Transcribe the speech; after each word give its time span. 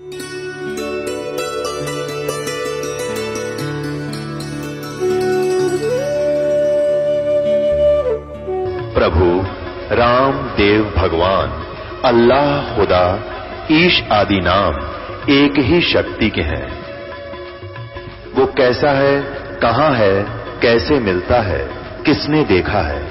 प्रभु, 0.00 0.10
राम, 9.94 10.32
देव, 10.32 10.94
भगवान, 10.96 11.48
अल्लाह, 12.04 12.76
खुदा, 12.76 13.20
ईश 13.70 14.02
आदि 14.12 14.40
नाम 14.40 14.74
एक 15.30 15.54
ही 15.58 15.80
शक्ति 15.80 16.30
के 16.30 16.42
हैं। 16.42 16.84
वो 18.34 18.46
कैसा 18.46 18.90
है, 18.90 19.22
कहाँ 19.58 19.94
है, 19.94 20.22
कैसे 20.62 21.00
मिलता 21.00 21.40
है, 21.42 21.68
किसने 22.06 22.44
देखा 22.44 22.80
है? 22.80 23.02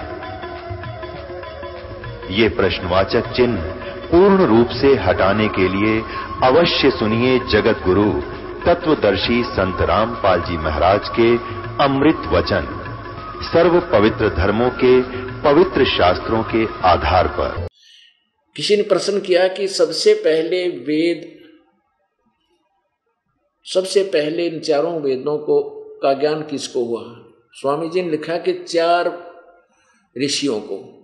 ये 2.29 2.49
प्रश्नवाचक 2.49 3.31
चिन्ह 3.31 3.80
पूर्ण 4.11 4.45
रूप 4.45 4.67
से 4.67 4.95
हटाने 4.95 5.47
के 5.47 5.67
लिए 5.69 6.01
अवश्य 6.43 6.91
सुनिए 6.91 7.39
जगत 7.39 7.81
गुरु 7.85 8.21
तत्वदर्शी 8.65 9.43
संत 9.43 9.81
रामपाल 9.81 10.41
जी 10.41 10.57
महाराज 10.57 11.09
के 11.19 11.37
अमृत 11.83 12.21
वचन 12.27 12.77
सर्व 13.53 13.79
पवित्र 13.79 14.29
धर्मों 14.29 14.69
के 14.69 15.01
पवित्र 15.41 15.85
शास्त्रों 15.85 16.43
के 16.43 16.67
आधार 16.87 17.27
पर। 17.27 17.67
किसी 18.55 18.77
ने 18.77 18.83
प्रश्न 18.83 19.19
किया 19.19 19.47
कि 19.47 19.67
सबसे 19.67 20.13
पहले 20.13 20.67
वेद, 20.67 21.39
सबसे 23.65 24.03
पहले 24.03 24.47
इन 24.47 24.59
चारों 24.59 25.01
वेदों 25.01 25.37
को, 25.37 25.61
का 26.03 26.13
ज्ञान 26.13 26.41
किसको 26.41 26.85
हुआ? 26.85 27.03
स्वामी 27.53 27.89
जी 27.89 28.01
ने 28.01 28.09
लिखा 28.09 28.37
कि 28.37 28.53
चार 28.53 29.31
ऋषियों 30.17 30.59
को। 30.59 31.00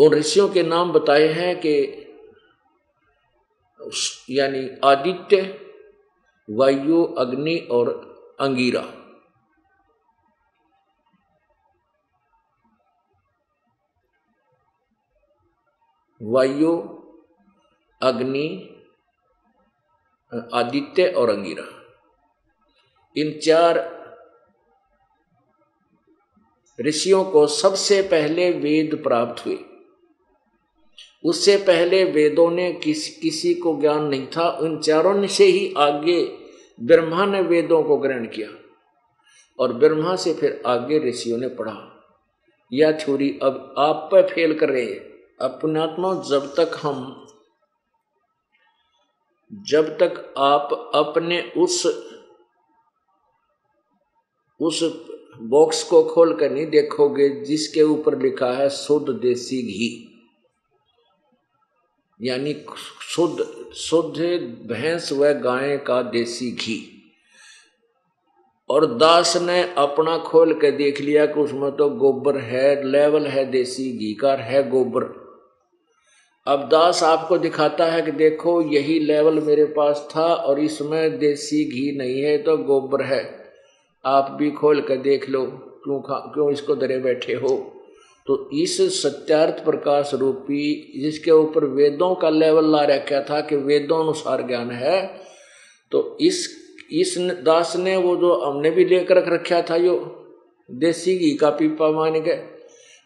उन 0.00 0.12
ऋषियों 0.14 0.48
के 0.48 0.62
नाम 0.62 0.92
बताए 0.92 1.28
हैं 1.28 1.60
कि 1.66 2.00
यानी 4.30 4.80
आदित्य, 4.84 5.60
वायु, 6.50 7.04
अग्नि 7.04 7.68
और 7.70 7.88
अंगीरा। 8.40 8.80
वायु, 16.22 16.78
अग्नि, 18.02 18.70
आदित्य 20.54 21.06
और 21.08 21.30
अंगीरा। 21.30 21.82
इन 23.16 23.38
चार 23.38 23.94
ऋषियों 26.80 27.24
को 27.24 27.46
सबसे 27.46 28.02
पहले 28.02 28.50
वेद 28.50 29.02
प्राप्त 29.02 29.46
हुए। 29.46 29.73
उससे 31.24 31.56
पहले 31.56 32.04
वेदों 32.04 32.50
ने 32.50 32.72
किस, 32.72 33.18
किसी 33.18 33.54
को 33.54 33.80
ज्ञान 33.80 34.04
नहीं 34.04 34.26
था। 34.26 34.48
उन 34.48 34.80
चारों 34.80 35.26
से 35.26 35.44
ही 35.44 35.74
आगे 35.76 36.22
ब्रह्मा 36.80 37.26
ने 37.26 37.40
वेदों 37.40 37.82
को 37.82 37.96
ग्रहण 37.96 38.26
किया 38.26 38.48
और 39.58 39.72
ब्रह्मा 39.72 40.16
से 40.16 40.34
फिर 40.34 40.62
आगे 40.66 40.98
ऋषियों 40.98 41.38
ने 41.38 41.48
पढ़ा। 41.48 41.90
यह 42.72 42.92
थ्योरी 42.92 43.38
अब 43.42 43.74
आप 43.78 44.08
पर 44.12 44.28
फेल 44.28 44.58
कर 44.58 44.68
रहे 44.68 44.86
अपनात्मा, 45.40 46.14
जब 46.14 46.54
तक 46.56 46.78
हम, 46.82 47.26
जब 49.68 49.98
तक 49.98 50.34
आप 50.38 50.92
अपने 50.94 51.52
उस 51.56 51.86
उस 54.60 54.82
बॉक्स 55.40 55.82
को 55.82 56.02
खोल 56.02 56.34
कर 56.34 56.50
नहीं 56.50 56.66
देखोगे, 56.66 57.28
जिसके 57.28 57.82
ऊपर 57.82 58.18
लिखा 58.18 58.52
है, 58.52 58.68
शुद्ध 58.68 59.08
देसी 59.08 59.62
घी। 59.62 60.13
यानी 62.20 62.54
शुद्ध 63.00 63.44
शुद्ध 63.74 64.18
भैंस 64.68 65.12
व 65.12 65.32
गाय 65.32 65.76
का 65.76 66.02
देसी 66.02 66.50
घी। 66.50 66.90
और 68.70 68.86
दास 68.94 69.36
ने 69.36 69.62
अपना 69.78 70.16
खोल 70.18 70.54
के 70.54 70.70
देख 70.70 71.00
लिया 71.00 71.26
कि 71.26 71.40
उसमें 71.40 71.70
तो 71.72 71.88
गोबर 71.90 72.38
है, 72.38 72.90
लेवल 72.90 73.26
है 73.26 73.44
देसी 73.44 73.90
घी 73.92 74.14
का 74.14 74.34
है 74.34 74.68
गोबर। 74.70 75.02
अब 76.46 76.68
दास 76.68 77.02
आपको 77.02 77.38
दिखाता 77.38 77.84
है 77.84 78.02
कि 78.02 78.10
देखो, 78.10 78.60
यही 78.62 78.98
लेवल 78.98 79.40
मेरे 79.40 79.64
पास 79.64 80.08
था 80.16 80.34
और 80.34 80.60
इसमें 80.60 81.18
देसी 81.18 81.64
घी 81.64 81.96
नहीं 81.98 82.20
है 82.22 82.36
तो 82.38 82.56
गोबर 82.56 83.02
है। 83.02 83.52
आप 84.04 84.30
भी 84.30 84.50
खोल 84.50 84.80
कर 84.80 84.96
देख 84.96 85.28
लो, 85.28 85.44
क्यों 85.84 86.00
खा, 86.00 86.18
क्यों 86.34 86.50
इसको 86.52 86.74
दरे 86.74 86.98
बैठे 86.98 87.34
हो? 87.34 87.73
तो 88.26 88.48
इस 88.52 88.76
सत्यार्थ 89.02 89.64
प्रकाश 89.64 90.10
रूपी 90.14 90.64
जिसके 91.00 91.30
ऊपर 91.30 91.64
वेदों 91.72 92.14
का 92.14 92.30
लेवल 92.30 92.70
ला 92.72 92.82
रखा 92.86 93.20
था 93.20 93.40
कि 93.40 93.56
वेदों 93.64 94.02
अनुसार 94.02 94.46
ज्ञान 94.46 94.70
है 94.72 95.00
तो 95.92 96.16
इस 96.20 96.48
इस 96.92 97.16
दास 97.44 97.76
ने 97.76 97.96
वो 97.96 98.16
जो 98.16 98.34
हमने 98.40 98.70
भी 98.70 98.84
लेकर 98.84 99.16
रख 99.16 99.28
रखा 99.28 99.60
था 99.70 99.76
यो 99.76 99.96
देसी 100.68 101.16
घी 101.18 101.34
का 101.36 101.50
पीपा 101.50 101.90
मान 101.90 102.20
गए 102.20 102.42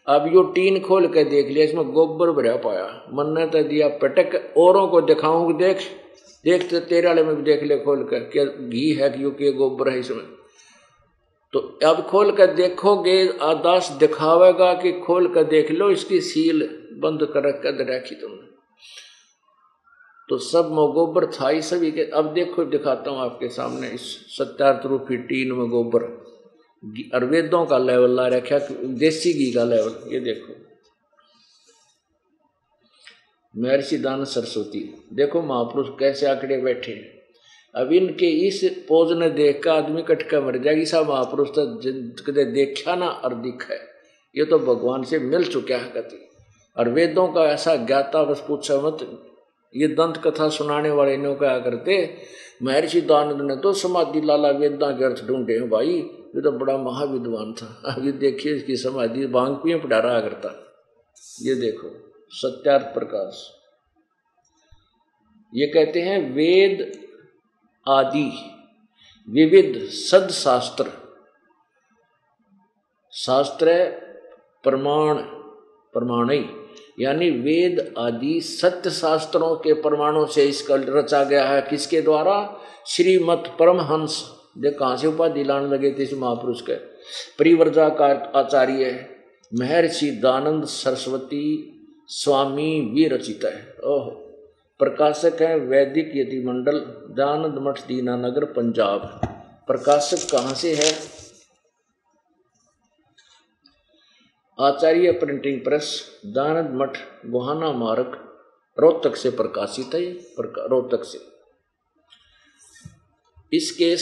अब 0.07 0.29
यो 0.33 0.43
टीन 0.53 0.79
खोल 0.79 1.07
के 1.07 1.23
देख 1.23 1.49
लिया, 1.49 1.65
इसमें 1.65 1.91
गोबर 1.93 2.31
भरा 2.31 2.55
पाया। 2.55 2.85
मन 3.13 3.33
ने 3.37 3.45
तो 3.47 3.61
दिया, 3.63 3.87
पटक, 3.97 4.53
औरों 4.57 4.87
को 4.87 5.01
दिखाऊँ, 5.01 5.57
देख 5.57 5.81
देख 6.45 6.69
तो 6.71 6.79
तेरे 6.81 7.13
में 7.15 7.35
भी 7.35 7.41
देख 7.43 7.63
ले 7.63 7.77
खोल 7.77 8.03
कर 8.03 8.19
क्या 8.31 8.43
घी 8.45 8.89
है 8.93 9.09
कि 9.09 9.23
यो 9.23 9.29
के 9.31 9.51
गोबर 9.53 9.89
है 9.89 9.99
इसमें। 9.99 10.23
तो 11.53 11.59
अब 11.85 12.01
खोल 12.01 12.31
कर 12.31 12.53
देखोगे, 12.53 13.27
आदास 13.41 13.89
दिखावेगा 13.89 14.73
कि 14.73 14.91
खोल 14.99 15.33
कर 15.33 15.43
देख 15.43 15.71
लो, 15.71 15.89
इसकी 15.89 16.21
सील 16.21 16.67
बंद 16.99 17.25
कर 17.33 17.49
रखी 17.89 18.15
तुमने। 18.15 18.47
तो 20.29 20.37
सब 20.37 20.69
गोबर 20.93 21.25
था 21.31 21.49
ही 21.49 21.61
सभी 21.61 21.91
के। 21.91 22.03
अब 22.03 22.33
देखो, 22.33 22.65
दिखाता 22.65 23.11
हूँ 23.11 23.19
आपके 23.19 23.49
सामने 23.49 23.89
इस 23.89 24.01
सत्यार्थ 24.37 24.85
रूपी 24.85 25.17
टीन 25.17 25.51
में 25.51 25.69
गोबर। 25.69 26.03
और 27.15 27.25
का 27.65 27.77
लेवल 27.77 28.15
ला 28.15 28.27
रखा 28.27 28.57
देसी 28.85 29.33
घी 29.33 29.51
का 29.51 29.63
लेवल 29.63 30.13
ये 30.13 30.19
देखो। 30.19 30.53
महर्षि 33.53 33.97
दान 33.97 34.23
सरस्वती 34.25 34.79
देखो 35.13 35.41
महापुरुष 35.41 35.87
कैसे 35.99 36.27
आंकड़े 36.27 36.57
बैठे 36.57 36.91
हैं। 36.91 37.18
अब 37.75 37.91
इनके 37.93 38.29
इस 38.47 38.63
पोज 38.87 39.11
ने 39.17 39.29
देख 39.29 39.61
कर 39.63 39.69
आदमी 39.69 40.01
कटका 40.01 40.39
मर 40.41 40.57
जाएगी, 40.57 40.85
सब 40.85 41.07
महापुरुष 41.09 41.49
तो 41.49 41.65
कदे 42.23 42.45
देखा 42.45 42.95
ना 42.95 43.07
और 43.07 43.33
दिखा। 43.33 43.73
है 43.73 43.87
ये 44.35 44.45
तो 44.45 44.59
भगवान 44.59 45.03
से 45.03 45.19
मिल 45.19 45.43
चुका 45.43 45.77
है 45.77 45.89
कति। 45.91 46.25
और 46.77 46.89
वेदों 46.89 47.27
का 47.27 47.43
ऐसा 47.45 47.75
ज्ञाता 47.75 48.23
बस 48.23 48.43
पूछा 48.47 48.79
मत, 48.81 48.97
ये 49.75 49.87
दंत 49.87 50.17
कथा 50.17 50.49
सुनाने 50.49 50.89
वाले 50.89 51.17
ने 51.17 51.33
क्या 51.35 51.57
करते? 51.59 51.95
महर्षि 52.63 53.01
दानंद 53.01 53.41
ने 53.41 53.55
तो 53.55 53.73
समाधि 53.73 54.21
लाला 54.21 54.49
वेदा 54.51 54.91
के 54.91 55.05
अर्थ 55.05 55.25
ढूंढे 55.25 55.53
हैं, 55.53 55.69
भाई। 55.69 55.93
ये 56.35 56.41
तो 56.41 56.51
बड़ा 56.51 56.77
महाविद्वान 56.77 57.53
था। 57.53 57.67
अभी 57.85 58.11
देखिए 58.11 58.53
इसकी 58.53 58.75
समाधि 58.77 59.25
बांग 59.27 59.55
पे 59.55 59.77
पढ़ा 59.79 59.99
रहा 59.99 60.19
करता। 60.19 60.49
ये 61.41 61.55
देखो, 61.55 61.89
सत्यार्थ 62.31 62.85
प्रकाश। 62.85 63.43
ये 65.53 65.67
कहते 65.67 66.01
हैं, 66.01 66.19
वेद 66.33 66.91
आदि 67.87 68.51
विविध 69.29 69.87
सद 69.89 70.29
शास्त्र 73.11 73.73
प्रमाण 74.63 75.15
प्रमाणी 75.93 76.49
यानी 76.99 77.29
वेद 77.29 77.93
आदि 77.97 78.41
सत्य 78.41 78.89
शास्त्रों 78.89 79.55
के 79.55 79.73
प्रमाणों 79.73 80.25
से 80.25 80.43
इसका 80.43 80.75
रचा 80.75 81.23
गया 81.23 81.47
है। 81.47 81.61
किसके 81.61 82.01
द्वारा? 82.01 82.59
श्रीमत 82.87 83.57
परमहंस। 83.59 84.31
देख, 84.57 84.79
कहाँ 84.79 84.97
से 84.97 85.07
उपाधि 85.07 85.43
लाने 85.43 85.67
लगे 85.67 85.91
थे 85.91 86.03
इस 86.03 86.13
महापुरुष 86.13 86.61
के? 86.61 86.75
परिवर्जा 87.39 87.89
का 87.89 88.31
आचार्य 88.35 89.09
महर्षि 89.59 90.11
दानंद 90.11 90.65
सरस्वती 90.65 91.75
स्वामी 92.07 92.81
विरचित 92.81 93.39
है। 93.45 93.75
ओह। 93.83 94.28
प्रकाशक 94.79 95.41
है 95.41 95.55
वैदिक 95.59 96.11
यति 96.15 96.39
मंडल 96.45 96.79
दानंद 97.15 97.57
मठ 97.61 97.79
दीना 97.87 98.15
नगर 98.17 98.45
पंजाब। 98.53 99.01
प्रकाशक 99.67 100.29
कहाँ 100.31 100.53
से 100.53 100.73
है? 100.75 100.91
आचार्य 104.59 105.11
प्रिंटिंग 105.11 105.59
प्रेस, 105.63 106.21
दानंद 106.27 106.71
मठ, 106.73 106.97
गोहाना 107.25 107.71
मार्ग। 107.73 108.17
रोहतक 108.77 109.15
से 109.15 109.29
प्रकाशित 109.31 109.95
है 109.95 110.01
रोहतक 110.39 111.03
से। 111.03 111.19
इसके 113.53 113.95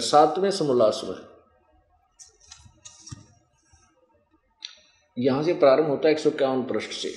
सातवें 0.00 0.50
समोल्लास 0.50 1.00
में 1.04 1.16
यहाँ 5.16 5.42
से 5.42 5.54
प्रारंभ 5.54 5.88
होता 5.88 6.08
है 6.08 6.14
एक 6.14 6.20
सौ 6.20 6.30
इक्यावन 6.30 6.62
पृष्ठ 6.64 6.90
से। 6.92 7.08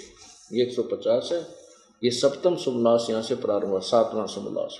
ये 0.51 0.63
एक 0.63 0.74
सौ 0.74 0.84
पचास 0.86 1.30
है। 1.34 1.64
ये 2.06 2.12
सप्तम 2.12 2.56
समोल्लास 2.56 3.07
यहाँ 3.10 3.22
से 3.22 3.36
प्रारंभ 3.36 3.69
हुआ, 3.69 3.80
सातवां 3.80 4.28
समोल्लास 4.28 4.80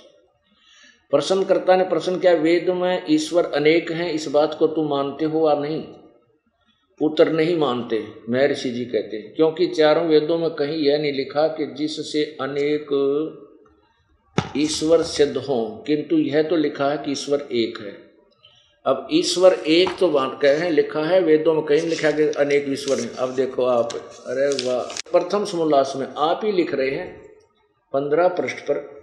प्रश्नकर्ता 1.10 1.76
ने 1.76 1.84
प्रश्न 1.84 2.18
किया 2.18 2.32
वेद 2.32 2.70
में 2.70 3.06
ईश्वर 3.10 3.44
अनेक 3.44 3.92
हैं, 3.92 4.12
इस 4.12 4.28
बात 4.28 4.56
को 4.58 4.66
तुम 4.66 4.88
मानते 4.90 5.24
हो 5.24 5.48
या 5.48 5.56
नहीं? 5.56 5.84
उत्तर 7.02 7.32
नहीं 7.32 7.56
मानते, 7.56 8.06
महर्षि 8.30 8.70
जी 8.70 8.84
कहते 8.84 9.16
हैं। 9.16 9.34
क्योंकि 9.34 9.66
चारों 9.66 10.06
वेदों 10.06 10.38
में 10.38 10.50
कहीं 10.50 10.76
यह 10.76 10.98
नहीं 10.98 11.12
लिखा 11.12 11.48
कि 11.48 11.66
जिससे 11.66 12.36
अनेक 12.40 12.86
ईश्वर 14.56 15.02
सिद्ध 15.02 15.36
हो, 15.36 15.84
किंतु 15.86 16.16
यह 16.16 16.42
तो 16.42 16.56
लिखा 16.56 16.90
है 16.90 16.98
कि 16.98 17.12
ईश्वर 17.12 17.48
एक 17.52 17.80
है। 17.80 18.05
अब 18.86 19.08
ईश्वर 19.12 19.52
एक 19.52 19.96
तो 19.98 20.08
बात 20.08 20.38
कहे 20.42 20.54
हैं, 20.54 20.70
लिखा 20.70 21.00
है, 21.00 21.20
वेदों 21.20 21.54
में 21.54 21.64
कहीं 21.64 21.80
लिखा 21.80 22.10
कि 22.10 22.22
अनेक 22.22 22.66
ईश्वर 22.68 23.00
हैं। 23.00 23.14
अब 23.16 23.34
देखो 23.34 23.64
आप, 23.64 23.92
अरे 24.26 24.68
वाह। 24.68 24.82
प्रथम 24.82 25.44
समोल्लास 25.44 25.92
में 25.96 26.06
आप 26.18 26.40
ही 26.44 26.52
लिख 26.52 26.74
रहे 26.74 26.90
हैं, 26.90 27.22
पंद्रह 27.92 28.28
पृष्ठ 28.28 28.56
पर, 28.56 28.96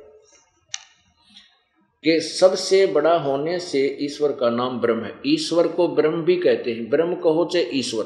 कि 2.04 2.20
सबसे 2.20 2.88
बड़ा 2.88 3.18
होने 3.18 3.60
से 3.60 3.98
ईश्वर 4.02 4.32
का 4.32 4.50
नाम 4.50 4.82
ब्रह्म 4.82 5.04
है। 5.04 5.20
ईश्वर 5.28 5.68
को 5.68 5.88
ब्रह्म 5.88 6.22
भी 6.22 6.36
कहते 6.36 6.72
हैं। 6.72 6.90
ब्रह्म 6.90 7.16
कहो 7.16 7.50
चाहे 7.54 7.66
ईश्वर। 7.66 8.06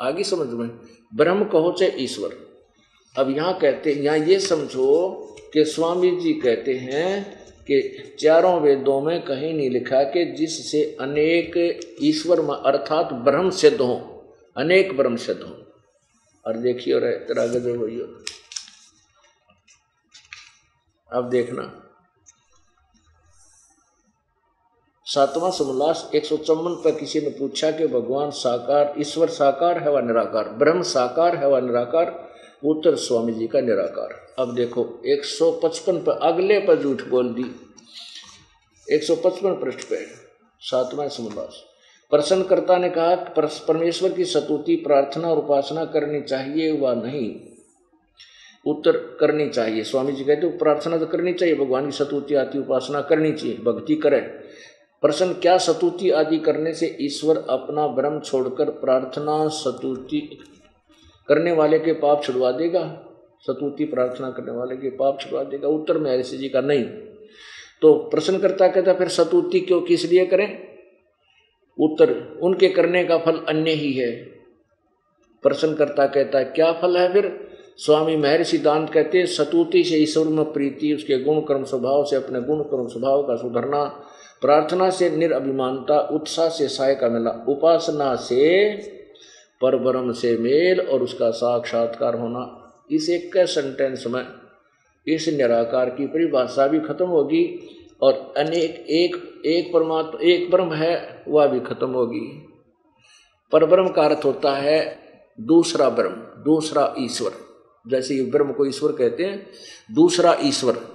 आगे 0.00 0.24
समझ 0.24 0.48
में? 0.48 0.70
ब्रह्म 1.14 1.44
कहो 1.44 1.72
चाहे 1.72 1.92
ईश्वर। 1.98 2.36
अब 3.18 3.36
यहाँ 3.36 3.58
कहते 3.58 3.92
हैं, 3.92 4.02
यहाँ 4.02 4.18
ये 4.18 4.40
समझो 4.40 5.18
कि 5.52 5.64
स्वामी 5.64 6.16
जी 6.16 6.32
कहते 6.32 6.74
हैं 6.74 7.41
कि 7.62 8.16
चारों 8.20 8.60
वेदों 8.60 9.00
में 9.00 9.22
कहीं 9.22 9.54
नहीं 9.54 9.70
लिखा 9.70 10.02
कि 10.02 10.24
जिससे 10.24 10.96
अनेक 11.00 11.80
ईश्वर 12.02 12.40
अर्थात 12.66 13.12
ब्रह्म 13.12 13.50
सिद्ध 13.50 13.80
हो। 13.80 14.24
अनेक 14.56 14.96
ब्रह्म 14.96 15.16
सिद्ध 15.16 15.42
हो। 15.42 15.62
और 16.46 16.56
देखिए 16.56 16.94
और 16.94 17.00
तेरा 17.00 17.46
गजब 17.46 17.82
भैया 17.82 18.24
अब 21.18 21.30
देखना। 21.30 21.78
सातवां 25.04 25.50
समोल्लास 25.50 26.10
एक 26.14 26.24
सौ 26.24 26.36
चौवन 26.36 26.74
पर 26.74 26.98
किसी 26.98 27.20
ने 27.20 27.30
पूछा 27.30 27.70
कि 27.70 27.86
भगवान 27.86 28.30
साकार, 28.30 28.94
ईश्वर 28.98 29.28
साकार 29.28 29.78
है 29.78 29.90
व 29.90 29.98
निराकार? 29.98 30.48
ब्रह्म 30.48 30.82
साकार 30.82 31.36
है 31.36 31.48
व 31.48 31.66
निराकार? 31.66 32.32
उत्तर 32.64 32.96
स्वामी 32.96 33.32
जी 33.32 33.46
का 33.46 33.60
निराकार। 33.60 34.21
अब 34.38 34.54
देखो 34.54 34.82
155 35.06 35.98
पर 35.98 36.18
अगले 36.22 36.58
पर 36.58 36.82
झूठ 36.82 37.02
बोल 37.08 37.32
दी। 37.34 37.44
155 38.86 39.60
पृष्ठ 39.60 39.88
पे 39.88 39.96
सातवां 40.62 41.08
समोल्लास 41.08 41.62
प्रश्नकर्ता 42.12 42.76
ने 42.78 42.88
कहा 42.88 43.14
परमेश्वर 43.68 44.12
की 44.12 44.24
सतुति, 44.24 44.76
प्रार्थना 44.76 45.28
और 45.28 45.38
उपासना 45.38 45.84
करनी 45.84 46.20
चाहिए 46.20 46.70
व 46.72 46.92
नहीं? 46.96 47.34
उत्तर, 48.66 48.96
करनी 49.20 49.48
चाहिए। 49.48 49.84
स्वामी 49.84 50.12
जी 50.12 50.24
कहते 50.24 50.48
प्रार्थना 50.58 50.98
तो 50.98 51.06
करनी 51.06 51.32
चाहिए, 51.32 51.54
भगवान 51.54 51.86
की 51.86 51.92
सतुति 51.92 52.34
आती 52.34 52.58
उपासना 52.58 53.00
करनी 53.00 53.32
चाहिए, 53.32 53.56
भक्ति 53.56 53.94
करे। 53.94 54.20
प्रश्न 55.02 55.32
क्या 55.32 55.56
सतुति 55.58 56.10
आदि 56.10 56.38
करने 56.38 56.72
से 56.74 56.96
ईश्वर 57.00 57.36
अपना 57.50 57.86
ब्रह्म 57.86 58.20
छोड़कर 58.20 58.70
प्रार्थना 58.80 59.46
सतुति 59.48 60.20
करने 61.28 61.52
वाले 61.52 61.78
के 61.78 61.92
पाप 61.94 62.22
छुड़वा 62.24 62.50
देगा? 62.52 62.84
सतुति 63.46 63.84
प्रार्थना 63.84 64.30
करने 64.30 64.52
वाले 64.52 64.76
के 64.76 64.90
पाप 64.90 65.20
छुड़वा 65.20 65.42
देगा। 65.42 65.68
उत्तर 65.68 65.98
में 65.98 66.18
ऋषि 66.18 66.36
जी 66.36 66.48
का 66.48 66.60
नहीं। 66.60 66.84
तो 67.82 67.94
प्रश्न 67.94 68.38
करता 68.38 68.68
कहता, 68.68 68.92
फिर 68.92 69.08
सतुति 69.08 69.60
क्यों 69.60 69.80
किस 69.80 70.04
लिए 70.04 70.26
करें? 70.26 70.58
उत्तर, 71.80 72.38
उनके 72.42 72.68
करने 72.68 73.04
का 73.04 73.18
फल 73.18 73.40
अन्य 73.48 73.70
ही 73.70 73.92
है। 73.92 74.24
प्रश्न 75.42 75.74
करता 75.74 76.06
कहता, 76.06 76.42
क्या 76.42 76.72
फल 76.72 76.96
है 76.96 77.12
फिर? 77.12 77.52
स्वामी 77.76 78.16
महर्षि 78.16 78.58
दांत 78.58 78.90
कहते 78.90 79.18
हैं 79.18 79.26
सतुति 79.26 79.84
से 79.84 79.96
ईश्वर 79.96 80.24
में 80.24 80.52
प्रीति, 80.52 80.92
उसके 80.92 81.18
गुण 81.18 81.40
कर्म 81.40 81.64
स्वभाव 81.64 82.04
से 82.04 82.16
अपने 82.16 82.40
गुण 82.40 82.62
कर्म 82.62 82.88
स्वभाव 82.88 83.22
का 83.22 83.36
सुधरना, 83.36 83.84
प्रार्थना 84.40 84.90
से 84.90 85.10
निरअभिमानता 85.10 86.00
उत्साह 86.00 86.48
से 86.48 86.68
सहाय 86.68 86.94
का 86.94 87.08
मिला, 87.08 87.44
उपासना 87.48 88.14
से 88.14 88.72
पर 89.60 89.76
ब्रह्म 89.76 90.12
से 90.12 90.38
मेल 90.38 90.80
और 90.80 91.02
उसका 91.02 91.30
साक्षात्कार 91.30 92.14
होना। 92.14 92.61
इस 92.92 93.10
एक 93.10 93.32
सेंटेंस 93.36 94.04
में 94.06 94.26
इस 95.06 95.28
निराकार 95.28 95.90
की 95.90 96.06
परिभाषा 96.06 96.66
भी 96.66 96.80
खत्म 96.80 97.06
होगी 97.06 97.68
और 98.02 98.34
अनेक 98.36 98.86
एक 98.90 99.42
एक 99.46 99.72
परमात्मा, 99.72 100.20
एक 100.22 100.50
ब्रह्म 100.50 100.72
है, 100.72 101.24
वह 101.28 101.46
भी 101.46 101.60
खत्म 101.60 101.90
होगी। 101.90 102.48
पर 103.52 103.66
ब्रह्म 103.66 103.88
का 103.88 104.02
अर्थ 104.02 104.24
होता 104.24 104.56
है 104.56 105.02
दूसरा 105.40 105.90
ब्रह्म, 105.90 106.42
दूसरा 106.42 106.94
ईश्वर। 106.98 107.32
जैसे 107.88 108.14
ये 108.14 108.22
ब्रह्म 108.22 108.52
को 108.52 108.66
ईश्वर 108.66 108.92
कहते 108.92 109.24
हैं, 109.24 109.50
दूसरा 109.94 110.36
ईश्वर। 110.40 110.88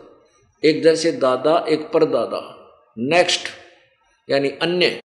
एक 0.64 0.84
जैसे 0.84 1.12
दादा, 1.12 1.66
एक 1.70 1.92
परदादा। 1.92 2.54
नेक्स्ट 2.98 3.48
यानी 4.30 4.50
अन्य। 4.50 5.02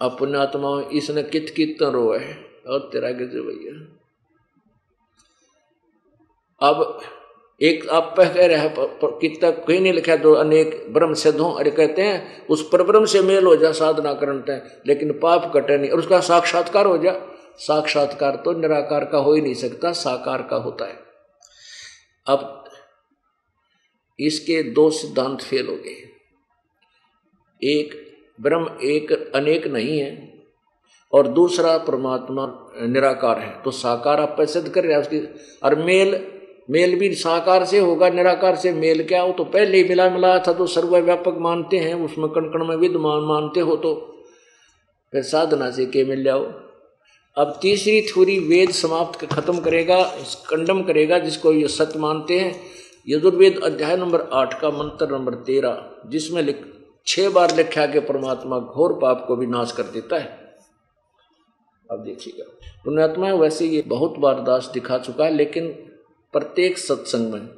अपने 0.00 0.38
आत्मा 0.38 0.88
इसने 0.92 1.22
कित 1.22 1.54
कित 1.56 1.82
रो 1.82 2.12
है? 2.12 2.51
और 2.66 2.88
तेरा 2.92 3.10
गज 3.10 3.34
भैया। 3.38 3.74
अब 6.60 7.00
एक 7.60 7.88
आप 7.88 8.14
कह 8.18 8.46
रहे 8.46 8.56
हैं 8.56 8.74
कितना 9.02 9.50
कहीं 9.50 9.80
नहीं 9.80 9.92
लिखा 9.92 10.16
तो 10.16 10.32
अनेक 10.32 10.86
ब्रह्म 10.92 11.14
सिद्ध, 11.14 11.40
अरे 11.40 11.70
कहते 11.70 12.02
हैं, 12.02 12.46
उस 12.46 12.68
पर 12.72 12.82
ब्रह्म 12.82 13.04
से 13.04 13.22
मेल 13.22 13.44
हो 13.44 13.56
जा, 13.56 13.72
साधना 13.72 14.14
करते 14.14 14.52
हैं 14.52 14.80
लेकिन 14.86 15.12
पाप 15.18 15.50
कटे 15.54 15.78
नहीं, 15.78 15.90
और 15.90 15.98
उसका 15.98 16.20
साक्षात्कार 16.20 16.86
हो 16.86 16.96
जा। 16.98 17.12
साक्षात्कार 17.58 18.36
तो 18.36 18.52
निराकार 18.52 19.04
का 19.04 19.18
हो 19.18 19.34
ही 19.34 19.40
नहीं 19.40 19.54
सकता, 19.54 19.92
साकार 19.92 20.42
का 20.42 20.56
होता 20.56 20.84
है। 20.84 20.98
अब 22.26 22.64
इसके 24.18 24.62
दो 24.62 24.90
सिद्धांत 24.90 25.42
फेल 25.42 25.66
हो 25.66 25.76
गए। 25.76 26.08
एक, 27.62 27.94
ब्रह्म 28.40 28.78
एक, 28.82 29.12
अनेक 29.34 29.66
नहीं 29.66 29.98
है 29.98 30.31
और 31.12 31.26
दूसरा 31.28 31.76
परमात्मा 31.78 32.46
निराकार 32.82 33.38
है। 33.38 33.50
तो 33.64 33.70
साकार 33.70 34.20
आप 34.20 34.36
सिद्ध 34.40 34.68
कर 34.68 34.84
रहे 34.84 34.92
हैं, 34.92 35.00
उसकी 35.00 35.18
और 35.62 35.74
मेल 35.74 36.20
मेल 36.70 36.98
भी 36.98 37.14
साकार 37.14 37.64
से 37.64 37.78
होगा, 37.78 38.08
निराकार 38.08 38.56
से 38.56 38.72
मेल 38.72 39.02
क्या 39.04 39.20
हो? 39.22 39.32
तो 39.32 39.44
पहले 39.44 39.78
ही 39.78 39.88
मिला 39.88 40.08
मिलाया 40.10 40.38
था 40.38 40.52
तो 40.52 40.66
सर्वव्यापक 40.66 41.36
मानते 41.38 41.78
हैं, 41.78 41.94
उसमें 41.94 42.28
कण 42.28 42.44
कण 42.44 42.64
में 42.64 42.76
विद्यमान 42.76 43.20
मानते 43.20 43.60
हो 43.60 43.76
तो। 43.76 43.94
फिर 45.12 45.22
साधना 45.22 45.70
से 45.70 45.86
के 45.86 46.04
मिल 46.04 46.22
जाओ। 46.24 46.44
अब 47.36 47.58
तीसरी 47.62 48.00
थोड़ी 48.02 48.38
वेद 48.38 48.70
समाप्त 48.70 49.24
खत्म 49.24 49.58
करेगा 49.58 50.02
कंडम 50.50 50.82
करेगा, 50.82 51.18
जिसको 51.18 51.52
ये 51.52 51.68
सत्य 51.68 51.98
मानते 51.98 52.38
हैं। 52.40 52.54
यजुर्वेद 53.08 53.60
अध्याय 53.64 53.96
नंबर 53.96 54.28
आठ 54.32 54.60
का 54.60 54.70
मंत्र 54.70 55.10
नंबर 55.12 55.34
तेरह, 55.34 55.84
जिसमें 56.06 56.42
लिख 56.42 56.64
छह 57.06 57.30
बार 57.30 57.56
लिखा 57.56 57.86
कि 57.86 58.00
परमात्मा 58.00 58.58
घोर 58.58 58.92
पाप 58.92 59.24
को 59.28 59.36
भी 59.36 59.46
नाश 59.46 59.72
कर 59.72 59.82
देता 59.82 60.18
है। 60.18 60.41
अब 61.92 62.04
देखिएगा। 62.04 62.44
पुण्यात्मा 62.84 63.32
वैसे 63.34 63.66
ये 63.66 63.82
बहुत 63.86 64.18
बार 64.18 64.40
दास 64.42 64.70
दिखा 64.74 64.98
चुका 64.98 65.24
है, 65.24 65.34
लेकिन 65.34 65.68
प्रत्येक 66.34 66.78
सत्संग 66.78 67.32
में 67.32 67.48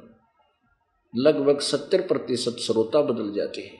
लगभग 1.13 1.59
सत्तर 1.59 2.01
प्रतिशत 2.01 2.57
श्रोता 2.59 3.01
बदल 3.01 3.33
जाते 3.33 3.61
हैं। 3.61 3.79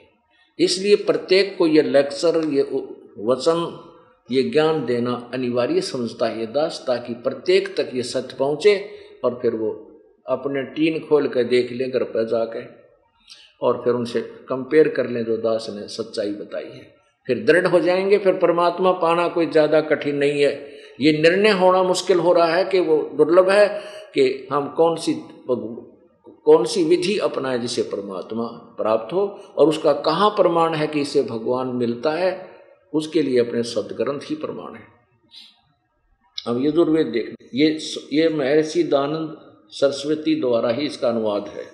इसलिए 0.58 0.96
प्रत्येक 0.96 1.56
को 1.58 1.66
ये 1.66 1.82
लेक्चर, 1.82 2.44
ये 2.44 2.62
वचन, 3.20 3.82
ये 4.30 4.42
ज्ञान 4.42 4.84
देना 4.86 5.12
अनिवार्य 5.34 5.80
समझता 5.80 6.26
है 6.26 6.46
दास, 6.52 6.82
ताकि 6.86 7.14
प्रत्येक 7.14 7.76
तक 7.76 7.90
ये 7.94 8.02
सत्य 8.02 8.36
पहुँचे 8.38 8.78
और 9.24 9.38
फिर 9.42 9.54
वो 9.54 9.70
अपने 10.26 10.62
टीन 10.74 10.98
खोल 10.98 11.28
कर 11.28 11.44
देख 11.44 11.72
लें, 11.72 11.90
घर 11.90 12.04
पर 12.04 12.26
जाके 12.28 12.64
और 13.62 13.82
फिर 13.84 13.94
उनसे 13.94 14.20
कंपेयर 14.48 14.88
कर 14.88 15.08
लें 15.08 15.24
जो 15.24 15.36
दास 15.36 15.66
ने 15.70 15.86
सच्चाई 15.88 16.32
बताई 16.32 16.64
है। 16.64 16.95
फिर 17.28 17.44
दृढ़ 17.44 17.66
हो 17.66 17.80
जाएँगे, 17.80 18.18
फिर 18.18 18.34
परमात्मा 18.34 18.92
पाना 18.92 19.28
कोई 19.28 19.46
ज़्यादा 19.46 19.80
कठिन 19.80 20.16
नहीं 20.16 20.42
है। 20.42 20.52
ये 21.00 21.12
निर्णय 21.12 21.50
होना 21.50 21.82
मुश्किल 21.82 22.18
हो 22.18 22.32
रहा 22.32 22.54
है 22.54 22.64
कि 22.64 22.80
वो 22.80 22.96
दुर्लभ 23.16 23.50
है 23.50 23.66
कि 24.14 24.48
हम 24.52 24.68
कौन 24.76 24.96
सी 24.96 25.14
कौन 26.46 26.64
सी 26.64 26.82
विधि 26.84 27.16
अपनाएँ 27.18 27.58
जिसे 27.58 27.82
परमात्मा 27.82 28.44
प्राप्त 28.76 29.12
हो 29.12 29.26
और 29.56 29.68
उसका 29.68 29.92
कहाँ 30.02 30.30
प्रमाण 30.30 30.74
है 30.74 30.86
कि 30.86 31.00
इसे 31.00 31.22
भगवान 31.22 31.68
मिलता 31.76 32.10
है, 32.10 32.30
उसके 32.92 33.22
लिए 33.22 33.40
अपने 33.40 33.62
सदग्रंथ 33.62 34.30
ही 34.30 34.36
प्रमाण 34.36 34.74
है। 34.74 34.84
अब 36.46 36.64
यजुर्वेद 36.64 37.06
देख, 37.06 37.34
ये 37.54 37.78
ये 38.12 38.28
महर्षि 38.28 38.82
दानंद 38.82 39.36
सरस्वती 39.72 40.40
द्वारा 40.40 40.70
ही 40.70 40.86
इसका 40.86 41.08
अनुवाद 41.08 41.48
है। 41.48 41.64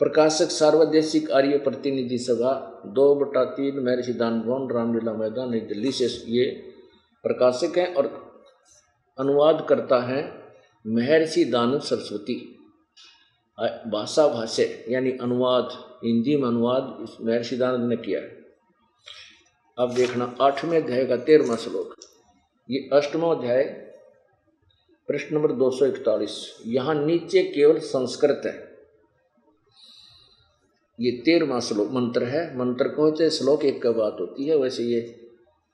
प्रकाशक 0.00 0.50
सार्वदेशिक 0.50 1.30
आर्य 1.30 1.58
प्रतिनिधि 1.58 2.18
सभा, 2.18 2.82
दो 2.86 3.14
बटा 3.14 3.44
तीन 3.44 3.78
महर्षि 3.80 4.12
दान 4.12 4.40
भवन, 4.40 4.68
रामलीला 4.70 5.12
मैदान, 5.12 5.50
नई 5.50 5.60
दिल्ली 5.60 5.92
से 5.92 6.06
ये 6.32 6.44
प्रकाशक 7.24 7.78
हैं 7.78 7.94
और 7.94 8.06
अनुवाद 9.18 9.66
करता 9.68 10.00
है 10.02 10.20
महर्षि 10.86 11.44
दानंद 11.44 11.80
सरस्वती। 11.80 12.34
भाषा 13.86 14.26
भाष्य 14.28 14.84
यानी 14.88 15.10
अनुवाद, 15.12 15.68
हिंदी 16.04 16.36
में 16.36 16.48
अनुवाद 16.48 17.06
महर्षि 17.22 17.56
दानंद 17.56 17.88
ने 17.88 17.96
किया 17.96 18.20
है। 18.20 18.44
अब 19.78 19.94
देखना 19.94 20.34
आठवें 20.40 20.82
अध्याय 20.82 21.04
का 21.04 21.16
तेरहवा 21.16 21.56
श्लोक। 21.56 21.94
ये 22.70 22.88
अष्टमो 22.92 23.30
अध्याय, 23.30 23.62
प्रश्न 25.08 25.36
नंबर 25.36 25.52
दो 25.52 25.70
सौ 25.70 25.86
इकतालीस। 25.86 26.62
यहाँ 26.66 26.94
नीचे 26.94 27.42
केवल 27.42 27.78
संस्कृत 27.78 28.42
है। 28.46 28.65
ये 31.00 31.10
तेरहवा 31.10 31.60
श्लोक, 31.60 31.88
मंत्र 31.92 32.24
है। 32.24 32.58
मंत्र 32.58 32.88
को 32.88 33.30
श्लोक 33.30 33.64
एक 33.64 33.82
का 33.82 33.90
बात 33.90 34.16
होती 34.20 34.46
है, 34.46 34.56
वैसे 34.56 34.82
ये 34.82 35.00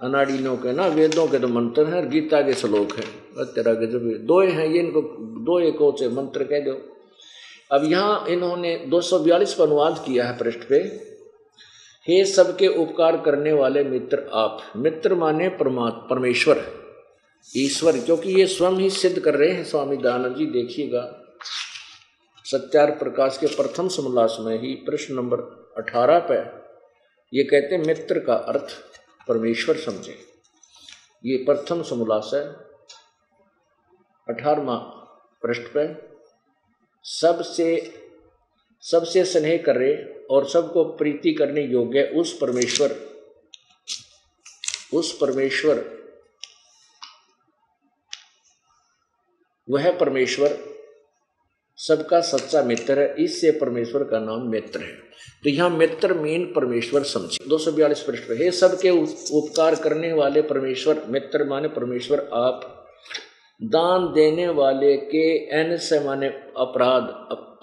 अनाड़िनों 0.00 0.57
के 0.57 0.73
ना, 0.73 0.87
वेदों 0.87 1.26
के 1.26 1.38
तो 1.38 1.49
मंत्र 1.49 1.87
हैं 1.87 2.11
गीता 2.11 2.41
के 2.43 2.52
श्लोक 2.52 2.93
हैं। 2.93 3.07
तेरा 3.45 3.75
के 3.75 3.87
जब 3.87 4.26
दो 4.26 4.41
हैं, 4.41 4.67
ये 4.67 4.79
इनको 4.79 5.00
दो 5.21 5.61
एक 5.61 5.97
से? 6.00 6.09
मंत्र 6.09 6.45
कह 6.45 6.61
दो। 6.61 6.97
अब 7.73 7.93
यहाँ 7.93 8.26
इन्होंने 8.29 8.85
242 8.88 9.55
पर 9.55 9.67
अनुवाद 9.67 10.05
किया 10.07 10.25
है 10.25 10.38
पृष्ठ 10.38 10.59
पे। 10.59 10.76
हे 12.09 12.25
सबके 12.25 12.67
उपकार 12.69 13.17
करने 13.17 13.52
वाले 13.52 13.85
मित्र 13.85 14.31
आप। 14.33 14.73
मित्र 14.76 15.14
माने 15.14 15.49
परमा 15.49 15.88
परमेश्वर। 15.88 16.64
ईश्वर, 17.57 17.93
क्योंकि 17.93 18.31
ये 18.31 18.47
स्वयं 18.47 18.73
ही 18.73 18.91
सिद्ध 18.91 19.19
कर 19.19 19.35
रहे 19.35 19.50
हैं, 19.50 19.64
स्वामी 19.64 19.97
दयानंद 19.97 20.37
जी, 20.37 20.47
देखिएगा। 20.47 21.19
सत्यार 22.45 22.91
प्रकाश 22.91 23.39
के 23.39 23.47
प्रथम 23.47 23.89
समलास 23.89 24.37
में 24.41 24.61
ही 24.61 24.75
प्रश्न 24.75 25.15
नंबर 25.15 25.41
अठारह 25.79 26.19
पे 26.19 26.39
ये 27.33 27.45
कहते 27.45 27.75
हैं, 27.75 27.83
मित्र 27.85 28.19
का 28.19 28.35
अर्थ 28.35 28.67
परमेश्वर 29.29 29.77
समझे। 29.77 30.17
ये 31.25 31.37
प्रथम 31.45 31.83
समोल्लास 31.83 32.31
है। 32.35 32.45
अठारवा 34.29 34.77
पृष्ठ 35.43 35.63
पे 35.77 35.85
सबसे 37.05 37.69
सबसे 38.83 39.25
स्नेह 39.25 39.63
करे 39.67 39.93
और 40.31 40.49
सबको 40.49 40.85
प्रीति 40.85 41.33
करने 41.33 41.61
योग्य 41.61 42.03
उस 42.17 42.39
परमेश्वर 42.41 42.97
उस 44.95 45.19
परमेश्वर, 45.21 45.77
वह 49.71 49.99
परमेश्वर 49.99 50.49
सबका 51.79 52.21
सच्चा 52.21 52.62
मित्र 52.62 52.99
है, 52.99 53.14
इससे 53.19 53.50
परमेश्वर 53.52 54.02
का 54.05 54.19
नाम 54.19 54.49
मित्र 54.50 54.81
है। 54.81 54.93
तो 55.45 55.50
यहाँ 55.50 55.71
मित्र 55.71 56.14
मीन 56.14 56.45
परमेश्वर 56.47 57.02
समझे। 57.05 57.49
दो 57.49 57.59
सौ 57.59 57.73
बयालीस 57.73 58.02
पृष्ठ 58.02 58.31
हे 58.33 58.50
सबके 58.50 58.91
उपकार 58.91 59.75
करने 59.75 60.12
वाले 60.12 60.43
परमेश्वर, 60.43 61.02
मित्र 61.09 61.45
माने 61.45 61.69
परमेश्वर 61.69 62.29
आप, 62.35 62.61
दान 63.61 64.07
देने 64.12 64.49
वाले 64.50 64.97
के 65.07 65.26
एन 65.61 65.76
से 65.79 65.99
माने 66.00 66.29
अपराध 66.59 67.02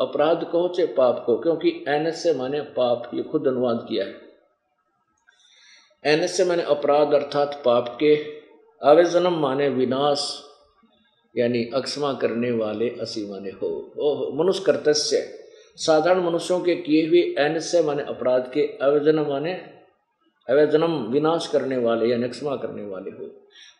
अपराध 0.01 0.43
कहो 0.43 0.67
चे 0.75 0.85
पाप 0.87 1.23
को, 1.25 1.35
क्योंकि 1.37 1.69
एन 1.87 2.11
से 2.13 2.33
माने 2.33 2.61
पाप, 2.77 3.09
ये 3.13 3.23
खुद 3.23 3.47
अनुवाद 3.47 3.85
किया 3.89 4.05
है। 4.05 4.27
एन 6.03 6.27
से 6.27 6.45
माने 6.45 6.63
अपराध 6.69 7.13
अर्थात 7.13 7.61
पाप 7.65 7.97
के 7.99 8.15
अवेजनम 8.81 9.39
माने 9.39 9.67
विनाश 9.69 10.27
यानी 11.35 11.63
अक्षमा 11.73 12.13
करने 12.13 12.51
वाले 12.51 12.89
असीमाने 13.01 13.49
हो। 13.51 13.69
ओह 13.99 14.37
मनुष्य 14.37 14.63
कर्तस्य 14.65 15.17
साधारण 15.77 16.23
मनुष्यों 16.23 16.59
के 16.59 16.75
किए 16.75 17.07
हुए 17.07 17.19
एन 17.39 17.59
से 17.59 17.81
माने 17.83 18.03
अपराध 18.03 18.51
के 18.53 18.61
अवजन 18.81 19.19
माने 19.19 19.53
अवजनम 20.47 20.95
विनाश 21.11 21.47
करने 21.47 21.77
वाले 21.77 22.05
या 22.05 22.17
नक्षमा 22.17 22.55
करने 22.55 22.85
वाले 22.85 23.11
हो। 23.11 23.25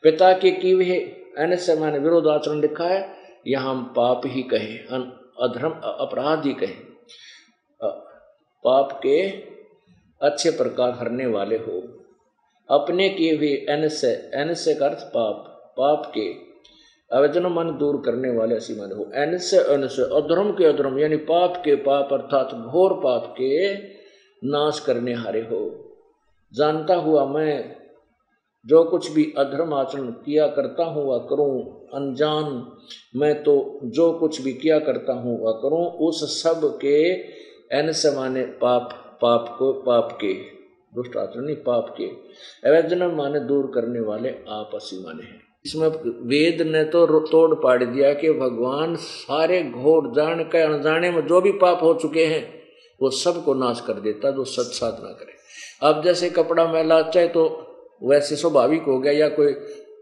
पिता 0.03 0.31
के 0.33 0.51
किए 0.51 0.73
हुए 0.73 0.97
एन 1.37 1.55
से 1.55 1.75
माने 1.79 1.99
विरोधाचरण 1.99 2.61
लिखा 2.61 2.87
है 2.87 3.01
या 3.47 3.59
हम 3.59 3.83
पाप 3.95 4.21
ही 4.25 4.43
कहें 4.43 4.77
अधर्म 5.41 5.71
अपराध 5.71 6.45
ही 6.45 6.53
कहें। 6.53 6.77
पाप 8.65 8.99
के 9.03 9.19
अच्छे 10.21 10.51
प्रकार 10.51 10.91
हरने 10.91 11.25
वाले 11.25 11.57
हो। 11.57 11.81
अपने 12.69 13.09
किए 13.09 13.35
हुए 13.35 13.51
एन 13.69 13.87
से 13.87 14.73
का 14.75 14.85
अर्थ 14.85 15.03
पाप 15.13 15.73
पाप 15.77 16.11
के 16.17 16.48
अवचन 17.11 17.45
मन 17.45 17.69
दूर 17.79 18.01
करने 18.05 18.29
वाले 18.29 18.55
ऐसी 18.55 18.73
मन 18.73 18.91
हो। 18.91 19.09
एन 19.15 19.37
से 19.37 19.57
अन 19.57 19.87
से 19.87 20.01
अधर्म 20.01 20.51
के 20.51 20.65
अधर्म, 20.65 20.99
यानी 20.99 21.15
पाप 21.15 21.61
के 21.65 21.75
पाप 21.75 22.13
अर्थात 22.13 22.53
घोर 22.53 22.93
पाप 22.93 23.33
के 23.37 23.73
नाश 24.41 24.79
करने 24.79 25.13
हारे 25.13 25.41
हो। 25.41 25.61
जानता 26.53 26.95
हुआ 26.95 27.25
मैं 27.25 27.75
जो 28.65 28.83
कुछ 28.83 29.11
भी 29.11 29.33
अधर्म 29.37 29.73
आचरण 29.73 30.11
किया 30.11 30.47
करता 30.47 30.83
हूँ, 30.83 31.05
वह 31.05 31.17
करूँ। 31.17 31.87
अनजान 31.93 32.71
मैं 33.15 33.43
तो 33.43 33.79
जो 33.83 34.11
कुछ 34.13 34.41
भी 34.41 34.53
किया 34.53 34.79
करता 34.79 35.13
हूँ, 35.13 35.39
वह 35.41 35.51
करूँ। 35.51 35.85
उस 36.07 36.43
सब 36.43 36.79
के 36.85 36.95
एन 37.77 37.91
से 37.91 38.15
माने 38.15 38.43
पाप 38.43 38.89
पाप 39.21 39.55
को, 39.59 39.73
पाप 39.73 40.17
के, 40.21 40.33
दुष्ट 40.95 41.17
आचरण 41.17 41.53
पाप 41.55 41.95
के। 41.97 42.07
अवैधन 42.69 43.03
माने 43.15 43.39
दूर 43.39 43.71
करने 43.75 43.99
वाले 43.99 44.29
आप 44.29 44.71
असी 44.75 45.03
माने 45.03 45.23
हैं। 45.23 45.48
इसमें 45.65 45.87
वेद 46.27 46.61
ने 46.67 46.83
तो 46.85 47.05
तोड़ 47.21 47.55
पाड़ 47.55 47.83
दिया 47.83 48.13
कि 48.13 48.31
भगवान 48.33 48.95
सारे 48.97 49.61
घोर 49.63 50.11
जान 50.15 50.43
के 50.43 50.61
अनजाने 50.63 51.11
में 51.11 51.25
जो 51.27 51.41
भी 51.41 51.51
पाप 51.57 51.83
हो 51.83 51.93
चुके 51.93 52.25
हैं, 52.25 52.43
वो 53.01 53.09
सबको 53.13 53.53
नाश 53.55 53.83
कर 53.87 53.99
देता, 54.01 54.31
जो 54.31 54.43
सत 54.45 54.71
साधना 54.73 55.11
करे। 55.13 55.37
अब 55.81 56.03
जैसे 56.03 56.29
कपड़ा 56.29 56.65
मैला 56.67 57.01
चाहे 57.03 57.27
तो 57.27 57.45
वैसे 58.03 58.35
स्वाभाविक 58.35 58.83
हो 58.83 58.97
गया, 58.99 59.13
या 59.13 59.27
कोई 59.29 59.51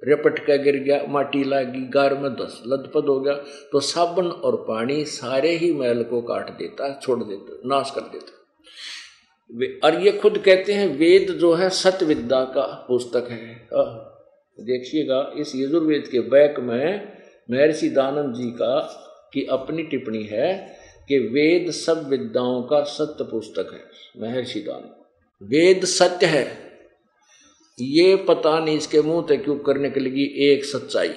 रेपट 0.03 0.39
का 0.47 0.55
गिर 0.55 0.75
गया, 0.77 1.01
माटी 1.09 1.43
लागी, 1.43 1.79
गार 1.89 2.13
में 2.15 2.31
दस 2.33 2.61
लदपद 2.67 3.07
हो 3.07 3.19
गया 3.19 3.33
तो 3.71 3.79
साबुन 3.81 4.27
और 4.27 4.55
पानी 4.67 5.03
सारे 5.05 5.51
ही 5.55 5.73
मैल 5.73 6.03
को 6.03 6.21
काट 6.23 6.49
देता, 6.57 6.99
छोड़ 7.03 7.19
देता, 7.19 7.61
नाश 7.65 7.91
कर 7.95 8.01
देता। 8.11 9.87
और 9.87 10.01
ये 10.01 10.11
खुद 10.13 10.37
कहते 10.37 10.73
हैं, 10.73 10.87
वेद 10.97 11.31
जो 11.31 11.53
है 11.53 11.69
सत्य 11.75 12.05
विद्या 12.05 12.43
का 12.55 12.65
पुस्तक 12.87 13.27
है। 13.31 14.16
देखिएगा, 14.59 15.33
इस 15.37 15.55
यजुर्वेद 15.55 16.07
के 16.07 16.19
बैक 16.19 16.59
में 16.59 17.17
महर्षि 17.51 17.89
दानंद 17.89 18.35
जी 18.35 18.49
का 18.51 18.79
की 19.33 19.45
अपनी 19.45 19.83
टिप्पणी 19.83 20.23
है 20.23 20.53
कि 21.07 21.19
वेद 21.33 21.69
सब 21.71 22.07
विद्याओं 22.09 22.61
का 22.63 22.81
सत्य 22.83 23.23
पुस्तक 23.23 23.69
है 23.73 23.83
महर्षि 24.21 24.59
दानंद 24.59 25.49
वेद 25.51 25.85
सत्य 25.85 26.25
है। 26.25 26.45
ये 27.77 28.15
पता 28.27 28.57
नहीं 28.59 28.77
इसके 28.77 29.01
मुँह 29.01 29.25
तक 29.29 29.43
क्यों 29.43 29.57
करने 29.59 29.89
के 29.89 29.99
लिए 29.99 30.51
एक 30.51 30.65
सच्चाई 30.65 31.13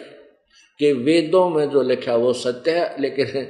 कि 0.81 0.93
वेदों 0.93 1.49
में 1.51 1.69
जो 1.71 1.83
लिखा 1.83 2.17
वो 2.17 2.33
सत्य 2.33 2.71
है, 2.71 3.01
लेकिन 3.01 3.47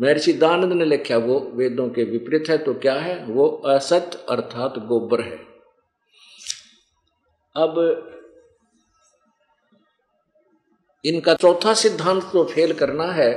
महर्षि 0.00 0.32
दानंद 0.32 0.72
ने 0.72 0.84
लिखा 0.84 1.16
वो 1.18 1.38
वेदों 1.54 1.88
के 1.88 2.04
विपरीत 2.04 2.48
है 2.50 2.58
तो 2.58 2.74
क्या 2.74 2.94
है? 2.94 3.24
वो 3.26 3.48
असत्य 3.48 4.18
अर्थात 4.28 4.78
गोबर 4.78 5.20
है। 5.20 5.36
अब 7.56 8.14
इनका 11.04 11.34
चौथा 11.34 11.74
सिद्धांत 11.74 12.22
तो 12.32 12.44
फेल 12.44 12.72
करना 12.72 13.04
है। 13.12 13.30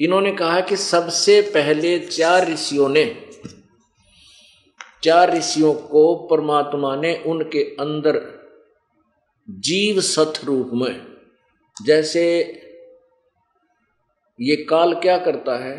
इन्होंने 0.00 0.32
कहा 0.32 0.60
कि 0.60 0.76
सबसे 0.76 1.40
पहले 1.54 1.98
चार 1.98 2.48
ऋषियों 2.48 2.88
ने, 2.88 3.04
चार 5.02 5.32
ऋषियों 5.36 5.72
को 5.74 6.14
परमात्मा 6.26 6.94
ने 6.96 7.14
उनके 7.26 7.62
अंदर 7.80 8.20
जीव 9.48 10.00
सथ 10.00 10.40
रूप 10.44 10.70
में, 10.74 11.06
जैसे 11.76 12.24
ये 14.38 14.56
काल 14.64 14.94
क्या 14.94 15.18
करता 15.18 15.56
है, 15.56 15.76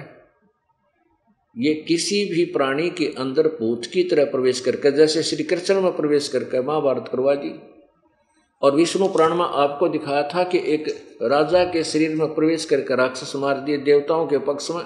ये 1.55 1.73
किसी 1.87 2.23
भी 2.25 2.45
प्राणी 2.45 2.89
के 2.89 3.05
अंदर 3.17 3.47
भूत 3.49 3.85
की 3.85 4.03
तरह 4.03 4.25
प्रवेश 4.25 4.59
करके, 4.59 4.91
जैसे 4.91 5.23
श्री 5.23 5.43
कृष्ण 5.43 5.81
में 5.81 5.95
प्रवेश 5.95 6.27
करके, 6.27 6.61
महाभारत 6.61 7.09
करवा 7.11 7.35
दी। 7.35 7.49
और 8.61 8.75
विष्णु 8.75 9.07
पुराण 9.07 9.35
में 9.35 9.45
आपको 9.45 9.87
दिखाया 9.87 10.23
था 10.23 10.43
कि 10.43 10.57
एक 10.57 11.17
राजा 11.21 11.63
के 11.63 11.83
शरीर 11.83 12.15
में 12.15 12.33
प्रवेश 12.33 12.65
करके 12.65 12.95
राक्षस 12.95 13.35
मार 13.35 13.59
दिए 13.59 13.77
देवताओं 13.77 14.27
के 14.27 14.37
पक्ष 14.37 14.71
में। 14.71 14.83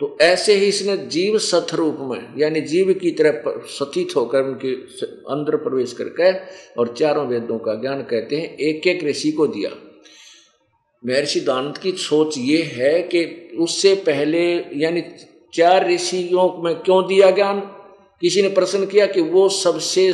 तो 0.00 0.18
ऐसे 0.20 0.54
ही 0.54 0.66
इसने 0.66 0.96
जीव 0.96 1.38
सथ 1.38 1.74
रूप 1.74 1.96
में, 2.00 2.34
यानी 2.38 2.60
जीव 2.60 2.94
की 2.94 3.10
तरह 3.10 3.42
सथित 3.46 4.16
होकर 4.16 4.42
उनके 4.42 4.74
अंदर 5.32 5.56
प्रवेश 5.56 5.92
करके 5.92 6.32
और 6.80 6.94
चारों 6.98 7.26
वेदों 7.26 7.58
का 7.58 7.74
ज्ञान 7.74 8.02
कहते 8.02 8.36
हैं 8.36 8.56
एक 8.56 8.86
एक 8.86 9.04
ऋषि 9.04 9.32
को 9.32 9.46
दिया। 9.46 9.70
महर्षि 11.06 11.40
दानंद 11.40 11.78
की 11.78 11.92
सोच 11.92 12.38
ये 12.38 12.62
है 12.62 13.02
कि 13.02 13.50
उससे 13.58 13.94
पहले, 13.94 14.54
यानी 14.74 15.04
चार 15.54 15.88
ऋषियों 15.88 16.62
में 16.62 16.74
क्यों 16.74 17.06
दिया 17.06 17.30
ज्ञान? 17.30 17.60
किसी 18.20 18.42
ने 18.42 18.48
प्रश्न 18.48 18.86
किया 18.86 19.06
कि 19.06 19.20
वो 19.20 19.48
सबसे 19.48 20.12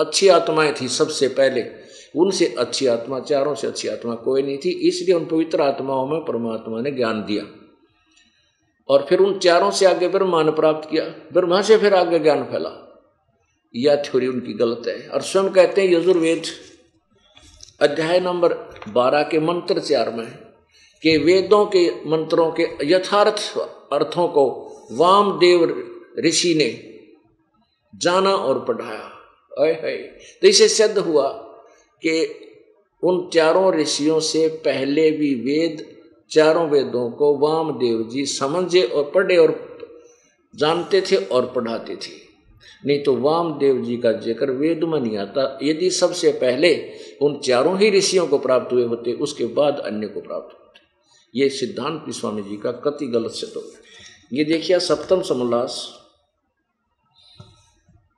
अच्छी 0.00 0.28
आत्माएँ 0.28 0.74
थी 0.80 0.88
सबसे 0.88 1.28
पहले। 1.28 1.84
उनसे 2.16 2.54
अच्छी 2.58 2.86
आत्मा, 2.86 3.20
चारों 3.20 3.54
से 3.54 3.66
अच्छी 3.66 3.88
आत्मा 3.88 4.14
कोई 4.14 4.42
नहीं 4.42 4.58
थी, 4.58 4.70
इसलिए 4.70 5.14
उन 5.14 5.26
पवित्र 5.26 5.60
आत्माओं 5.60 6.06
में 6.06 6.20
परमात्मा 6.20 6.80
ने 6.80 6.90
ज्ञान 6.90 7.24
दिया। 7.24 7.60
और 8.88 9.06
फिर 9.08 9.18
उन 9.18 9.38
चारों 9.38 9.70
से 9.70 9.86
आगे 9.86 10.08
ब्रह्मा 10.08 10.42
ने 10.42 10.50
प्राप्त 10.50 10.90
किया। 10.90 11.04
ब्रह्मा 11.32 11.62
से 11.62 11.78
फिर 11.78 11.94
आगे 11.94 12.18
ज्ञान 12.18 12.44
फैला। 12.44 13.02
यह 13.76 13.96
थ्योरी 13.96 14.26
उनकी 14.26 14.52
गलत 14.52 14.82
है। 14.86 15.08
और 15.08 15.22
स्वयं 15.22 15.48
कहते 15.48 15.82
हैं, 15.82 15.94
यजुर्वेद, 15.94 16.42
अध्याय 17.80 18.20
नंबर 18.20 18.54
बारह 18.88 19.22
के 19.22 19.40
मंत्र 19.40 19.80
चार 19.80 20.10
में 20.10 20.26
कि 21.02 21.18
वेदों 21.18 21.66
के 21.66 21.90
मंत्रों 22.06 22.50
के 22.50 22.68
यथार्थ 22.82 23.58
अर्थों 23.92 24.28
को 24.28 24.70
वामदेव 24.92 25.90
ऋषि 26.18 26.54
ने 26.54 27.00
जाना 27.98 28.34
और 28.34 28.64
पढ़ाया। 28.64 29.10
है 29.56 29.96
तो 30.42 30.48
इसे 30.48 30.68
सिद्ध 30.68 30.98
हुआ 30.98 31.28
कि 32.02 32.24
उन 33.02 33.28
चारों 33.32 33.72
ऋषियों 33.74 34.18
से 34.20 34.46
पहले 34.64 35.10
भी 35.10 35.34
वेद, 35.34 35.84
चारों 36.30 36.68
वेदों 36.68 37.10
को 37.10 37.36
वामदेव 37.38 38.02
जी 38.12 38.24
समझे 38.26 38.82
और 38.82 39.10
पढ़े 39.14 39.36
और 39.36 39.52
जानते 40.54 41.00
थे 41.00 41.16
और 41.16 41.46
पढ़ाते 41.46 41.96
थे। 41.96 42.22
नहीं 42.86 43.02
तो 43.02 43.14
वामदेव 43.16 43.82
जी 43.82 43.96
का 43.96 44.12
ज़िक्र 44.12 44.50
वेद 44.50 44.84
में 44.84 45.00
नहीं 45.00 45.16
आता। 45.18 45.58
यदि 45.62 45.90
सबसे 45.90 46.30
पहले 46.32 46.74
उन 47.22 47.38
चारों 47.38 47.78
ही 47.78 47.90
ऋषियों 47.90 48.26
को 48.26 48.38
प्राप्त 48.38 48.72
हुए 48.72 48.84
होते, 48.84 49.12
उसके 49.12 49.46
बाद 49.46 49.78
अन्य 49.78 50.06
को 50.06 50.20
प्राप्त 50.20 50.52
होते। 50.52 50.80
ये 51.34 51.48
सिद्धांत 51.48 52.10
स्वामी 52.10 52.42
जी 52.42 52.56
का 52.56 52.72
कति 52.84 53.06
गलत 53.06 53.30
सिद्ध 53.30 53.52
हो 53.56 53.60
गया। 53.60 53.80
ये 54.32 54.44
देखिए 54.44 54.78
सप्तम 54.80 55.22
समोल्लास। 55.22 55.76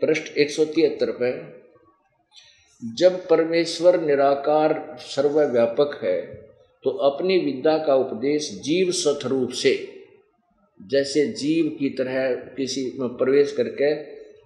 पृष्ठ 0.01 0.37
एक 0.39 0.51
सौ 0.51 0.65
तिहत्तर 0.65 1.11
पे 1.11 1.31
जब 2.83 3.27
परमेश्वर 3.29 4.01
निराकार 4.01 4.75
सर्वव्यापक 5.01 5.99
है 6.03 6.21
तो 6.85 6.91
अपनी 6.91 7.39
विद्या 7.39 7.77
का 7.79 7.95
उपदेश 7.95 8.51
जीव 8.65 8.91
सथरूप 8.93 9.51
से, 9.51 9.73
जैसे 10.81 11.27
जीव 11.29 11.69
की 11.79 11.89
तरह 11.89 12.35
किसी 12.57 12.85
में 13.01 13.09
प्रवेश 13.09 13.53
करके 13.53 13.95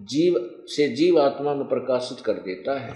जीव 0.04 0.34
से 0.68 0.88
जीव 0.88 1.18
आत्मा 1.20 1.54
में 1.54 1.66
प्रकाशित 1.68 2.20
कर 2.20 2.32
देता 2.32 2.78
है। 2.80 2.92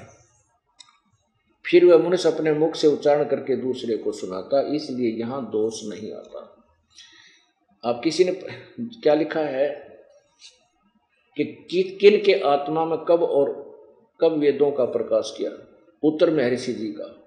फिर 1.64 1.84
वह 1.84 1.98
मनुष्य 1.98 2.28
अपने 2.28 2.52
मुख 2.52 2.74
से 2.74 2.86
उच्चारण 2.86 3.24
करके 3.24 3.56
दूसरे 3.56 3.96
को 3.96 4.12
सुनाता, 4.12 4.60
इसलिए 4.74 5.10
यहाँ 5.10 5.44
दोष 5.52 5.80
नहीं 5.84 6.12
आता। 6.12 6.50
आप 7.84 8.00
किसी 8.04 8.24
ने 8.24 8.32
क्या 8.78 9.14
लिखा 9.14 9.40
है? 9.40 9.83
कि 11.36 11.44
किन 12.00 12.22
के 12.24 12.32
आत्मा 12.32 12.84
में 12.84 12.98
कब 12.98 13.22
और 13.22 13.64
कब 14.20 14.32
वेदों 14.32 14.70
का 14.70 14.84
प्रकाश 14.84 15.34
किया? 15.38 15.50
उत्तर 16.02 16.30
महर्षि 16.30 16.72
जी 16.72 16.86
का। 16.86 17.20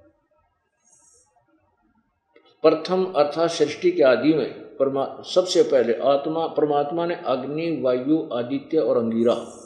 प्रथम 2.62 3.06
अर्थात 3.06 3.50
सृष्टि 3.50 3.92
के 3.92 4.04
आदि 4.04 4.34
में 4.34 4.54
परमा, 4.54 5.24
सबसे 5.34 5.64
पहले 5.64 5.94
आत्मा, 5.94 6.48
परमात्मा 6.48 7.06
ने 7.06 7.16
अग्नि, 7.16 7.82
वायु, 7.82 8.30
आदित्य 8.34 8.78
और 8.78 8.98
अंगीरा, 8.98 9.64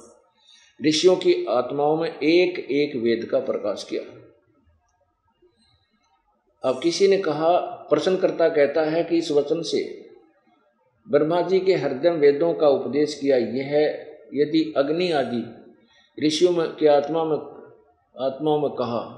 ऋषियों 0.88 1.16
की 1.16 1.46
आत्माओं 1.46 1.98
में 1.98 2.20
एक 2.20 2.60
एक 2.60 2.96
वेद 2.96 3.26
का 3.26 3.40
प्रकाश 3.40 3.84
किया। 3.90 4.02
अब 6.70 6.80
किसी 6.84 7.08
ने 7.08 7.18
कहा 7.18 7.58
प्रश्नकर्ता 7.90 8.50
कहता 8.50 8.82
है 8.82 9.04
कि 9.04 9.18
इस 9.18 9.32
वचन 9.32 9.62
से 9.62 10.10
ब्रह्मा 11.10 11.42
जी 11.42 11.60
के 11.60 11.74
हृदय 11.74 12.10
वेदों 12.10 12.54
का 12.54 12.68
उपदेश 12.68 13.14
किया 13.14 13.38
यह 13.38 14.08
यदि 14.34 14.74
अग्नि 14.78 15.12
आदि 15.12 15.44
ऋषियों 16.28 16.52
में, 16.52 16.76
के 16.76 16.88
आत्मा 16.88 17.24
में, 17.24 17.38
आत्माओं 18.20 18.60
में 18.60 18.72
कहा, 18.72 19.18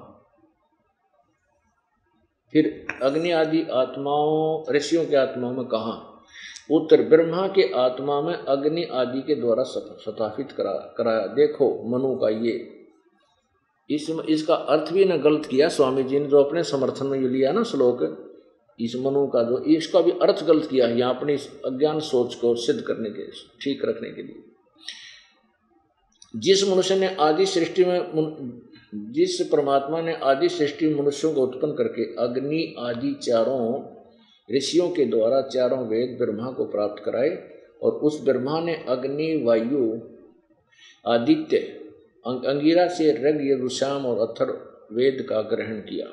फिर 2.54 2.86
अग्नि 3.04 3.32
आदि 3.32 3.62
आत्माओं, 3.74 4.74
ऋषियों 4.74 5.06
के 5.06 5.16
आत्माओं 5.16 5.54
में 5.54 5.66
कहा, 5.66 6.10
उत्तर, 6.72 7.02
ब्रह्मा 7.02 7.48
के 7.48 7.74
आत्मा 7.74 8.22
में 8.22 8.34
अग्नि 8.34 8.84
आदि 8.84 9.22
के 9.22 9.36
द्वारा 9.36 9.64
स्थापित 9.64 10.52
करा, 10.52 10.94
कराया। 10.98 11.28
देखो, 11.28 11.84
मनु 11.90 12.16
का 12.16 12.30
ये। 12.30 12.80
इस, 13.90 14.10
इसका 14.10 14.56
अर्थ 14.56 14.94
भी 14.94 15.06
ना 15.06 15.18
गलत 15.18 15.46
किया 15.46 15.70
स्वामी 15.70 16.04
जी 16.04 16.20
ने 16.20 16.26
जो 16.26 16.44
अपने 16.44 16.64
समर्थन 16.64 17.06
में 17.06 17.20
लिया 17.20 17.52
ना 17.52 17.64
श्लोक। 17.64 18.30
इस 18.80 18.96
मनु 18.96 19.28
का 19.28 19.44
जो, 19.44 19.60
इसका 19.60 20.02
भी 20.02 20.12
अर्थ 20.12 20.44
गलत 20.44 20.68
किया 20.70 20.88
यहाँ 20.88 21.16
अपनी 21.16 21.34
अज्ञान 21.66 22.00
सोच 22.00 22.36
को 22.36 22.56
सिद्ध 22.56 22.82
करने 22.82 23.10
के, 23.10 23.32
ठीक 23.32 23.82
रखने 23.86 24.10
के 24.10 24.24
लिए। 24.24 24.53
जिस 26.36 26.70
मनुष्य 26.70 26.96
ने 26.96 27.16
आदि 27.20 27.46
सृष्टि 27.46 27.86
में 27.86 28.12
जिस 28.96 29.42
परमात्मा 29.42 30.02
ने 30.02 30.14
आदि 30.14 30.50
सृष्टि 30.50 30.88
मनुष्यों 30.94 31.34
को 31.34 31.42
उत्पन्न 31.42 31.72
करके 31.74 32.16
अग्नि 32.16 32.76
आदि 32.80 33.14
चारों 33.14 33.84
ऋषियों 34.56 34.90
के 34.90 35.06
द्वारा 35.06 35.42
चारों 35.42 35.88
वेद 35.88 36.18
ब्रह्मा 36.22 36.52
को 36.52 36.66
प्राप्त 36.66 37.04
कराए 37.04 37.60
और 37.82 37.92
उस 37.92 38.24
ब्रह्मा 38.24 38.60
ने 38.60 38.86
अग्नि, 38.88 39.44
वायु, 39.46 40.00
आदित्य 41.08 41.58
अंगिरा 42.28 42.88
से 42.88 43.12
रग 43.12 43.48
यगुशाम 43.52 44.06
और 44.06 44.28
अथर 44.28 44.74
वेद 44.92 45.28
का 45.30 45.42
ग्रहण 45.42 45.80
किया। 45.80 46.08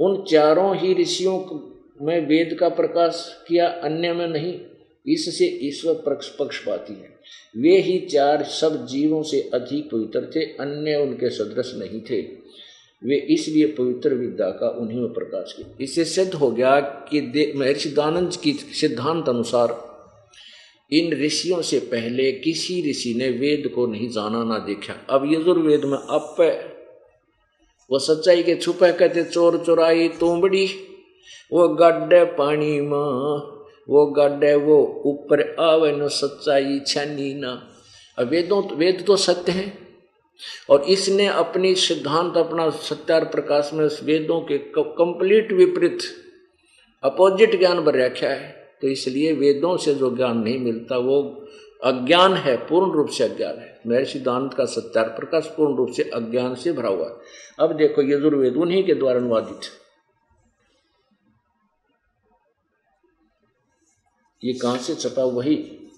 उन 0.00 0.24
चारों 0.24 0.76
ही 0.76 0.94
ऋषियों 0.94 1.60
में 2.06 2.26
वेद 2.26 2.56
का 2.60 2.68
प्रकाश 2.68 3.44
किया, 3.48 3.68
अन्य 3.68 4.12
में 4.12 4.28
नहीं। 4.28 4.60
इससे 5.06 5.44
ईश्वर 5.44 5.94
पक्षपाती 5.94 6.94
है। 6.94 7.15
वे 7.56 7.76
ही 7.80 7.98
चार 7.98 8.42
सब 8.44 8.86
जीवों 8.86 9.22
से 9.22 9.40
अधिक 9.54 9.90
पवित्र 9.90 10.30
थे, 10.36 10.40
अन्य 10.40 10.96
उनके 10.96 11.30
सदृश 11.30 11.72
नहीं 11.74 12.00
थे। 12.00 12.20
वे 13.02 13.16
इसलिए 13.30 13.66
पवित्र 13.66 14.14
विद्या 14.14 14.48
का 14.50 14.68
उन्हीं 14.80 15.00
में 15.00 15.12
प्रकाश 15.12 15.52
किया। 15.52 15.76
इससे 15.80 16.04
सिद्ध 16.04 16.34
हो 16.34 16.50
गया 16.50 16.80
कि 16.80 17.52
महर्षि 17.56 17.88
दानंद 17.88 18.36
की 18.36 18.52
सिद्धांत 18.52 19.28
अनुसार 19.28 19.74
इन 20.92 21.12
ऋषियों 21.12 21.60
से 21.62 21.78
पहले 21.78 22.30
किसी 22.32 22.90
ऋषि 22.90 23.14
ने 23.14 23.28
वेद 23.30 23.68
को 23.74 23.86
नहीं 23.86 24.08
जाना, 24.08 24.44
ना 24.44 24.58
देखा। 24.58 24.94
अब 25.10 25.32
यजुर्वेद 25.32 25.84
में 25.84 25.98
अप 25.98 26.36
वो 27.90 27.98
सच्चाई 27.98 28.42
के 28.42 28.54
छुपे 28.54 28.92
कहते, 28.92 29.24
चोर 29.24 29.62
चोराई 29.66 30.08
तोमड़ी 30.08 30.66
वो 31.52 31.68
गड्ढे 31.68 32.24
पानी 32.24 32.80
में 32.80 33.55
वो 33.88 34.06
गड्ढे 34.06 34.54
वो 34.54 35.02
ऊपर 35.06 35.56
आवे 35.60 35.92
न 35.92 36.08
सच्चाई 36.08 36.80
छनी 36.86 37.34
न। 37.34 37.62
वेदों 38.20 38.76
वेद 38.76 39.04
तो 39.06 39.16
सत्य 39.16 39.52
है। 39.52 39.86
और 40.70 40.82
इसने 40.82 41.26
अपनी 41.26 41.74
सिद्धांत, 41.74 42.36
अपना 42.36 42.70
सत्यार 42.70 43.24
प्रकाश 43.24 43.70
में 43.74 43.88
वेदों 44.04 44.40
के 44.40 44.58
कंप्लीट 44.76 45.52
विपरीत 45.52 45.98
अपोजिट 47.02 47.58
ज्ञान 47.58 47.84
पर 47.84 47.94
रखा 47.94 48.26
है। 48.26 48.68
तो 48.82 48.88
इसलिए 48.88 49.32
वेदों 49.32 49.76
से 49.76 49.94
जो 49.94 50.16
ज्ञान 50.16 50.38
नहीं 50.38 50.58
मिलता, 50.58 50.96
वो 50.96 51.46
अज्ञान 51.84 52.34
है, 52.34 52.56
पूर्ण 52.56 52.92
रूप 52.92 53.08
से 53.08 53.24
अज्ञान 53.24 53.58
है। 53.58 53.80
मेरे 53.86 54.04
सिद्धांत 54.04 54.54
का 54.54 54.64
सत्यार 54.64 55.04
प्रकाश 55.04 55.46
पूर्ण 55.46 55.76
रूप 55.76 55.90
से 55.90 56.02
अज्ञान 56.02 56.54
से 56.54 56.72
भरा 56.72 56.88
हुआ 56.88 57.06
है। 57.06 57.14
अब 57.60 57.76
देखो, 57.76 58.02
यजुर्वेद 58.02 58.54
उन्हीं 58.54 58.84
के 58.84 58.94
द्वारा 58.94 59.20
अनुवादित 59.20 59.60
ये 64.44 64.52
कहाँ 64.52 64.78
से 64.78 64.94
छपा 64.94 65.24
वही 65.24 65.88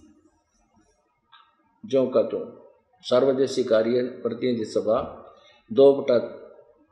जो 1.86 2.06
का 2.06 2.22
तो 2.22 2.64
सार्वजनिक 3.00 3.68
कार्य 3.68 4.02
प्रतिनिधि 4.02 4.64
सभा, 4.64 5.24
दो 5.72 5.94
बटा 5.94 6.18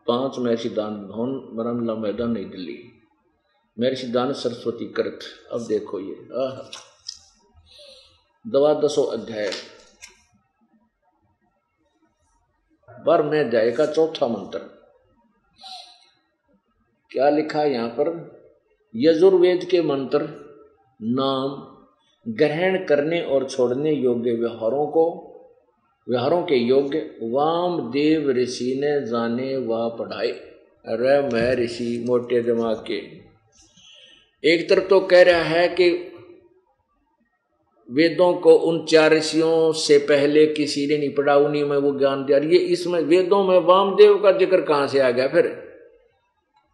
पाँच 0.07 0.39
महर्षि 0.39 0.69
दान 0.69 1.07
भवन 1.07 1.57
बरामला 1.57 1.95
मैदान, 1.95 2.31
नई 2.31 2.45
दिल्ली। 2.45 2.93
महर्षि 3.81 4.07
दान 4.07 4.33
सरस्वती 4.33 4.93
कृत 4.93 5.21
अब 5.53 5.67
देखो 5.67 6.01
ये। 6.01 6.15
आह। 6.15 6.71
दवा 8.51 8.75
दसो 8.75 9.03
अध्याय। 9.03 9.53
बर 13.07 13.23
में 13.23 13.41
अध्याय 13.41 13.71
का 13.71 13.87
चौथा 13.87 14.29
मंत्र। 14.29 14.59
क्या 17.11 17.31
लिखा 17.31 17.61
है 17.61 17.73
यहाँ 17.73 17.89
पर? 17.89 18.37
यजुर्वेद 18.97 19.65
के 19.71 19.83
मंत्र 19.83 20.46
नाम 21.03 21.77
ग्रहण 22.33 22.85
करने 22.85 23.21
और 23.21 23.49
छोड़ने 23.49 23.93
योग्य 23.93 24.33
व्यवहारों 24.33 24.87
को, 24.87 25.33
व्यवहारों 26.09 26.43
के 26.43 26.55
योग्य 26.55 27.17
वाम 27.23 27.91
देव 27.91 28.31
ऋषि 28.31 28.81
ने 28.81 29.07
जाने 29.07 29.57
व 29.57 29.67
पढ़ाए। 29.71 30.29
अरे 30.87 31.29
मैं 31.29 31.55
ऋषि, 31.57 32.05
मोटे 32.07 32.43
दिमाग 32.43 32.77
के। 32.77 33.27
एक 34.53 34.69
तरफ़ 34.71 34.89
तो 34.89 35.01
कह 35.01 35.23
रहा 35.23 35.43
है 35.43 35.69
कि 35.69 36.13
वेदों 37.91 38.35
को 38.35 38.55
उन 38.55 38.85
चार 38.85 39.13
ऋषियों 39.13 39.73
से 39.73 39.99
पहले 39.99 40.47
किसी 40.47 40.87
ने 40.87 40.99
नहीं 40.99 41.15
पढ़ा, 41.15 41.37
उन्हीं 41.37 41.65
में 41.65 41.77
वो 41.77 41.99
ज्ञान 41.99 42.25
दिया। 42.25 42.39
ये 42.39 42.59
इसमें 42.59 43.01
वेदों 43.01 43.45
में 43.45 43.59
वामदेव 43.59 44.19
का 44.19 44.33
ज़िक्र 44.33 44.61
कहाँ 44.61 44.87
से 44.87 45.01
आ 45.01 45.11
गया 45.11 45.29
फिर? 45.29 45.66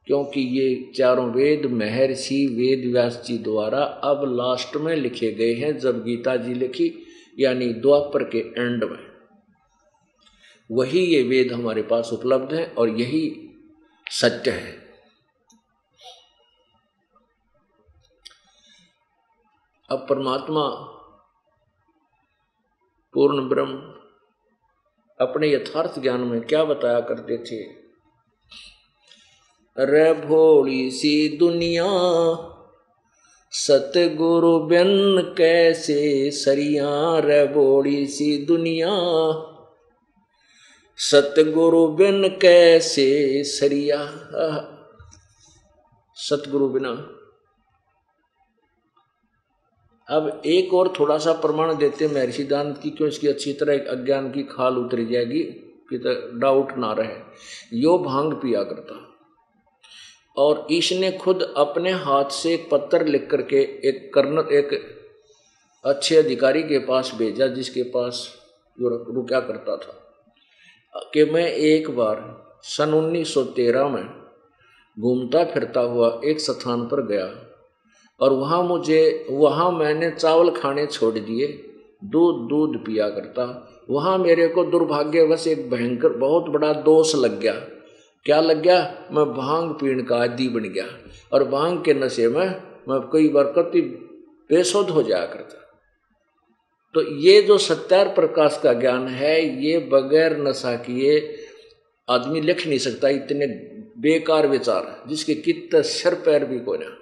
क्योंकि 0.07 0.41
ये 0.41 0.93
चारों 0.97 1.31
वेद 1.31 1.67
महर्षि 1.67 2.47
वेद 2.47 2.93
व्यास 2.93 3.23
जी 3.27 3.39
द्वारा 3.39 3.79
अब 3.79 4.25
लास्ट 4.25 4.77
में 4.77 4.97
लिखे 4.97 5.33
गए 5.33 5.55
हैं, 5.55 5.79
जब 5.79 6.05
गीता 6.05 6.37
जी 6.37 6.55
लिखी, 6.55 7.07
यानी 7.39 7.73
द्वापर 7.73 8.25
के 8.25 8.39
एंड 8.39 8.85
में। 8.85 9.13
वही 10.71 11.01
ये 11.01 11.23
वेद 11.23 11.53
हमारे 11.53 11.83
पास 11.83 12.11
उपलब्ध 12.13 12.55
है 12.55 12.75
और 12.79 12.89
यही 12.89 13.51
सत्य 14.11 14.51
है। 14.51 14.83
अब 19.91 20.07
परमात्मा, 20.09 20.69
पूर्ण 23.13 23.49
ब्रह्म, 23.49 23.75
अपने 25.21 25.53
यथार्थ 25.53 25.99
ज्ञान 25.99 26.21
में 26.21 26.41
क्या 26.41 26.65
बताया 26.65 27.01
करते 27.01 27.39
थे? 27.39 27.82
रे 29.77 30.13
भोली 30.15 30.91
सी 30.91 31.37
दुनिया 31.39 31.85
सतगुरु 33.53 34.59
बिन 34.59 35.21
कैसे 35.39 36.31
सरिया 36.31 36.89
रे 37.19 37.47
भोली 37.47 38.07
सी 38.07 38.37
दुनिया 38.47 38.91
सतगुरु 40.99 41.87
बिन 41.89 42.29
कैसे 42.43 43.09
सरिया 43.45 43.99
सतगुरु 46.17 46.69
बिना 46.69 46.91
अब 50.09 50.43
एक 50.47 50.75
और 50.75 50.93
थोड़ा 50.99 51.17
सा 51.19 51.33
प्रमाण 51.41 51.77
देते 51.77 52.09
महर्षि 52.09 52.45
दानंद 52.45 52.79
की 52.79 52.91
क्यों 52.91 53.09
इसकी 53.09 53.29
अच्छी 53.29 53.53
तरह 53.53 53.73
एक 53.73 53.87
अज्ञान 53.89 54.31
की 54.31 54.43
खाल 54.43 54.77
उतरी 54.79 55.07
जाएगी 55.07 55.43
कि 55.91 55.99
डाउट 56.41 56.77
ना 56.79 56.93
रहे 56.93 57.81
यो 57.81 57.97
भाँग 57.99 58.35
पिया 58.35 58.63
करता 58.65 59.01
और 60.37 60.67
ईश 60.71 60.93
ने 60.93 61.13
खुद 61.13 61.55
अपने 61.57 61.91
हाथ 61.91 62.25
से 62.25 62.55
एक 62.55 62.69
पत्र 62.71 63.07
लिख 63.07 63.31
करके 63.31 63.57
एक 63.57 64.15
कर्नल 64.15 64.55
एक 64.55 64.97
अच्छे 65.85 66.17
अधिकारी 66.17 66.63
के 66.63 66.79
पास 66.79 67.13
भेजा, 67.19 67.47
जिसके 67.47 67.83
पास 67.83 68.29
जो 68.81 68.89
रुका 68.89 69.41
करता 69.41 69.77
था। 69.77 69.99
कि 71.15 71.25
मैं 71.25 71.53
एक 71.53 71.91
बार 71.91 72.45
सन 72.63 72.95
1913 72.95 73.89
में 73.89 74.23
घूमता 75.01 75.45
फिरता 75.45 75.81
हुआ 75.81 76.21
एक 76.25 76.41
स्थान 76.41 76.87
पर 76.87 77.07
गया 77.07 77.57
और 78.21 78.33
वहाँ 78.33 78.63
मुझे, 78.63 79.27
वहाँ 79.31 79.71
मैंने 79.71 80.11
चावल 80.11 80.51
खाने 80.51 80.87
छोड़ 80.87 81.15
दिए, 81.15 81.47
दूध 82.05 82.49
दूध 82.49 82.85
पिया 82.85 83.09
करता। 83.11 83.73
वहाँ 83.91 84.19
मेरे 84.19 84.49
को 84.49 84.65
दुर्भाग्यवश 84.65 85.47
एक 85.47 85.71
भयंकर, 85.71 86.09
बहुत 86.09 86.45
बड़ा 86.45 86.73
दोष 86.73 87.15
लग 87.15 87.41
गया। 87.41 87.82
क्या 88.25 88.41
लग 88.41 88.63
गया? 88.63 89.09
मैं 89.13 89.25
भाँग 89.27 89.73
पीण 89.73 90.03
का 90.03 90.17
आदि 90.17 90.49
बन 90.49 90.61
गया। 90.61 90.87
और 91.33 91.45
भाँग 91.45 91.85
के 91.85 91.95
नशे 91.95 92.29
में 92.29 92.47
मैं 92.89 93.01
कई 93.13 93.29
बार 93.29 93.45
कति 93.45 93.81
बेसुध 94.51 94.91
हो 94.91 95.03
जाया 95.03 95.27
करता। 95.27 95.59
तो 96.95 97.03
ये 97.17 97.43
जो 97.43 97.59
सत्यार 97.59 98.09
प्रकाश 98.09 98.61
का 98.63 98.73
ज्ञान 98.73 99.07
है, 99.09 99.65
ये 99.65 99.79
बगैर 99.79 100.37
नशा 100.39 100.75
किए 100.77 101.37
आदमी 102.09 102.41
लिख 102.41 102.67
नहीं 102.67 102.79
सकता, 102.79 103.09
इतने 103.09 103.47
बेकार 103.99 104.47
विचार 104.47 105.05
जिसके 105.09 105.35
कितने 105.35 105.83
सर 105.83 106.15
पैर 106.15 106.45
भी 106.45 106.59
को 106.59 106.77
ना। 106.77 106.97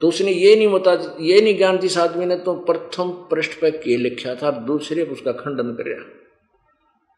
तो 0.00 0.08
उसने 0.08 0.32
ये 0.32 0.56
नहीं 0.56 0.68
बता 0.68 1.16
ये 1.20 1.40
नहीं 1.40 1.56
ज्ञान 1.56 1.78
जिस 1.78 1.98
आदमी 1.98 2.26
ने 2.26 2.36
तो 2.36 2.54
प्रथम 2.54 3.10
पृष्ठ 3.10 3.60
पर 3.60 3.70
के 3.70 3.96
लिखा 3.96 4.34
था, 4.34 4.50
दूसरे 4.50 5.02
उसका 5.02 5.32
खंडन 5.32 5.72
कर 5.72 6.19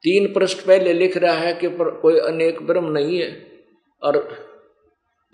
तीन 0.04 0.32
पृष्ठ 0.32 0.66
पहले 0.66 0.92
लिख 0.92 1.16
रहा 1.16 1.34
है 1.34 1.52
कि 1.54 1.68
पर 1.68 1.90
कोई 2.00 2.18
अनेक 2.20 2.62
ब्रह्म 2.66 2.90
नहीं 2.92 3.18
है, 3.18 3.30
और 4.02 4.18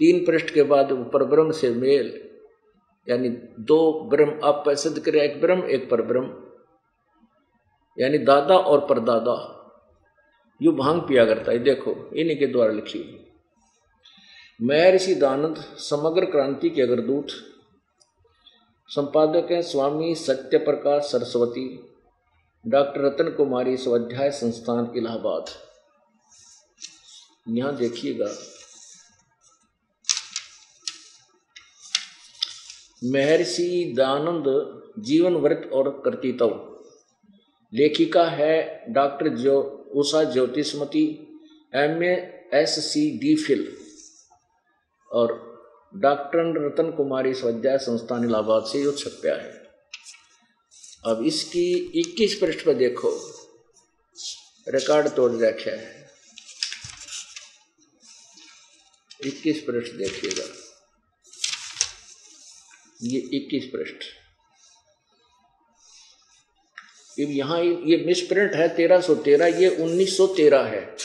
तीन 0.01 0.25
पृष्ठ 0.25 0.51
के 0.55 0.63
बाद 0.63 0.93
पर 1.13 1.25
ब्रह्म 1.25 1.53
से 1.53 1.71
मेल, 1.71 2.13
यानी 3.07 3.29
दो 3.63 3.79
ब्रह्म 4.11 4.41
आप 4.45 4.65
सिद्ध 4.69 4.99
करें, 4.99 5.21
एक 5.21 5.41
ब्रह्म, 5.41 5.63
एक 5.63 5.89
पर 5.91 6.03
ब्रह्म, 6.03 6.35
यानी 7.97 8.19
दादा 8.19 8.57
और 8.57 8.87
परदादा 8.87 9.37
यू 10.61 10.73
भाँग 10.73 11.01
पिया 11.01 11.25
करता 11.25 11.53
है, 11.53 11.59
देखो, 11.59 11.95
इन्हीं 12.15 12.39
के 12.39 12.47
द्वारा 12.47 12.73
लिखी 12.73 13.05
महर्षि 14.61 15.15
दानंद, 15.15 15.57
समग्र 15.81 16.25
क्रांति 16.25 16.71
के 16.71 16.83
अग्रदूत, 16.83 17.27
संपादक 18.89 19.53
हैं 19.53 19.61
स्वामी 19.63 20.15
सत्य 20.15 20.59
प्रकाश 20.59 21.03
सरस्वती। 21.03 21.69
डॉक्टर 22.67 23.01
रतन 23.01 23.31
कुमारी 23.31 23.77
स्वाध्याय 23.77 24.31
संस्थान 24.31 24.93
इलाहाबाद। 24.97 25.45
यहाँ 27.49 27.77
देखिएगा। 27.77 28.25
महर्षि 33.05 33.95
दानंद 33.97 34.45
जीवन 35.03 35.35
व्रत 35.35 35.71
और 35.73 36.03
कर्तित्व। 36.05 36.49
लेखिका 37.75 38.25
है 38.25 38.85
डॉक्टर 38.89 39.29
जो 39.29 39.61
Usha 39.95 40.25
Jyotishmati, 40.25 41.05
M 41.75 42.03
S 42.59 42.93
C 42.93 43.19
D 43.19 43.37
Phil. 43.37 43.77
और 45.13 45.29
डॉक्टर 45.97 46.67
रतन 46.67 46.91
कुमारी 46.91 47.35
स्वाध्याय 47.35 47.79
संस्थान 47.79 48.25
इलाहाबाद 48.25 48.65
से 48.65 48.83
यो 48.83 48.93
छप्या 48.93 49.35
है। 49.35 49.58
अब 51.07 51.25
इसकी 51.27 51.93
21 51.97 52.35
पृष्ठ 52.35 52.67
पर 52.67 52.75
देखो। 52.75 53.35
रिकॉर्ड 54.69 55.09
तोड़ 55.09 55.33
रखा 55.33 55.71
है। 55.71 56.11
21 59.27 59.61
पृष्ठ 59.61 59.93
देखिएगा। 59.93 60.45
ये 63.03 63.21
21 63.21 63.65
पृष्ठ। 63.65 63.97
यहाँ 67.21 67.63
ये 67.63 67.97
मिस 67.97 68.07
मिसप्रिंट 68.07 68.55
है 68.55 68.77
1313 68.77 69.61
ये 69.61 69.69
1913 69.71 70.65
है, 70.65 70.97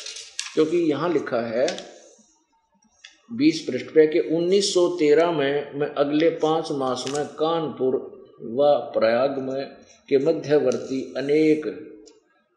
क्योंकि 0.53 0.77
यहाँ 0.77 1.13
लिखा 1.13 1.47
है 1.47 1.67
20 3.33 3.59
पृष्ठ 3.59 3.85
पे 3.85 4.07
कि 4.07 4.19
1913 4.19 5.31
में, 5.31 5.73
मैं 5.73 5.87
अगले 5.87 6.29
पाँच 6.29 6.71
मास 6.71 7.03
में 7.07 7.25
कानपुर 7.25 8.22
व 8.41 8.91
प्रयाग 8.97 9.39
में 9.39 9.65
के 10.09 10.17
मध्यवर्ती 10.17 11.13
अनेक 11.17 11.67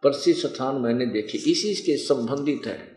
प्रसिद्ध 0.03 0.39
स्थान 0.39 0.77
मैंने 0.77 1.07
देखे। 1.07 1.39
इसी 1.39 1.75
के 1.75 1.97
संबंधित 1.97 2.67
है। 2.67 2.97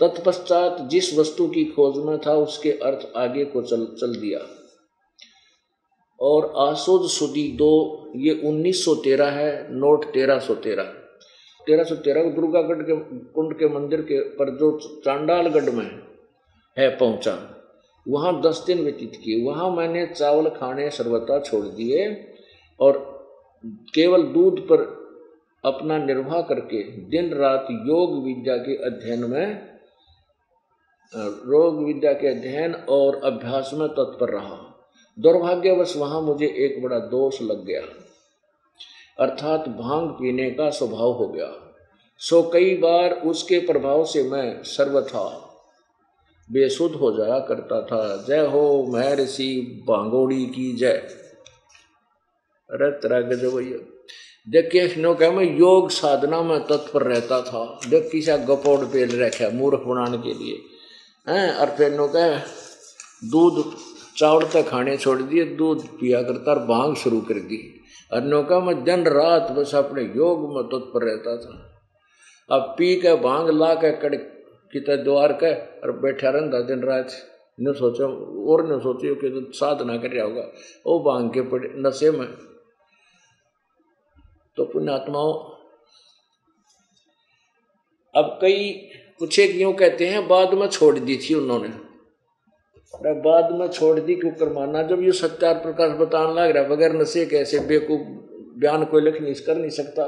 तत्पश्चात 0.00 0.80
जिस 0.80 1.18
वस्तु 1.18 1.46
की 1.46 1.64
खोज 1.64 2.04
में 2.04 2.18
था, 2.18 2.32
उसके 2.32 2.70
अर्थ 2.70 3.16
आगे 3.16 3.44
को 3.44 3.62
चल 3.62 3.84
चल 3.86 4.16
दिया। 4.20 4.40
और 6.20 6.52
आसोद 6.56 7.08
सुदी 7.08 7.52
दो, 7.52 8.04
ये 8.16 8.40
1913 8.44 9.30
है, 9.30 9.74
नोट 9.74 10.12
1313 10.12 10.82
1313 11.68 12.24
को 12.24 12.30
दुर्गागढ़ 12.30 12.82
के, 12.82 12.96
कुंड 13.32 13.58
के 13.58 13.68
मंदिर 13.68 14.00
के 14.00 14.20
पर 14.20 14.50
जो 14.50 15.00
चांडालगढ़ 15.04 15.70
में 15.70 16.02
है 16.78 16.96
पहुँचा। 16.96 17.57
वहाँ 18.08 18.40
दस 18.40 18.62
दिन 18.66 18.82
व्यतीत 18.82 19.20
किए, 19.24 19.44
वहाँ 19.44 19.70
मैंने 19.70 20.06
चावल 20.06 20.48
खाने 20.48 20.90
सर्वता 20.90 21.38
छोड़ 21.40 21.64
दिए 21.64 22.26
और 22.80 23.18
केवल 23.94 24.22
दूध 24.22 24.60
पर 24.60 24.82
अपना 25.64 25.98
निर्वाह 25.98 26.42
करके 26.42 26.82
दिन 26.82 27.34
रात 27.34 27.66
योग 27.70 28.24
विद्या 28.24 28.56
के 28.56 28.76
अध्ययन 28.76 29.24
में 29.24 29.68
रोग 31.46 31.84
विद्या 31.84 32.12
के 32.12 32.28
अध्ययन 32.28 32.74
और 32.74 33.20
अभ्यास 33.24 33.70
में 33.74 33.88
तत्पर 33.88 34.28
रहा। 34.28 34.56
दुर्भाग्यवश 35.18 35.96
वहाँ 35.96 36.20
मुझे 36.22 36.46
एक 36.46 36.82
बड़ा 36.82 36.98
दोष 36.98 37.42
लग 37.42 37.64
गया। 37.64 37.80
अर्थात 39.18 39.68
भाँग 39.68 40.10
पीने 40.10 40.50
का 40.50 40.70
स्वभाव 40.70 41.12
हो 41.12 41.28
गया। 41.28 41.52
सो 42.20 42.42
कई 42.52 42.76
बार 42.76 43.12
उसके 43.12 43.58
प्रभाव 43.58 44.04
से 44.04 44.22
मैं 44.22 44.62
सर्वथा 44.62 45.47
बेसुध 46.52 46.92
हो 46.92 47.16
जाया 47.16 47.38
करता 47.38 47.82
था। 47.82 48.24
जय 48.28 48.46
हो 48.46 48.86
महर्षि 48.88 49.84
भांगोड़ी 49.88 50.46
की 50.46 50.76
जय। 50.76 50.92
अरे 52.70 53.36
गजब 53.36 53.56
भैया 53.56 53.94
देखिए 54.48 54.94
नो 54.98 55.14
कह, 55.14 55.30
मैं 55.30 55.58
योग 55.58 55.90
साधना 55.90 56.42
में 56.42 56.60
तत्पर 56.60 57.02
रहता 57.02 57.40
था। 57.40 57.80
देख 57.88 58.08
किसा 58.12 58.36
गपोड़ 58.36 58.84
पेल 58.84 59.22
रखा 59.22 59.50
मूर्ख 59.50 59.78
बनाने 59.78 60.18
के 60.18 60.44
लिए। 60.44 60.62
हैं? 61.28 61.54
और 61.54 61.66
फिर 61.66 61.92
नो 61.92 62.08
कह, 62.08 62.38
दूध 63.24 63.72
चावल 64.16 64.44
तक 64.44 64.68
खाने 64.68 64.96
छोड़ 64.96 65.22
दिए, 65.22 65.44
दूध 65.44 65.86
पिया 65.86 66.22
करता 66.22 66.52
और 66.52 66.66
भाँग 66.66 66.96
शुरू 66.96 67.20
कर 67.20 67.34
दी। 67.34 67.80
और 68.12 68.20
नौका 68.20 68.60
में 68.60 68.84
दिन 68.84 69.04
रात 69.04 69.50
बस 69.50 69.74
अपने 69.74 70.02
योग 70.02 70.54
में 70.54 70.64
तत्पर 70.64 71.04
रहता 71.04 71.36
था। 71.36 71.80
अब 72.56 72.74
पी 72.78 72.96
के 72.96 73.14
भाँग 73.14 73.50
ला 73.50 73.74
के 73.74 73.92
कड़ 73.96 74.37
कित 74.72 74.90
द्वार 74.90 75.32
के 75.32 75.54
और 75.80 75.92
बैठा 75.98 76.30
रहता 76.30 76.60
दिन 76.60 76.82
रात। 76.82 77.12
न 77.60 77.72
सोचो, 77.72 78.06
और 78.52 78.66
न 78.72 78.78
सोचो 78.78 79.14
कि 79.14 79.28
तो 79.30 79.52
साधना 79.52 79.96
कर 79.96 80.10
रहा 80.10 80.24
होगा। 80.24 80.42
वो 80.86 80.98
भाँग 81.00 81.32
के 81.34 81.42
पड़े, 81.42 81.68
नशे 81.76 82.10
में। 82.10 82.28
तो 84.56 84.64
पुण्यात्माओं, 84.64 85.32
अब 88.14 88.38
कई 88.42 88.72
कुछ 89.18 89.38
एक 89.38 89.54
यूँ 89.54 89.72
कहते 89.72 90.06
हैं, 90.06 90.26
बाद 90.28 90.54
में 90.54 90.66
छोड़ 90.68 90.98
दी 90.98 91.16
थी 91.18 91.34
उन्होंने। 91.34 91.68
बाद 93.20 93.52
में 93.52 93.68
छोड़ 93.68 93.98
दी, 94.00 94.14
क्यों 94.14 94.32
कर 94.32 94.52
मानना 94.52 94.82
जब 94.82 95.02
ये 95.02 95.12
सत्यार 95.12 95.54
प्रकाश 95.54 95.92
बताने 95.92 96.34
लग 96.34 96.50
रहा 96.50 96.68
बगैर 96.68 96.92
नशे 96.92 97.26
कैसे 97.26 97.58
बेकूफ 97.60 98.00
बयान 98.58 98.84
कोई 98.84 99.02
लिख 99.02 99.20
नहीं 99.20 99.34
कर 99.34 99.56
नहीं 99.56 99.70
सकता। 99.70 100.04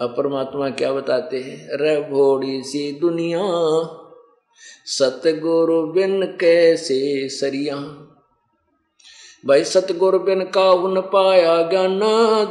अब 0.00 0.14
परमात्मा 0.16 0.70
क्या 0.70 0.92
बताते 0.92 1.38
हैं? 1.38 1.68
रे 1.72 2.00
भोड़ी 2.00 2.62
सी 2.62 2.92
दुनिया, 2.92 3.40
सतगुरु 4.84 5.82
बिन 5.82 6.22
कैसे 6.22 7.28
सरिया? 7.28 7.76
भाई 9.46 9.64
सतगुरु 9.64 10.18
बिन 10.18 10.40
का 10.40 10.72
उन 10.72 11.00
पाया 11.00 11.62
ज्ञान, 11.62 12.00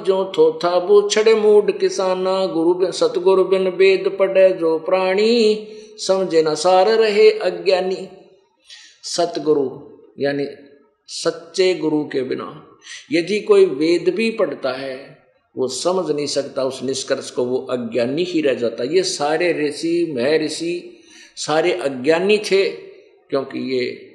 जो 0.03 0.31
थो 0.38 0.59
था 0.63 0.79
बूछड़े 0.79 1.35
मूड 1.35 1.79
किसाना। 1.79 2.45
गुरु 2.45 2.73
बिन, 2.73 2.91
सतगुरु 2.91 3.43
बिन 3.43 3.67
वेद 3.67 4.15
पढ़े 4.19 4.49
जो 4.49 4.79
प्राणी, 4.79 5.67
समझे 5.97 6.43
न 6.43 6.55
सार 6.55 6.85
रहे 6.85 7.31
अज्ञानी। 7.31 8.07
सतगुरु, 9.03 9.79
यानी 10.19 10.47
सच्चे 11.07 11.73
गुरु 11.73 12.03
के 12.03 12.21
बिना। 12.21 12.67
यदि 13.12 13.39
कोई 13.39 13.65
वेद 13.65 14.13
भी 14.15 14.31
पढ़ता 14.31 14.71
है 14.71 15.18
वो 15.59 15.67
समझ 15.67 16.09
नहीं 16.11 16.27
सकता, 16.27 16.63
उस 16.63 16.83
निष्कर्ष 16.83 17.31
को 17.31 17.43
वो 17.45 17.57
अज्ञानी 17.69 18.23
ही 18.23 18.41
रह 18.41 18.53
जाता। 18.53 18.83
ये 18.83 19.03
सारे 19.03 19.51
ऋषि 19.53 20.13
मह 20.17 20.37
ऋषि 20.37 20.99
सारे 21.35 21.73
अज्ञानी 21.73 22.37
थे, 22.37 22.69
क्योंकि 23.29 23.59
ये 23.75 24.05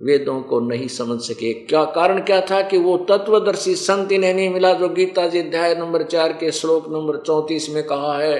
वेदों 0.00 0.40
को 0.42 0.60
नहीं 0.60 0.86
समझ 0.88 1.20
सके। 1.20 1.52
क्या 1.52 1.84
कारण 1.84 2.20
क्या 2.20 2.40
था 2.40 2.60
कि 2.62 2.78
वो 2.78 2.96
तत्वदर्शी 2.96 3.74
संत 3.74 4.12
इन्हें 4.12 4.34
नहीं 4.34 4.48
मिला 4.50 4.72
जो 4.72 4.88
गीता 4.88 5.26
जी 5.26 5.38
अध्याय 5.38 5.74
नंबर 5.74 6.02
चार 6.02 6.32
के 6.32 6.50
श्लोक 6.50 6.88
नंबर 6.88 7.16
चौंतीस 7.16 7.68
में 7.70 7.82
कहा 7.82 8.16
है 8.18 8.38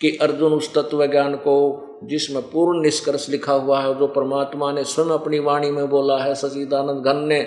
कि 0.00 0.16
अर्जुन 0.16 0.52
उस 0.52 0.72
तत्व 0.74 1.06
ज्ञान 1.06 1.34
को, 1.34 1.56
जिसमें 2.04 2.42
पूर्ण 2.42 2.82
निष्कर्ष 2.82 3.28
लिखा 3.28 3.52
हुआ 3.52 3.80
है, 3.80 3.98
जो 3.98 4.06
परमात्मा 4.06 4.72
ने 4.72 4.84
स्वयं 4.84 5.10
अपनी 5.10 5.38
वाणी 5.38 5.70
में 5.70 5.88
बोला 5.88 6.18
है 6.18 6.34
सचिदानंद 6.34 7.04
घन 7.04 7.24
ने 7.26 7.42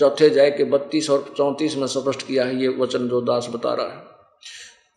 चौथे 0.00 0.30
जाए 0.30 0.50
के 0.50 0.64
बत्तीस 0.66 1.10
और 1.10 1.32
चौंतीस 1.36 1.76
में 1.76 1.86
स्पष्ट 1.86 2.26
किया 2.26 2.44
है, 2.44 2.60
ये 2.60 2.68
वचन 2.68 3.08
जो 3.08 3.20
दास 3.20 3.48
बता 3.52 3.74
रहा 3.74 3.86
है। 3.86 4.08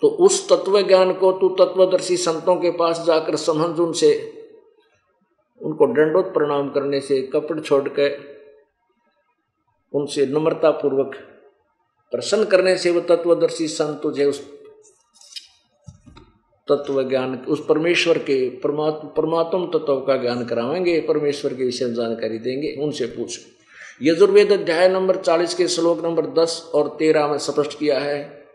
तो 0.02 0.08
उस 0.26 0.48
तत्व 0.50 0.82
ज्ञान 0.82 1.14
को 1.14 1.32
तू 1.32 1.50
तत्वदर्शी 1.56 2.18
संतों 2.18 2.56
के 2.56 2.72
पास 2.72 3.04
जाकर 3.08 3.36
समझ 3.36 3.80
उनसे 3.80 4.14
उनको 5.62 5.88
दंडोत 5.88 6.34
प्रणाम 6.34 6.70
करने 6.70 7.00
से 7.02 7.22
कपड़ 7.34 7.60
छोड़ 7.60 7.88
के 7.90 8.10
उनसे 9.94 10.26
नम्रता 10.26 10.72
पूर्वक 10.72 11.16
प्रसन्न 12.14 12.46
करने 12.46 12.76
से 12.78 12.92
वो 12.92 13.02
तत्वदर्शी 13.02 13.68
संत 13.68 14.00
तुझे 14.04 14.26
उस 14.26 14.42
तत्व 16.68 17.02
ज्ञान 17.10 17.36
उस 17.48 17.66
परमेश्वर 17.66 18.18
के 18.18 18.38
परमात्म 18.60 19.08
परमात्म 19.08 19.66
तत्व 19.68 20.00
का 20.00 20.18
ज्ञान 20.18 20.46
करावेंगे, 20.46 21.00
परमेश्वर 21.02 21.54
के 21.54 21.64
विषय 21.64 21.94
जानकारी 21.94 22.40
देंगे, 22.40 22.76
उनसे 22.84 23.06
पूछ। 23.08 23.40
यजुर्वेद 24.02 24.52
अध्याय 24.52 24.90
नंबर 24.90 25.16
चालीस 25.16 25.54
के 25.54 25.68
श्लोक 25.68 26.06
नंबर 26.06 26.26
दस 26.26 26.72
और 26.76 26.96
तेरह 27.00 27.28
में 27.28 27.38
स्पष्ट 27.38 27.80
किया 27.80 28.00
है 28.00 28.46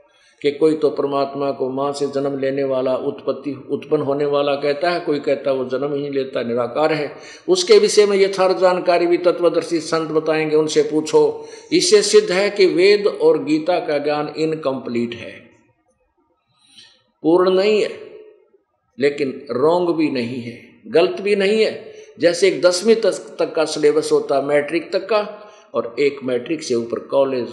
कि 0.42 0.50
कोई 0.50 0.74
तो 0.74 0.90
परमात्मा 0.90 1.50
को 1.50 1.68
माँ 1.70 1.92
से 1.92 2.06
जन्म 2.06 2.38
लेने 2.38 2.64
वाला 2.64 2.96
उत्पत्ति, 2.96 3.68
उत्पन्न 3.70 4.02
होने 4.02 4.24
वाला 4.24 4.54
कहता 4.54 4.90
है, 4.90 5.00
कोई 5.00 5.18
कहता 5.18 5.50
है 5.50 5.56
वो 5.56 5.64
जन्म 5.64 5.94
ही 5.94 6.10
लेता, 6.10 6.42
निराकार 6.42 6.92
है। 6.92 7.12
उसके 7.48 7.78
विषय 7.78 8.06
में 8.06 8.16
यथार्थ 8.16 8.58
जानकारी 8.58 9.06
भी 9.06 9.18
तत्वदर्शी 9.18 9.80
संत 9.80 10.10
बताएँगे, 10.10 10.56
उनसे 10.56 10.82
पूछो। 10.82 11.48
इससे 11.72 12.02
सिद्ध 12.02 12.32
है 12.32 12.50
कि 12.50 12.66
वेद 12.66 13.06
और 13.06 13.44
गीता 13.44 13.78
का 13.80 13.98
ज्ञान 13.98 14.34
इनकम्प्लीट 14.36 15.14
है। 15.14 15.50
पूर्ण 17.22 17.50
नहीं 17.50 17.82
है, 17.82 17.90
लेकिन 18.98 19.46
रोंग 19.50 19.94
भी 19.94 20.10
नहीं 20.10 20.40
है, 20.40 20.82
गलत 20.86 21.20
भी 21.20 21.36
नहीं 21.36 21.64
है। 21.64 21.97
जैसे 22.18 22.48
एक 22.48 22.60
दसवीं 22.62 22.94
तक, 22.94 23.36
तक 23.38 23.54
का 23.54 23.64
सिलेबस 23.64 24.08
होता 24.12 24.36
है 24.36 24.44
मैट्रिक 24.44 24.92
तक 24.92 25.08
का 25.08 25.50
और 25.74 25.94
एक 25.98 26.16
मैट्रिक 26.24 26.62
से 26.62 26.74
ऊपर 26.74 26.98
कॉलेज 26.98 27.48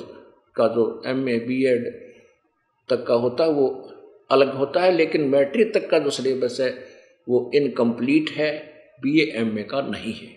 का 0.55 0.67
जो 0.67 1.03
एम 1.07 1.29
ए 1.29 1.37
बी 1.39 1.65
एड 1.65 1.85
तक 2.89 3.05
का 3.07 3.13
होता 3.13 3.43
है 3.43 3.49
वो 3.49 3.67
अलग 4.31 4.55
होता 4.55 4.81
है 4.81 4.91
लेकिन 4.91 5.21
मैट्रिक 5.21 5.73
तक 5.73 5.89
का 5.89 5.99
जो 5.99 6.09
सिलेबस 6.09 6.57
है 6.61 6.69
वो 7.29 7.51
इनकम्प्लीट 7.55 8.29
है 8.29 8.51
बी 9.01 9.19
एम 9.35 9.59
ए 9.59 9.63
का 9.63 9.81
नहीं 9.81 10.13
है। 10.13 10.33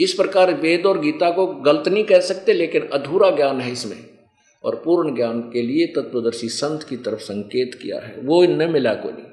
इस 0.00 0.12
प्रकार 0.12 0.54
वेद 0.54 0.86
और 0.86 1.00
गीता 1.00 1.30
को 1.30 1.46
गलत 1.46 1.88
नहीं 1.88 2.04
कह 2.04 2.20
सकते 2.20 2.52
लेकिन 2.52 2.82
अधूरा 2.82 3.30
ज्ञान 3.30 3.60
है 3.60 3.72
इसमें 3.72 4.04
और 4.64 4.82
पूर्ण 4.84 5.14
ज्ञान 5.14 5.40
के 5.40 5.62
लिए 5.62 5.86
तत्वदर्शी 5.86 6.48
संत 6.48 6.82
की 6.82 6.96
तरफ़ 6.96 7.20
संकेत 7.20 7.74
किया 7.74 8.00
है। 8.00 8.20
वो 8.20 8.44
इनमें 8.44 8.66
मिला 8.68 8.94
को 8.94 9.10
नहीं। 9.10 9.26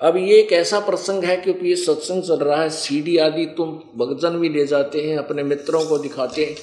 अब 0.00 0.16
ये 0.16 0.40
एक 0.40 0.52
ऐसा 0.52 0.80
प्रसंग 0.80 1.24
है, 1.24 1.36
क्योंकि 1.36 1.68
ये 1.68 1.76
सत्संग 1.76 2.22
चल 2.22 2.36
रहा 2.36 2.62
है 2.62 2.70
सीडी 2.70 3.16
आदि 3.16 3.46
तुम 3.46 3.68
भगजन 3.96 4.30
भी 4.30 4.48
ले 4.48 4.66
जाते 4.66 5.00
हैं, 5.00 5.18
अपने 5.18 5.42
मित्रों 5.42 5.84
को 5.86 5.98
दिखाते 5.98 6.44
हैं। 6.44 6.54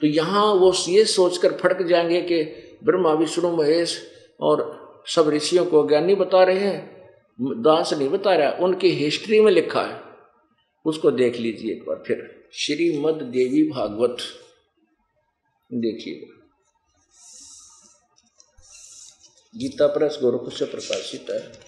तो 0.00 0.06
यहाँ 0.06 0.54
वो 0.54 0.72
ये 0.88 1.04
सोचकर 1.04 1.52
फटक 1.52 1.82
जाएँगे 1.82 2.20
कि 2.22 2.42
ब्रह्मा, 2.84 3.12
विष्णु, 3.12 3.56
महेश 3.56 4.10
और 4.40 4.88
सब 5.06 5.28
ऋषियों 5.28 5.66
को 5.66 5.88
ज्ञानी 5.88 6.14
बता 6.14 6.44
रहे 6.44 6.58
हैं, 6.58 7.08
दास 7.40 7.92
नहीं 7.92 8.08
बता 8.08 8.34
रहा, 8.34 8.50
उनकी 8.50 8.88
हिस्ट्री 8.88 9.40
में 9.40 9.52
लिखा 9.52 9.82
है। 9.82 10.00
उसको 10.84 11.10
देख 11.10 11.36
लीजिए 11.36 11.72
एक 11.72 11.84
बार 11.86 12.02
फिर। 12.06 12.48
श्रीमद 12.52 13.14
देवी 13.14 13.62
भागवत। 13.68 14.16
देखिएगा 15.72 16.34
गीता 19.56 19.86
प्रेस 19.86 20.18
गोरखपुर 20.22 20.52
से 20.52 20.64
प्रकाशित 20.64 21.26
है। 21.30 21.67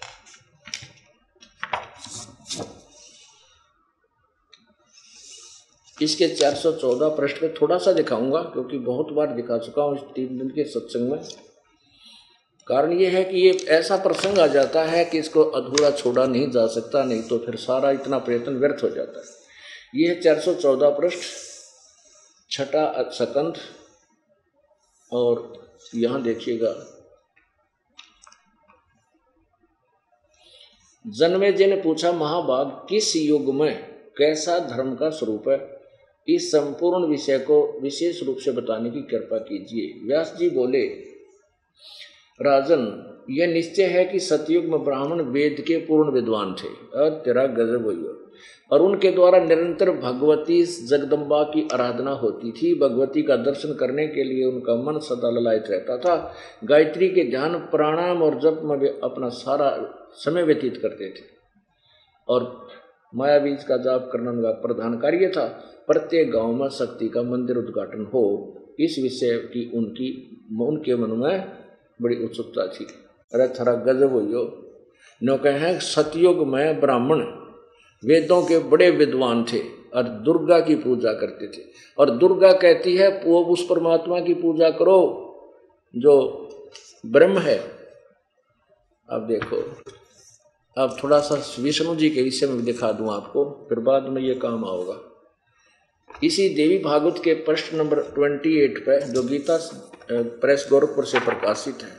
इसके 6.01 6.29
414 6.29 7.09
पृष्ठ 7.17 7.41
पे 7.41 7.49
थोड़ा 7.61 7.79
सा 7.79 7.93
दिखाऊँगा, 7.93 8.41
क्योंकि 8.43 8.79
बहुत 8.81 9.13
बार 9.13 9.33
दिखा 9.35 9.59
चुका 9.59 9.83
हूँ 9.83 9.97
इस 9.97 10.03
तीन 10.15 10.39
दिन 10.39 10.49
के 10.49 10.65
सत्संग 10.65 11.11
में। 11.13 11.21
कारण 12.67 12.93
ये 12.93 13.07
है 13.07 13.23
कि 13.25 13.37
ये 13.39 13.53
ऐसा 13.71 13.97
प्रसंग 13.97 14.39
आ 14.39 14.47
जाता 14.47 14.85
है 14.85 15.05
कि 15.05 15.19
इसको 15.19 15.43
अधूरा 15.43 15.91
छोड़ा 15.91 16.27
नहीं 16.27 16.51
जा 16.51 16.67
सकता, 16.67 17.03
नहीं 17.05 17.23
तो 17.23 17.39
फिर 17.39 17.57
सारा 17.57 17.91
इतना 17.91 18.19
प्रयत्न 18.19 18.57
व्यर्थ 18.57 18.83
हो 18.83 18.89
जाता 18.89 19.21
है। 19.21 19.39
ये 19.95 20.09
है 20.09 20.21
चार 20.21 20.41
सौ 20.41 20.55
चौदह 20.55 20.91
पृष्ठ, 20.91 21.25
छठा 22.51 23.11
सकंद, 23.11 23.57
और 25.13 25.53
यहाँ 25.95 26.23
देखिएगा। 26.23 26.75
जन्मे 31.05 31.53
जी 31.53 31.67
ने 31.67 31.77
पूछा 31.77 32.13
महाभाग 32.13 32.67
किस 32.89 33.15
युग 33.17 33.55
में 33.55 33.75
कैसा 34.19 34.59
धर्म 34.59 34.95
का 34.95 35.11
स्वरूप 35.11 35.49
है? 35.49 35.80
इस 36.35 36.53
संपूर्ण 36.53 37.07
विषय 37.07 37.39
को 37.39 37.81
विशेष 37.83 38.23
रूप 38.23 38.37
से 38.37 38.53
बताने 38.53 38.91
की 38.91 39.03
कृपा 39.03 39.39
कीजिए। 39.39 40.07
व्यास 40.07 40.37
जी 40.39 40.51
बोले, 40.51 40.85
राजन, 42.43 42.83
यह 43.31 43.47
निश्चय 43.47 43.83
है 43.83 44.05
कि 44.05 44.21
सतयुग 44.21 44.65
में 44.65 44.85
ब्राह्मण 44.85 45.23
वेद 45.23 45.65
के 45.69 45.77
पूर्ण 45.77 46.11
विद्वान 46.11 46.55
थे। 46.55 46.99
और 46.99 47.11
तेरा 47.11 47.47
गजब 47.47 47.85
हुई 47.85 48.09
और 48.73 48.83
उनके 48.83 49.11
द्वारा 49.11 49.39
निरंतर 49.39 49.91
भगवती 49.91 50.63
जगदम्बा 50.63 51.43
की 51.43 51.69
आराधना 51.73 52.11
होती 52.11 52.53
थी। 52.53 52.75
भगवती 52.75 53.23
का 53.23 53.37
दर्शन 53.37 53.75
करने 53.75 54.07
के 54.07 54.25
लिए 54.25 54.45
उनका 54.45 54.75
मन 54.75 54.99
सदा 54.99 55.31
ललायत 55.31 55.65
रहता 55.71 55.97
था। 55.99 56.35
गायत्री 56.65 57.09
के 57.09 57.31
ध्यान 57.31 57.55
प्राणायाम 57.55 58.23
और 58.23 58.41
जप 58.41 58.61
में 58.65 58.77
वे 58.77 59.01
अपना 59.05 59.29
सारा 59.29 59.95
समय 60.15 60.43
व्यतीत 60.43 60.77
करते 60.77 61.11
थे। 61.11 61.41
और 62.29 62.69
माया 63.13 63.39
बीज 63.39 63.65
का 63.65 63.77
जाप 63.77 64.09
करना 64.13 64.31
उनका 64.31 64.51
प्रधान 64.51 64.99
कार्य 64.99 65.29
था। 65.29 65.47
प्रत्येक 65.87 66.31
गाँव 66.31 66.53
में 66.53 66.69
शक्ति 66.69 67.09
का 67.09 67.23
मंदिर 67.23 67.57
उद्घाटन 67.57 68.05
हो, 68.05 68.25
इस 68.81 68.99
विषय 69.03 69.37
की 69.53 69.71
उनकी, 69.75 70.09
उनके 70.61 70.97
मन 70.97 71.11
में 71.11 71.53
बड़ी 72.03 72.17
उत्सुकता 72.25 72.67
थी। 72.67 72.85
अरे 73.35 73.49
थरा 73.49 73.75
गजब 73.87 74.13
हो 74.13 74.21
नो 75.23 75.37
कहे, 75.37 75.79
सतयुग 75.81 76.47
में 76.47 76.81
ब्राह्मण 76.81 77.21
वेदों 78.03 78.43
के 78.43 78.59
बड़े 78.59 78.91
विद्वान 78.91 79.45
थे 79.45 79.61
और 79.95 80.03
दुर्गा 80.03 80.61
की 80.61 80.75
पूजा 80.75 81.13
करते 81.13 81.47
थे। 81.47 81.63
और 81.99 82.11
दुर्गा 82.11 82.53
कहती 82.53 82.97
है 82.97 83.09
वो 83.27 83.43
उस 83.45 83.67
परमात्मा 83.71 84.21
की 84.21 84.35
पूजा 84.35 84.71
करो, 84.71 84.99
जो 85.95 86.15
ब्रह्म 87.07 87.39
है। 87.39 87.59
अब 89.09 89.27
देखो 89.27 89.57
अब 90.77 90.97
थोड़ा 91.03 91.19
सा 91.21 91.35
विष्णु 91.63 91.95
जी 91.97 92.11
के 92.11 92.23
विषय 92.23 92.47
में 92.47 92.65
दिखा 92.65 92.91
दूँ 92.93 93.13
आपको, 93.13 93.45
फिर 93.69 93.79
बाद 93.81 94.03
में 94.05 94.21
ये 94.23 94.35
काम 94.35 94.65
आओगा। 94.65 94.99
इसी 96.25 96.49
देवी 96.49 96.79
भागवत 96.79 97.21
के 97.25 97.35
प्रश्न 97.45 97.77
नंबर 97.77 98.01
ट्वेंटी 98.11 98.57
एट 98.61 98.79
पे 98.87 99.01
जो 99.07 99.23
गीता 99.23 99.59
प्रेस 100.11 100.67
गोरखपुर 100.71 101.07
से 101.07 101.21
प्रकाशित 101.21 101.83
है। 101.83 101.91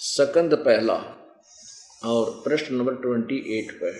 सकंद 0.00 0.54
पहला 0.56 0.94
और 2.04 2.30
प्रश्न 2.44 2.74
नंबर 2.74 2.94
ट्वेंटी 2.94 3.36
एट 3.58 3.72
पर 3.72 3.98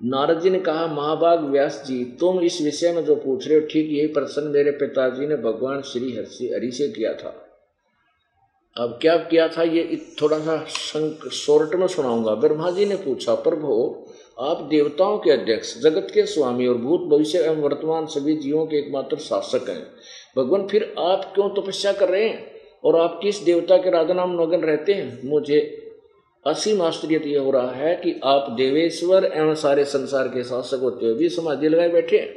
नारद 0.00 0.40
जी 0.40 0.50
ने 0.50 0.58
कहा, 0.60 0.86
महाभाग 0.86 1.44
व्यास 1.44 1.82
जी, 1.86 2.04
तुम 2.20 2.40
इस 2.40 2.60
विषय 2.62 2.92
में 2.92 3.04
जो 3.04 3.14
पूछ 3.16 3.46
रहे 3.48 3.58
हो, 3.58 3.66
ठीक 3.66 3.90
यही 3.90 4.06
प्रश्न 4.06 4.42
मेरे 4.48 4.70
पिताजी 4.70 5.26
ने 5.26 5.36
भगवान 5.38 5.82
श्री 5.82 6.12
हरि 6.14 6.70
से 6.72 6.88
किया 6.88 7.12
था। 7.14 7.30
अब 8.76 8.98
क्या 9.02 9.16
किया 9.16 9.48
था 9.48 9.62
ये 9.62 10.06
थोड़ा 10.22 10.38
सा 10.38 10.64
शोर्ट 11.32 11.74
में 11.74 11.86
सुनाऊँगा। 11.86 12.34
ब्रह्मा 12.34 12.70
जी 12.70 12.86
ने 12.86 12.96
पूछा, 12.96 13.34
प्रभु, 13.34 13.96
आप 14.40 14.60
देवताओं 14.60 15.18
के 15.18 15.30
अध्यक्ष, 15.30 15.78
जगत 15.78 16.06
के 16.14 16.26
स्वामी 16.26 16.66
और 16.66 16.76
भूत 16.76 17.00
भविष्य 17.00 17.38
एवं 17.38 17.56
वर्तमान 17.56 18.06
सभी 18.06 18.36
जीवों 18.36 18.66
के 18.66 18.76
एकमात्र 18.76 19.16
शासक 19.16 19.68
हैं। 19.68 19.86
भगवान, 20.36 20.66
फिर 20.66 20.94
आप 20.98 21.32
क्यों 21.34 21.48
तपस्या 21.48 21.92
कर 21.92 22.08
रहे 22.08 22.28
हैं? 22.28 22.52
और 22.84 22.96
आप 22.96 23.20
किस 23.22 23.38
देवता 23.38 23.76
के 23.76 23.90
राधा 23.90 24.14
नाम 24.14 24.42
नगन 24.42 24.60
रहते 24.60 24.92
हैं? 24.92 25.28
मुझे 25.28 25.90
असीम 26.46 26.82
आश्चर्य 26.82 27.22
यह 27.26 27.40
हो 27.40 27.50
रहा 27.50 27.70
है 27.70 27.94
कि 27.94 28.20
आप 28.24 28.50
देवेश्वर 28.50 29.24
एवं 29.24 29.54
सारे 29.54 29.84
संसार 29.84 30.28
के 30.28 30.44
शासक 30.44 30.78
होते 30.82 31.06
हुए 31.06 31.14
भी 31.14 31.28
समाधि 31.28 31.68
लगाए 31.68 31.88
बैठे 31.88 32.18
हैं। 32.18 32.34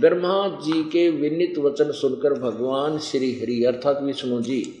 ब्रह्मा 0.00 0.48
जी 0.48 0.82
के 0.82 1.10
विनित 1.10 1.58
वचन 1.58 1.92
सुनकर 1.92 2.40
भगवान 2.40 2.98
श्री 2.98 3.32
हरि, 3.32 3.64
अर्थात 3.64 4.02
विष्णु 4.02 4.40
जी 4.42 4.79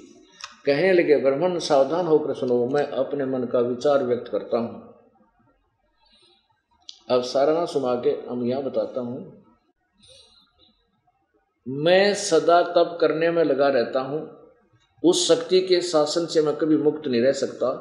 कहने 0.70 0.92
लगे 0.92 1.16
ब्रह्मण 1.16 1.58
सावधान 1.58 2.06
होकर 2.06 2.34
सुनो, 2.34 2.66
मैं 2.66 2.86
अपने 2.86 3.24
मन 3.24 3.44
का 3.44 3.60
विचार 3.60 4.02
व्यक्त 4.04 4.28
करता 4.32 4.58
हूँ। 4.58 4.88
अब 7.10 7.22
सारा 7.22 7.52
ना 7.52 7.64
सुना 7.64 7.94
के 7.94 8.10
हम 8.30 8.44
यहाँ 8.46 8.62
बताता 8.62 9.00
हूँ। 9.00 9.44
मैं 11.66 12.14
सदा 12.14 12.62
तप 12.62 12.96
करने 13.00 13.30
में 13.30 13.44
लगा 13.44 13.68
रहता 13.68 14.00
हूँ। 14.00 14.20
उस 15.02 15.26
शक्ति 15.28 15.60
के 15.60 15.80
शासन 15.80 16.26
से 16.26 16.42
मैं 16.42 16.56
कभी 16.56 16.76
मुक्त 16.76 17.08
नहीं 17.08 17.22
रह 17.22 17.32
सकता। 17.32 17.72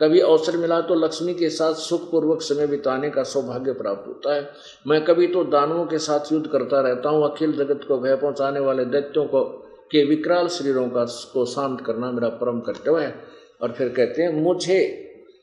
कभी 0.00 0.20
अवसर 0.20 0.56
मिला 0.56 0.80
तो 0.80 0.94
लक्ष्मी 0.94 1.34
के 1.34 1.50
साथ 1.50 1.74
सुखपूर्वक 1.74 2.42
समय 2.42 2.66
बिताने 2.66 3.10
का 3.10 3.22
सौभाग्य 3.22 3.72
प्राप्त 3.72 4.08
होता 4.08 4.34
है। 4.34 4.50
मैं 4.86 5.04
कभी 5.04 5.26
तो 5.26 5.44
दानवों 5.44 5.86
के 5.86 5.98
साथ 5.98 6.32
युद्ध 6.32 6.46
करता 6.46 6.80
रहता 6.80 7.08
हूँ। 7.08 7.30
अखिल 7.30 7.52
जगत 7.52 7.84
को 7.88 7.98
भय 7.98 8.16
पहुँचाने 8.16 8.60
वाले 8.60 8.84
दैत्यों 8.84 9.24
को 9.24 9.44
के 9.90 10.04
विकराल 10.04 10.48
शरीरों 10.48 10.88
का 10.88 11.04
को 11.32 11.44
शांत 11.44 11.80
करना 11.80 12.10
मेरा 12.12 12.28
परम 12.28 12.60
कर्तव्य 12.60 13.04
है। 13.04 13.14
और 13.62 13.72
फिर 13.72 13.88
कहते 13.88 14.22
हैं 14.22 14.32
मुझे 14.42 15.02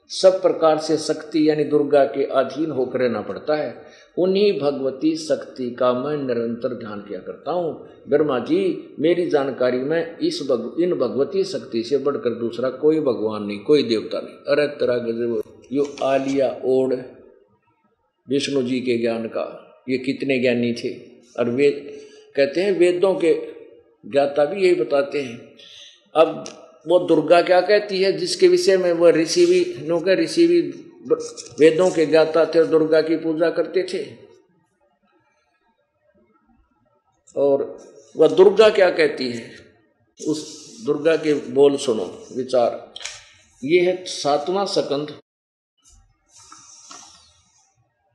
सब 0.10 0.42
प्रकार 0.42 0.78
से 0.78 0.98
शक्ति 0.98 1.50
यानी 1.50 1.64
दुर्गा 1.64 2.04
के 2.06 2.24
अधीन 2.24 2.72
होकर 2.72 3.00
रहना 3.00 3.22
पड़ता 3.22 3.56
है। 3.56 3.86
उन्हीं 4.18 4.60
भगवती 4.60 5.16
शक्ति 5.16 5.70
का 5.72 5.94
मैं 5.94 6.18
निरंतर 6.18 6.74
ध्यान 6.74 7.00
किया 7.00 7.20
करता 7.20 7.52
हूँ। 7.52 7.90
ब्रह्मा 8.10 8.40
जी 8.40 8.96
मेरी 9.00 9.30
जानकारी 9.30 9.78
में 9.78 10.18
इस 10.18 10.42
भग, 10.52 10.76
इन 10.82 10.94
भगवती 10.94 11.44
शक्ति 11.44 11.84
से 11.84 11.98
बढ़कर 11.98 12.30
दूसरा 12.30 12.70
कोई 12.70 13.00
भगवान 13.00 13.44
नहीं 13.44 13.60
कोई 13.60 13.84
देवता 13.84 14.20
नहीं। 14.20 14.36
अरे 14.48 14.68
तरह 14.68 15.42
यो 15.72 15.88
आलिया 16.04 16.62
ओढ़ 16.66 16.94
विष्णु 18.30 18.64
जी 18.64 18.80
के 18.80 18.98
ज्ञान 18.98 19.28
का 19.28 19.46
ये 19.90 19.98
कितने 19.98 20.40
ज्ञानी 20.40 20.74
थे। 20.74 20.94
और 21.40 21.50
वेद 21.50 21.92
कहते 22.36 22.62
हैं 22.62 22.80
वेदों 22.80 23.14
के 23.16 23.53
ज्ञाता 24.04 24.46
भी 24.46 24.64
यही 24.64 24.76
बताते 24.76 25.22
हैं। 25.22 25.38
अब 26.16 26.44
वो 26.88 27.00
दुर्गा 27.00 27.42
क्या 27.42 27.60
कहती 27.62 28.02
है, 28.04 28.12
जिसके 28.12 28.48
विषय 28.48 28.78
में 28.78 28.92
वह 28.94 29.12
ऋषि 29.12 29.46
भी 29.46 29.88
नो 29.88 30.00
के 30.00 30.16
ऋषि 30.24 30.48
भी 30.48 30.62
वेदों 31.60 31.90
के 31.92 32.06
ज्ञाता 32.06 32.46
थे 32.46 32.66
दुर्गा 32.68 33.02
की 33.02 33.16
पूजा 33.18 33.50
करते 33.50 33.84
थे। 33.84 34.04
और 37.36 37.66
वह 38.16 38.28
दुर्गा 38.28 38.70
क्या 38.70 38.90
कहती 38.90 39.32
है, 39.32 39.52
उस 40.20 40.42
दुर्गा 40.86 41.16
के 41.16 41.34
बोल 41.52 41.78
सुनो, 41.78 42.06
विचार। 42.36 42.94
ये 43.62 43.80
है 43.82 44.04
सातवां 44.06 44.66
सकंद, 44.66 45.12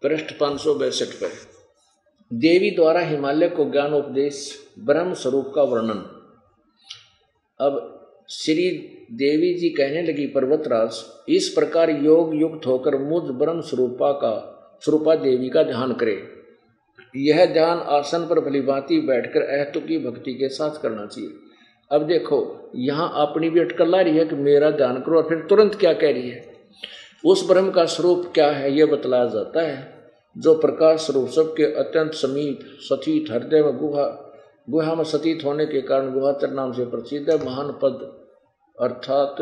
पृष्ठ 0.02 0.32
पाँच 0.32 0.60
सौ 0.60 0.74
बैसठ 0.74 1.14
पर। 1.14 1.57
देवी 2.32 2.70
द्वारा 2.70 3.00
हिमालय 3.00 3.48
को 3.48 3.64
ज्ञान 3.70 3.94
उपदेश, 3.94 4.58
ब्रह्म 4.78 5.14
स्वरूप 5.14 5.52
का 5.54 5.62
वर्णन। 5.62 5.98
अब 7.60 7.94
श्री 8.30 8.70
देवी 9.12 9.54
जी 9.54 9.68
कहने 9.68 10.02
लगी, 10.02 10.26
पर्वतराज, 10.26 11.04
इस 11.28 11.48
प्रकार 11.48 11.90
योग 11.90 12.40
युक्त 12.40 12.66
होकर 12.66 12.98
मुझ 12.98 13.22
ब्रह्म 13.22 13.60
स्वरूपा 13.60 14.12
का, 14.12 14.54
स्वरूपा 14.80 15.14
देवी 15.14 15.48
का 15.48 15.62
ध्यान 15.62 15.92
करे। 15.92 16.22
यह 17.16 17.46
ध्यान 17.46 17.78
आसन 17.78 18.26
पर 18.26 18.40
भलीभांति 18.40 19.00
बैठकर 19.00 19.42
अहतु 19.42 19.80
की 19.80 19.98
भक्ति 19.98 20.32
के 20.32 20.48
साथ 20.48 20.82
करना 20.82 21.06
चाहिए। 21.06 21.30
अब 21.92 22.06
देखो, 22.06 22.70
यहाँ 22.76 23.12
अपनी 23.14 23.50
भी 23.50 23.60
अटकल 23.60 23.90
ला 23.90 24.00
रही 24.00 24.18
है 24.18 24.24
कि 24.24 24.36
मेरा 24.36 24.70
ध्यान 24.70 25.00
करो 25.00 25.16
और 25.16 25.28
फिर 25.28 25.38
तुरंत 25.38 25.74
क्या 25.74 25.92
कह 25.92 26.12
रही 26.12 26.30
है? 26.30 26.54
उस 27.24 27.48
ब्रह्म 27.50 27.70
का 27.70 27.84
स्वरूप 27.84 28.30
क्या 28.34 28.50
है, 28.50 28.72
यह 28.72 28.86
बतलाया 28.86 29.24
जाता 29.24 29.62
है। 29.62 29.97
जो 30.36 30.54
प्रकाश 30.54 31.00
स्वरूप 31.00 31.28
सबके 31.28 31.74
अत्यंत 31.74 32.12
समीप 32.12 32.60
सतीत 32.62 33.30
हृदय 33.30 33.62
में 33.62 33.76
गुहा 33.76 34.24
गुहा 34.70 34.94
में 34.94 35.04
सतीत 35.04 35.44
होने 35.44 35.66
के 35.66 35.80
कारण 35.80 36.12
गुहाचर 36.12 36.50
नाम 36.50 36.72
से 36.72 36.84
प्रसिद्ध 36.84 37.30
है, 37.30 37.46
महान 37.46 37.72
पद 37.72 38.26
अर्थात 38.80 39.36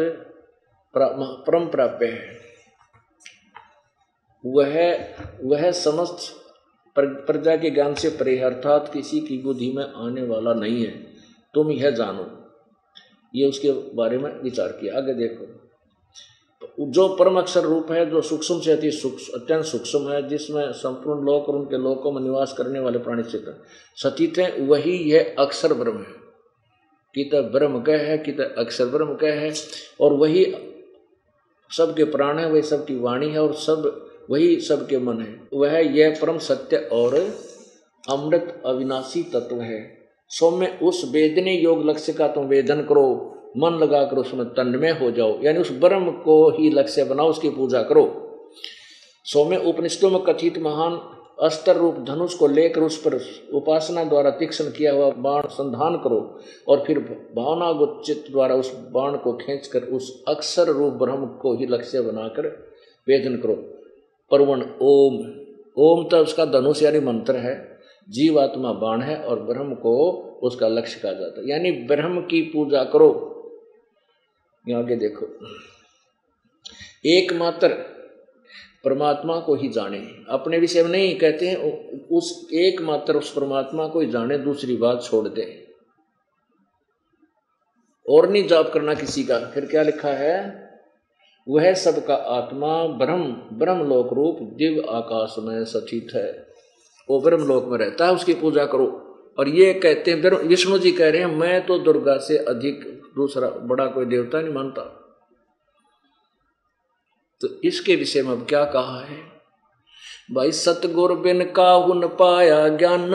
परम 0.96 1.66
प्राप्य 1.66 2.06
है। 2.06 2.38
वह 4.46 5.08
वह 5.44 5.70
समस्त 5.70 6.42
प्रजा 6.98 7.56
के 7.56 7.70
ज्ञान 7.70 7.94
से 7.94 8.08
परे 8.08 8.38
अर्थात 8.38 8.90
किसी 8.92 9.20
की 9.20 9.38
बुद्धि 9.38 9.72
में 9.72 9.84
आने 9.84 10.22
वाला 10.22 10.54
नहीं 10.54 10.86
है। 10.86 11.06
तुम 11.54 11.70
यह 11.70 11.90
जानो। 11.90 12.50
ये 13.34 13.48
उसके 13.48 13.72
बारे 13.72 14.18
में 14.18 14.40
विचार 14.40 14.68
किया। 14.68 14.96
आगे 14.96 15.14
देखो। 15.14 15.65
जो 16.80 17.08
परम 17.08 17.38
अक्षर 17.38 17.60
रूप 17.60 17.92
है, 17.92 18.10
जो 18.10 18.20
सूक्ष्म 18.20 18.60
से 18.60 18.72
अति 18.72 18.90
सूक्ष्म, 18.90 19.40
अत्यंत 19.40 19.64
सूक्ष्म 19.64 20.10
है, 20.10 20.28
जिसमें 20.28 20.72
संपूर्ण 20.72 21.20
लोक 21.20 21.48
और 21.48 21.56
उनके 21.56 21.78
लोकों 21.78 22.12
में 22.12 22.22
निवास 22.22 22.54
करने 22.58 22.80
वाले 22.80 22.98
प्राणी 22.98 23.22
चित्र 23.22 23.54
सतीत 23.96 24.38
है 24.38 24.60
वही 24.60 24.96
यह 25.12 25.36
अक्षर 25.38 25.72
ब्रह्म 25.72 25.98
है। 25.98 26.26
कित 27.14 27.34
ब्रह्म 27.34 27.80
कह 27.80 27.96
है 27.96 28.18
कित 28.18 28.40
अक्षर 28.40 28.86
ब्रह्म 28.86 29.14
कह 29.14 29.34
है, 29.34 29.52
और 30.00 30.12
वही 30.12 30.44
सबके 31.70 32.04
प्राण 32.04 32.38
है, 32.38 32.50
वही 32.50 32.62
सबकी 32.62 32.96
वाणी 32.96 33.30
है, 33.30 33.38
और 33.38 33.54
सब, 33.54 34.08
वही 34.30 34.60
सबके 34.60 34.98
मन 34.98 35.20
है। 35.20 35.48
वह 35.54 35.78
यह 35.78 36.18
परम 36.22 36.38
सत्य 36.38 36.76
और 36.76 37.14
अमृत 38.10 38.62
अविनाशी 38.66 39.22
तत्व 39.22 39.60
है। 39.60 40.08
सौम्य 40.28 40.78
उस 40.82 41.02
वेदने 41.12 41.54
योग 41.54 41.88
लक्ष्य 41.90 42.12
का 42.12 42.28
तुम 42.28 42.44
वेदन 42.44 42.82
करो 42.82 43.32
मन 43.56 43.70
लगाकर 43.70 44.16
उसमें 44.16 44.46
तन्मय 44.46 44.90
हो 44.90 45.10
जाओ। 45.10 45.42
यानी 45.42 45.58
उस 45.58 45.78
ब्रह्म 45.80 46.10
को 46.10 46.50
ही 46.50 46.70
लक्ष्य 46.70 47.04
बनाओ, 47.04 47.30
उसकी 47.30 47.50
पूजा 47.50 47.82
करो। 47.82 48.22
सौम्य 49.24 49.56
उपनिषदों 49.56 50.10
में 50.10 50.22
कथित 50.22 50.58
महान 50.58 51.00
अस्तर 51.42 51.76
रूप 51.76 51.94
धनुष 51.94 52.34
को 52.34 52.46
लेकर 52.46 52.80
उस 52.80 53.02
पर 53.06 53.20
उपासना 53.54 54.04
द्वारा 54.04 54.30
तीक्ष्ण 54.30 54.64
किया 54.64 54.92
हुआ 54.92 55.10
बाण 55.10 55.42
संधान 55.42 55.96
करो 55.96 56.40
और 56.68 56.84
फिर 56.86 56.98
भावना 57.36 58.02
चित्त 58.02 58.32
द्वारा 58.32 58.54
उस 58.54 58.88
बाण 58.90 59.16
को 59.16 59.32
खींचकर 59.32 59.80
उस 59.80 60.24
अक्षर 60.28 60.64
रूप 60.64 60.92
ब्रह्म 60.92 61.26
को 61.26 61.54
ही 61.54 61.66
लक्ष्य 61.66 62.00
बनाकर 62.00 62.46
वेदन 63.08 63.36
करो। 63.36 63.54
परवण, 64.30 64.64
ओम। 64.82 65.14
ओम 65.78 66.04
तो 66.04 66.16
उसका 66.16 66.44
धनुष 66.44 66.82
यानी 66.82 67.00
मंत्र 67.00 67.36
है। 67.36 67.78
जीवात्मा 68.10 68.72
बाण 68.72 69.00
है 69.00 69.16
और 69.16 69.40
ब्रह्म 69.40 69.74
को 69.74 70.10
उसका 70.42 70.68
लक्ष्य 70.68 71.00
कहा 71.02 71.12
जाता 71.12 71.40
है। 71.40 71.50
यानी 71.50 71.70
ब्रह्म 71.70 72.20
की 72.20 72.42
पूजा 72.42 72.84
करो। 72.84 73.32
आगे 74.74 74.96
देखो। 74.96 75.26
एकमात्र 77.06 77.68
परमात्मा 78.84 79.40
को 79.40 79.54
ही 79.54 79.68
जाने। 79.68 79.98
अपने 80.28 80.58
विषय 80.58 80.82
में 80.82 80.90
नहीं 80.90 81.18
कहते 81.18 81.48
हैं 81.48 81.56
उस 82.06 82.48
एकमात्र 82.54 83.16
उस 83.16 83.32
परमात्मा 83.32 83.88
को 83.88 84.00
ही 84.00 84.06
जाने, 84.06 84.38
दूसरी 84.38 84.76
बात 84.76 85.02
छोड़ 85.04 85.28
दे। 85.28 85.66
और 88.08 88.28
नहीं 88.30 88.48
जाप 88.48 88.70
करना 88.74 88.94
किसी 88.94 89.24
का। 89.24 89.38
फिर 89.38 89.66
क्या 89.66 89.82
लिखा 89.82 90.08
है? 90.08 90.66
वह 91.48 91.74
सबका 91.74 92.14
आत्मा 92.14 92.86
ब्रह्म 92.86 93.32
ब्रह्म 93.52 93.88
लोक 93.88 94.12
रूप, 94.12 94.38
दिव्य 94.42 94.86
आकाश 94.90 95.34
में 95.38 95.64
सचित 95.64 96.08
है। 96.14 96.46
वो 97.10 97.20
ब्रह्म 97.20 97.44
लोक 97.44 97.64
में 97.64 97.78
रहता 97.78 98.06
है, 98.06 98.12
उसकी 98.12 98.34
पूजा 98.34 98.66
करो। 98.66 98.86
और 99.38 99.48
ये 99.48 99.74
कहते 99.74 100.10
हैं 100.10 100.30
विष्णु 100.30 100.78
जी 100.78 100.92
कह 100.92 101.10
रहे 101.10 101.20
हैं, 101.20 101.26
मैं 101.26 101.66
तो 101.66 101.78
दुर्गा 101.78 102.16
से 102.16 102.38
अधिक 102.38 102.95
दूसरा 103.16 103.48
बड़ा 103.48 103.86
कोई 103.86 104.04
देवता 104.04 104.40
नहीं 104.40 104.54
मानता। 104.54 104.82
तो 107.40 107.48
इसके 107.64 107.96
विषय 107.96 108.22
में 108.22 108.30
अब 108.30 108.46
क्या 108.48 108.64
कहा 108.64 109.00
है? 109.00 109.36
भाई, 110.32 110.52
सतगुर 110.52 111.14
बिन 111.14 111.44
काहुन 111.44 112.08
पाया 112.08 112.68
ज्ञान, 112.68 113.10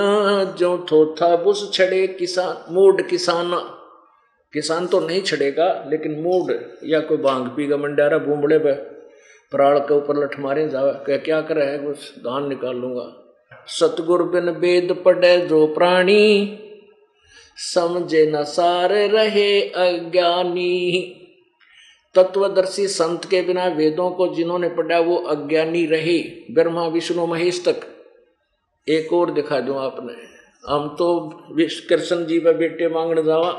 जो 0.57 0.85
थोथा 0.91 1.35
बुस 1.35 1.73
छड़े 1.73 2.07
किसान 2.07 2.73
मूड 2.73 3.07
किसान। 3.07 3.51
किसान 4.53 4.87
तो 4.87 4.99
नहीं 4.99 5.21
छड़ेगा, 5.21 5.85
लेकिन 5.87 6.21
मूड 6.21 6.71
या 6.83 6.99
कोई 6.99 7.17
बांग 7.17 7.47
पीगा 7.47 7.77
मंडारा 7.77 8.17
बूमड़े 8.17 8.59
पे 8.59 8.71
प्राण 9.51 9.79
के 9.79 9.93
ऊपर 9.93 10.23
लठ 10.23 10.39
मारे 10.39 10.69
जावे। 10.69 10.91
क्या 10.91 11.17
क्या 11.17 11.41
करे 11.41 11.65
है? 11.65 11.79
कुछ 11.79 12.17
धान 12.17 12.49
निकाल 12.49 12.75
लूँगा। 12.75 13.35
सतगुर 13.67 14.23
बिन 14.23 14.49
वेद 14.49 15.01
पढ़े 15.05 15.47
जो 15.47 15.67
प्राणी 15.67 16.57
समझे 17.55 18.25
न 18.31 18.43
सार 18.43 18.89
रहे 18.89 19.61
अज्ञानी। 19.61 21.17
तत्वदर्शी 22.15 22.87
संत 22.87 23.25
के 23.25 23.41
बिना 23.41 23.65
वेदों 23.67 24.09
को 24.11 24.27
जिन्होंने 24.35 24.69
पढ़ा, 24.69 24.99
वो 24.99 25.15
अज्ञानी 25.15 25.85
रहे। 25.85 26.19
ब्रह्मा, 26.51 26.87
विष्णु, 26.87 27.25
महेश 27.25 27.63
तक। 27.67 27.87
एक 28.87 29.13
और 29.13 29.31
दिखा 29.33 29.59
दो 29.59 29.73
आपने। 29.73 30.13
हम 30.71 30.89
तो 30.89 31.29
कृष्ण 31.89 32.25
जी 32.25 32.39
में 32.39 32.57
बेटे 32.57 32.87
मांगने 32.87 33.23
जावा, 33.23 33.51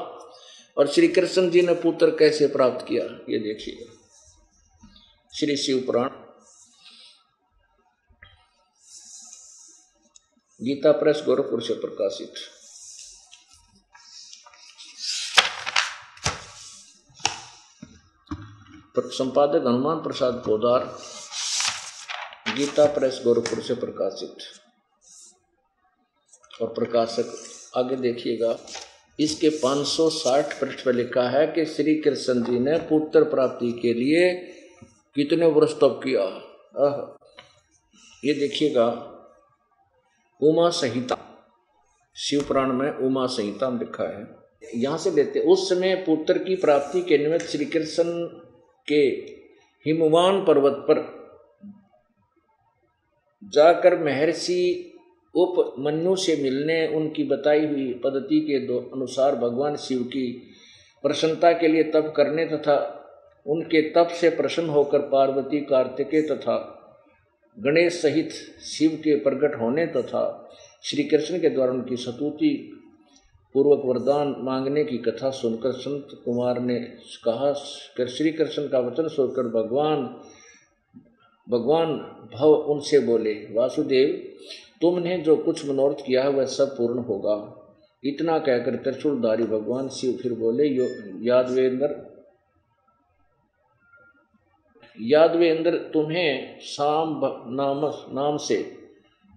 और 0.78 0.86
श्री 0.86 1.08
कृष्ण 1.08 1.50
जी 1.50 1.62
ने 1.62 1.74
पुत्र 1.74 2.10
कैसे 2.10 2.46
प्राप्त 2.46 2.86
किया, 2.86 3.04
ये 3.04 3.38
देखिए। 3.38 3.86
श्री 5.34 5.56
शिव 5.56 5.82
पुराण। 5.86 6.08
गीता 10.60 10.92
प्रेस, 10.92 11.22
गोरखपुर 11.26 11.62
से 11.62 11.74
प्रकाशित। 11.74 12.32
संपादक 18.98 19.66
हनुमान 19.66 19.96
प्रसाद 19.96 20.34
पोदार 20.34 20.98
गीता 22.56 22.86
प्रेस 22.86 23.20
गोरखपुर 23.24 23.62
से 23.62 23.74
प्रकाशित। 23.74 24.36
और 26.62 26.68
प्रकाशक, 26.68 27.34
आगे 27.76 27.96
देखिएगा। 27.96 28.58
इसके 29.20 29.50
560 29.50 30.60
पृष्ठ 30.60 30.84
पर 30.84 30.92
लिखा 30.92 31.22
है 31.22 31.46
कि 31.46 31.64
श्री 31.66 31.94
कृष्ण 31.94 32.42
जी 32.42 32.58
ने 32.58 32.78
पुत्र 32.78 33.24
प्राप्ति 33.24 33.72
के 33.72 33.94
लिए 33.94 34.34
कितने 35.14 35.46
वर्ष 35.46 35.72
तप 35.72 36.00
किया? 36.06 36.24
ये 38.24 38.34
देखिएगा। 38.34 38.88
उमा 40.42 40.70
संहिता 40.70 41.18
शिवपुराण 42.16 42.72
में 42.72 42.90
उमा 42.92 43.26
संहिता 43.26 43.70
में 43.70 43.78
लिखा 43.78 44.04
है। 44.04 44.36
यहाँ 44.74 44.98
से 44.98 45.10
लेते 45.10 45.40
उस 45.40 45.68
समय 45.68 45.94
पुत्र 45.94 46.38
की 46.38 46.56
प्राप्ति 46.56 47.02
के 47.02 47.18
निमित्त 47.18 47.46
श्री 47.46 47.64
कृष्ण 47.64 48.04
के 48.88 49.02
हिमवान 49.86 50.44
पर्वत 50.44 50.72
पर 50.72 51.22
जाकर 53.44 53.98
महर्षि 54.04 54.88
उप 55.34 55.74
मनु 55.78 56.16
से 56.16 56.36
मिलने 56.42 56.86
उनकी 56.86 57.24
बताई 57.24 57.66
हुई 57.66 58.00
पद्धति 58.04 58.40
के 58.40 58.66
दो 58.66 58.90
अनुसार 58.94 59.36
भगवान 59.36 59.76
शिव 59.76 60.02
की 60.02 60.42
प्रसन्नता 61.02 61.52
के 61.52 61.68
लिए 61.68 61.82
तप 61.82 62.14
करने 62.16 62.46
तथा 62.46 62.98
उनके 63.46 63.82
तप 63.90 64.08
से 64.08 64.30
प्रसन्न 64.30 64.68
होकर 64.68 64.98
पार्वती, 64.98 65.60
कार्तिकेय 65.60 66.22
तथा 66.22 66.78
गणेश 67.58 68.02
सहित 68.02 68.30
शिव 68.62 68.90
के 68.90 69.16
प्रकट 69.16 69.60
होने 69.60 69.86
तथा 69.86 70.50
श्री 70.82 71.04
कृष्ण 71.04 71.40
के 71.40 71.48
द्वारा 71.50 71.72
उनकी 71.72 71.96
सतुति 71.96 72.78
पूर्वक 73.54 73.82
वरदान 73.84 74.34
मांगने 74.38 74.84
की 74.84 74.98
कथा 74.98 75.30
सुनकर 75.30 75.72
संत 75.72 76.08
कुमार 76.24 76.60
ने 76.60 76.78
कहा 77.24 77.52
श्री 77.52 78.32
कृष्ण 78.32 78.68
का 78.68 78.78
वचन 78.78 79.08
सुनकर 79.08 79.48
भगवान 79.48 80.04
भगवान 81.46 81.94
भव 82.34 82.52
उनसे 82.72 82.98
बोले, 82.98 83.32
वासुदेव, 83.54 84.08
तुमने 84.80 85.18
जो 85.18 85.36
कुछ 85.36 85.68
मनोरथ 85.68 86.04
किया 86.06 86.22
है 86.22 86.30
वह 86.30 86.44
सब 86.44 86.76
पूर्ण 86.76 86.98
होगा। 86.98 87.36
इतना 88.04 88.38
कहकर 88.38 88.76
त्रिशूलधारी 88.76 89.44
भगवान 89.44 89.88
शिव 89.88 90.12
फिर 90.22 90.32
बोले 90.34 90.66
यादवेंद्र 91.26 91.94
यादवेंद्र, 94.98 95.76
तुम्हें 95.92 96.60
शाम 96.60 97.20
नाम 97.54 97.84
नाम 98.14 98.36
से 98.36 98.56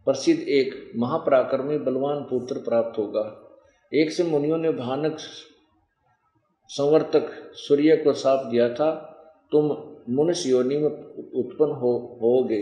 प्रसिद्ध 0.07 0.41
एक 0.41 0.91
महापराक्रमी 0.95 1.78
बलवान 1.78 2.22
पुत्र 2.22 2.55
प्राप्त 2.59 2.97
होगा। 2.97 3.45
एक 3.91 4.11
से 4.11 4.23
मुनियों 4.23 4.57
ने 4.57 4.71
भानक 4.71 5.17
संवर्तक 6.69 7.31
सूर्य 7.53 7.95
को 7.97 8.13
साप 8.13 8.45
दिया 8.45 8.69
था, 8.69 8.91
तुम 9.51 9.65
मनुष्य 10.09 10.49
योनि 10.49 10.77
में 10.77 10.89
उत्पन्न 10.89 11.71
हो, 11.71 12.17
होगे, 12.21 12.61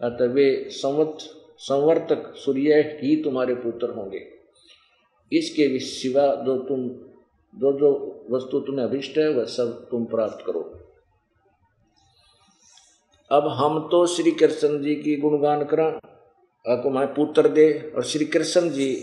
अतः 0.00 0.26
वे 0.26 0.68
संवत, 0.70 1.18
संवर्तक 1.58 2.32
सूर्य 2.36 2.80
ही 3.02 3.16
तुम्हारे 3.16 3.54
पुत्र 3.54 3.90
होंगे। 3.90 4.26
इसके 5.32 5.68
भी 5.68 5.78
सिवा 5.78 6.26
जो 6.34 6.56
तुम 6.58 6.88
जो 7.54 7.72
जो 7.72 7.90
वस्तु 8.30 8.60
तुम्हें 8.60 8.84
अभिष्ट 8.86 9.18
है, 9.18 9.28
वह 9.28 9.44
सब 9.44 9.88
तुम 9.90 10.04
प्राप्त 10.04 10.44
करो। 10.46 10.60
अब 13.30 13.48
हम 13.48 13.88
तो 13.88 14.06
श्री 14.06 14.30
कृष्ण 14.30 14.82
जी 14.82 14.94
की 14.94 15.16
गुणगान 15.16 15.64
करा 15.64 15.88
मैं 16.90 17.06
पुत्र 17.14 17.48
दे, 17.48 17.92
और 17.96 18.04
श्री 18.04 18.24
कृष्ण 18.24 18.70
जी 18.70 18.94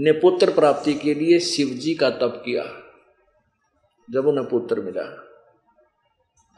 ने 0.00 0.12
पुत्र 0.12 0.50
प्राप्ति 0.50 0.94
के 0.94 1.14
लिए 1.14 1.40
शिव 1.40 1.68
जी 1.68 1.94
का 1.94 2.10
तप 2.10 2.42
किया। 2.44 2.64
जब 4.10 4.26
उन्हें 4.26 4.48
पुत्र 4.48 4.80
मिला। 4.80 5.20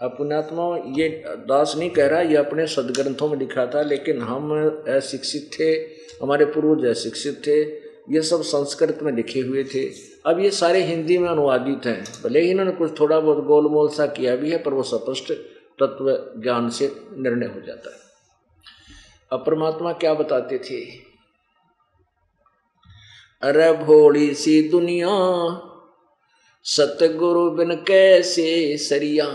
अपनात्मा 0.02 0.76
ये 0.98 1.24
दास 1.28 1.74
नहीं 1.78 1.90
कह 1.90 2.06
रहा, 2.06 2.20
ये 2.20 2.36
अपने 2.36 2.66
सदग्रंथों 2.66 3.28
में 3.28 3.38
लिखा 3.38 3.66
था, 3.66 3.82
लेकिन 3.82 4.20
हम 4.20 4.66
अशिक्षित 4.88 5.50
थे, 5.60 5.72
हमारे 6.22 6.44
पूर्वज 6.44 6.86
अशिक्षित 6.86 7.42
थे, 7.46 7.62
ये 8.14 8.22
सब 8.22 8.42
संस्कृत 8.42 8.98
में 9.02 9.12
लिखे 9.12 9.40
हुए 9.40 9.64
थे। 9.64 9.90
अब 10.26 10.40
ये 10.40 10.50
सारे 10.50 10.82
हिंदी 10.82 11.18
में 11.18 11.28
अनुवादित 11.28 11.86
हैं। 11.86 12.04
भले 12.24 12.40
ही 12.40 12.50
इन्होंने 12.50 12.72
कुछ 12.72 13.00
थोड़ा 13.00 13.20
बहुत 13.20 13.44
गोलमोल 13.44 13.88
सा 13.88 14.06
किया 14.06 14.36
भी 14.36 14.50
है, 14.50 14.62
पर 14.62 14.74
वो 14.74 14.82
स्पष्ट 14.82 15.32
तत्व 15.82 16.32
ज्ञान 16.42 16.68
से 16.68 16.96
निर्णय 17.12 17.46
हो 17.46 17.60
जाता 17.60 17.90
है। 17.90 18.00
अब 19.32 19.46
परमात्मा 19.46 19.92
क्या 19.92 20.14
बताते 20.14 20.58
थे? 20.58 21.05
अरे 23.42 23.72
भोली 23.72 24.34
सी 24.34 24.68
दुनिया, 24.68 25.08
सतगुरु 26.64 27.50
बिन 27.50 27.74
कैसे 27.74 28.76
सरिया? 28.76 29.26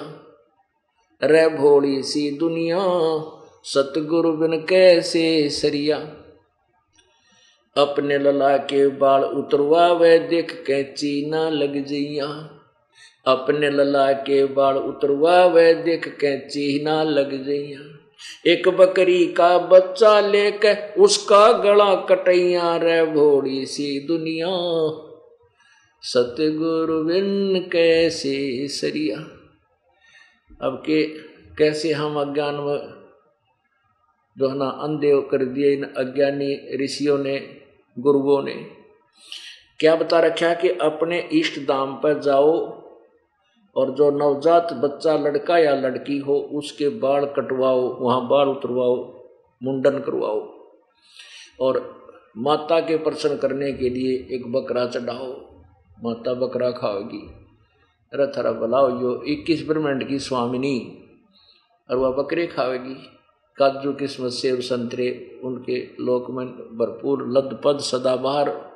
अरे 1.21 1.49
भोली 1.49 2.03
सी 2.03 2.37
दुनिया, 2.37 2.79
सतगुरु 3.63 4.31
बिन 4.33 4.57
कैसे 4.57 5.49
सरिया? 5.49 5.97
अपने 7.77 8.17
लला 8.17 8.57
के 8.57 8.87
बाल 8.87 9.23
उतरवा 9.23 9.93
वे 9.93 10.19
देख 10.19 10.63
कैची 10.67 11.29
ना 11.29 11.49
लग 11.49 11.85
जइया 11.85 12.25
अपने 13.27 13.69
लला 13.69 14.11
के 14.11 14.45
बाल 14.45 14.77
उतरवा 14.77 15.45
वे 15.45 15.73
देख 15.73 16.17
कैची 16.21 16.83
ना 16.83 17.03
लग 17.03 17.43
जइया 17.45 17.90
एक 18.47 18.69
बकरी 18.69 19.27
का 19.27 19.57
बच्चा 19.57 20.19
लेके 20.19 20.93
उसका 20.93 21.51
गला 21.51 21.95
कटैया 21.95 22.77
रे 22.77 23.05
भोड़ी 23.05 23.65
सी 23.65 23.99
दुनिया। 23.99 24.47
सतगुरु 26.01 27.03
बिन 27.03 27.59
कैसे 27.71 28.67
सरिया। 28.67 29.17
अब 30.67 30.83
के 30.85 31.03
कैसे 31.57 31.91
हम 31.91 32.19
अज्ञान 32.19 32.57
जो 34.37 34.49
है 34.49 34.57
ना 34.57 34.65
अंधे 34.65 35.21
कर 35.21 35.45
दिए 35.45 35.73
इन 35.73 35.83
अज्ञानी 35.83 36.83
ऋषियों 36.83 37.17
ने, 37.17 37.57
गुरुओं 37.99 38.43
ने। 38.43 38.67
क्या 39.79 39.95
बता 39.95 40.19
रखा 40.19 40.53
कि 40.53 40.69
अपने 40.69 41.29
इष्ट 41.31 41.59
दाम 41.59 41.95
पर 41.95 42.19
जाओ 42.19 42.80
और 43.75 43.91
जो 43.91 44.11
नवजात 44.11 44.73
बच्चा 44.73 45.17
लड़का 45.17 45.57
या 45.57 45.75
लड़की 45.75 46.17
हो, 46.17 46.35
उसके 46.35 46.89
बाल 46.89 47.25
कटवाओ, 47.25 47.99
वहाँ 47.99 48.27
बाल 48.27 48.47
उतरवाओ, 48.47 49.23
मुंडन 49.63 49.99
करवाओ। 49.99 50.53
और 51.61 52.01
माता 52.37 52.79
के 52.79 52.97
प्रसन्न 52.97 53.37
करने 53.37 53.73
के 53.73 53.89
लिए 53.89 54.27
एक 54.31 54.51
बकरा 54.51 54.85
चढ़ाओ, 54.85 55.33
माता 56.03 56.33
बकरा 56.33 56.71
खाओगी। 56.71 57.31
रथरा 58.15 58.51
बुलाओ, 58.51 59.01
यो 59.01 59.23
इक्कीस 59.23 59.67
ब्रह्मांड 59.67 60.07
की 60.07 60.19
स्वामिनी, 60.19 61.03
और 61.89 61.97
वह 61.97 62.09
बकरे 62.09 62.47
खाएगी 62.47 63.17
काजू 63.57 63.93
किस्मत 63.93 64.31
सेब, 64.31 64.59
संतरे, 64.59 65.39
उनके 65.43 65.77
लोक 65.79 66.31
में 66.31 66.47
भरपूर 66.47 67.27
लदपद 67.27 67.79
सदाबहार 67.79 68.71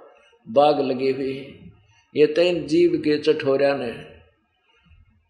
बाग 0.50 0.80
लगे 0.80 1.12
हुए 1.12 1.34
हैं। 1.34 1.74
ये 2.16 2.28
तीन 2.28 2.68
जीव 2.68 2.92
के 2.98 3.18
चठोरिया 3.18 3.76
ने 3.76 4.15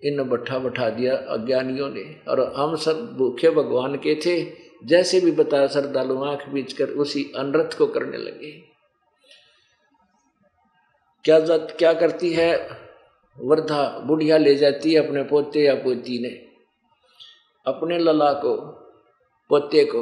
इन 0.04 0.24
बट्ठा 0.24 0.60
बैठा 0.60 0.89
दिया 0.89 1.16
अज्ञानियों 1.16 1.89
ने। 1.89 2.16
और 2.28 2.54
हम 2.58 2.76
सब 2.76 3.18
भूखे 3.18 3.50
भगवान 3.50 3.96
के 3.96 4.16
थे, 4.16 4.54
जैसे 4.86 5.22
भी 5.22 5.32
बताया 5.32 5.68
श्रद्धालु 5.68 6.24
आँख 6.24 6.50
बीच 6.50 6.74
कर 6.74 6.86
उसी 6.86 7.24
अनरथ 7.36 7.78
को 7.78 7.88
करने 7.88 8.18
लगे। 8.18 8.52
क्या 11.24 11.39
जत, 11.39 11.76
क्या 11.80 11.93
करती 11.93 12.34
है? 12.34 12.70
वृद्धा 13.39 14.00
बुढ़िया 14.00 14.38
ले 14.38 14.56
जाती 14.56 14.93
है 14.93 15.08
अपने 15.08 15.24
पोते 15.24 15.60
या 15.60 15.76
पोती 15.76 16.22
ने। 16.22 16.46
अपने 17.66 18.00
लला 18.00 18.34
को, 18.34 18.58
पोते 19.50 19.86
को, 19.86 20.02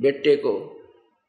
बेटे 0.00 0.36
को 0.36 0.80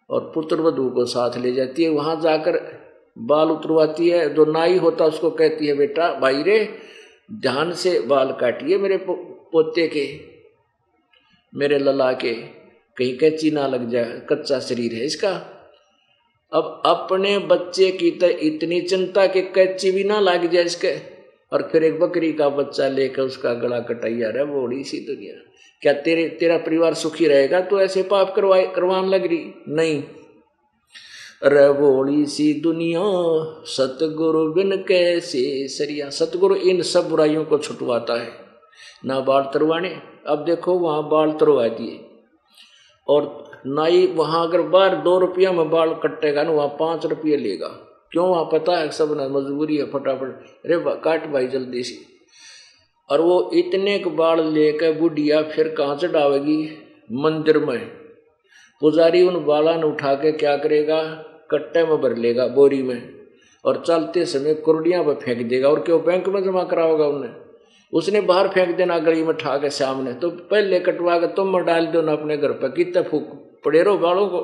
और 0.10 0.32
पुत्र 0.36 0.62
वधु 0.62 0.90
को 0.90 1.06
साथ 1.06 1.38
ले 1.38 1.52
जाती 1.52 1.84
है। 1.84 1.90
वहाँ 1.90 2.22
जाकर 2.22 2.80
बाल 3.18 3.52
उतरवाती 3.52 4.10
है, 4.10 4.34
जो 4.34 4.46
नाई 4.46 4.78
होता 4.78 5.06
उसको 5.06 5.32
कहती 5.32 5.68
है, 5.68 5.74
बेटा, 5.74 6.20
भाई 6.20 6.44
रे 6.44 6.78
ध्यान 7.34 7.74
से 7.74 8.00
बाल 8.00 8.32
काटिए 8.32 8.78
मेरे 8.78 8.98
पो, 8.98 9.14
पोते 9.52 9.88
के 9.88 10.20
मेरे 11.56 11.80
लला 11.80 12.12
के। 12.12 12.34
कहीं 12.98 13.18
कैची 13.18 13.52
ना 13.52 13.68
लग 13.68 13.90
जाए 13.90 14.22
कच्चा 14.30 14.60
शरीर 14.60 14.94
है 14.94 15.06
इसका। 15.06 15.32
अब 16.54 16.82
अपने 16.86 17.38
बच्चे 17.38 17.92
की 17.92 18.12
तो 18.12 18.28
इतनी 18.28 18.82
चिंता 18.82 19.28
कि 19.28 19.42
कैची 19.42 19.92
भी 19.92 20.04
ना 20.04 20.20
लग 20.20 20.52
जाए 20.52 20.64
इसके। 20.64 20.96
और 21.54 21.70
फिर 21.72 21.84
एक 21.84 22.00
बकरी 22.00 22.34
का 22.34 22.50
बच्चा 22.50 22.88
लेकर 22.88 23.22
उसका 23.22 23.54
गला 23.54 23.80
कटाइया 23.80 24.30
रहा 24.30 24.46
बड़ी 24.46 24.84
सी 24.84 24.98
दुनिया। 25.00 25.34
क्या 25.82 25.94
तेरे 25.94 26.30
तेरा 26.30 26.58
परिवार 26.58 26.94
सुखी 26.94 27.28
रहेगा 27.28 27.62
तो 27.62 27.82
ऐसे 27.82 28.04
पाप 28.04 28.36
करवाए 28.36 28.68
करवान 28.76 29.06
लग 29.06 29.26
रही? 29.26 29.54
नहीं। 29.68 30.04
रवोड़ी 31.44 32.26
सी 32.26 32.54
दुनिया, 32.54 33.02
सतगुरु 33.66 34.54
बिन 34.54 34.76
कैसे 34.76 35.68
सरिया। 35.68 36.10
सतगुरु 36.10 36.56
इन 36.56 36.82
सब 36.82 37.10
बुराइयों 37.10 37.46
को 37.46 37.58
छुटवाता 37.58 38.22
है। 38.22 38.30
ना 39.06 39.20
बाल 39.20 39.44
तरवाने 39.44 40.02
अब 40.28 40.46
देखो 40.46 40.74
वहाँ 40.74 41.10
बाल 41.10 41.32
तरवा 41.32 41.68
दिए। 41.68 42.06
और 43.08 43.52
नाई 43.68 44.08
वहाँ 44.08 44.48
अगर 44.48 44.62
बार 44.62 44.96
दो 44.96 45.20
रुपया 45.20 45.52
में 45.52 45.70
बाल 45.70 45.94
कटेगा 45.94 46.44
ना, 46.44 46.52
वहाँ 46.52 46.68
पाँच 46.68 47.06
रुपये 47.06 47.38
लेगा। 47.38 47.68
क्यों? 48.12 48.30
वहाँ 48.30 48.44
पता 48.44 48.78
है 48.78 48.92
सब 48.92 49.14
ना 49.18 49.28
मजबूरी 49.28 49.78
है 49.78 49.86
फटाफट। 49.86 50.46
अरे 50.66 51.02
काट 51.02 51.32
भाई 51.32 51.48
जल्दी 51.48 51.84
से। 51.84 51.98
और 53.10 53.22
वो 53.22 53.52
इतने 53.54 54.00
के 54.00 54.10
बाल 54.10 54.48
लेकर 54.54 54.92
बुढ़िया 54.92 55.42
फिर 55.42 55.68
कहाँ 55.68 55.96
चढ़ावेगी 55.96 56.78
मंदिर 57.12 57.58
में। 57.60 57.99
पुजारी 58.82 59.22
उन 59.22 59.46
बाला 59.46 59.76
ने 59.76 59.84
उठा 59.84 60.14
के 60.14 60.32
क्या 60.32 60.58
करेगा? 60.58 61.04
कट्टे 61.52 61.84
में 61.84 62.02
भर 62.02 62.16
लेगा 62.16 62.48
बोरी 62.48 62.84
में 62.84 63.28
और 63.66 63.84
चलते 63.88 64.26
समय 64.26 64.54
कुरडियाँ 64.54 65.04
पर 65.04 65.14
फेंक 65.14 65.50
देगा 65.50 65.70
और 65.70 65.80
क्यों? 65.80 66.04
बैंक 66.04 66.28
में 66.28 66.44
जमा 66.44 66.64
कराओगा 66.64 67.06
उन्हें। 67.06 67.36
उसने 67.94 68.22
बाहर 68.22 68.48
फेंक 68.48 68.78
देना 68.78 69.00
गली 69.00 69.24
में 69.24 69.38
ठा 69.38 69.58
के 69.58 69.70
सामने। 69.70 70.14
तो 70.14 70.30
पहले 70.30 70.80
कटवा 70.80 71.20
के 71.20 71.28
तुम 71.28 71.54
में 71.54 71.66
डाल 71.66 71.86
दो 71.86 72.02
ना 72.02 72.12
अपने 72.12 72.38
घर 72.38 72.52
पर। 72.52 72.70
कितने 72.70 73.04
फूक 73.04 73.24
पड़े 73.66 73.84
रहो 73.84 73.98
बालों 73.98 74.28
को? 74.28 74.40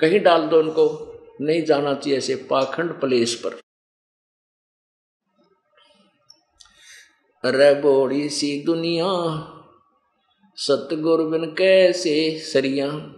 कहीं 0.00 0.20
डाल 0.20 0.42
दो 0.42 0.58
उनको। 0.58 1.14
नहीं 1.40 1.62
जाना 1.62 1.94
चाहिए 1.94 2.18
ऐसे 2.18 2.36
पाखंड 2.36 2.90
प्लेस 2.90 3.42
पर। 3.46 3.50
अरे 7.44 7.80
बोड़ी 7.80 8.28
सी 8.28 8.62
दुनिया, 8.66 9.06
सतगुरु 10.56 11.24
बिन 11.24 11.44
कैसे 11.44 12.38
सरिया? 12.38 13.14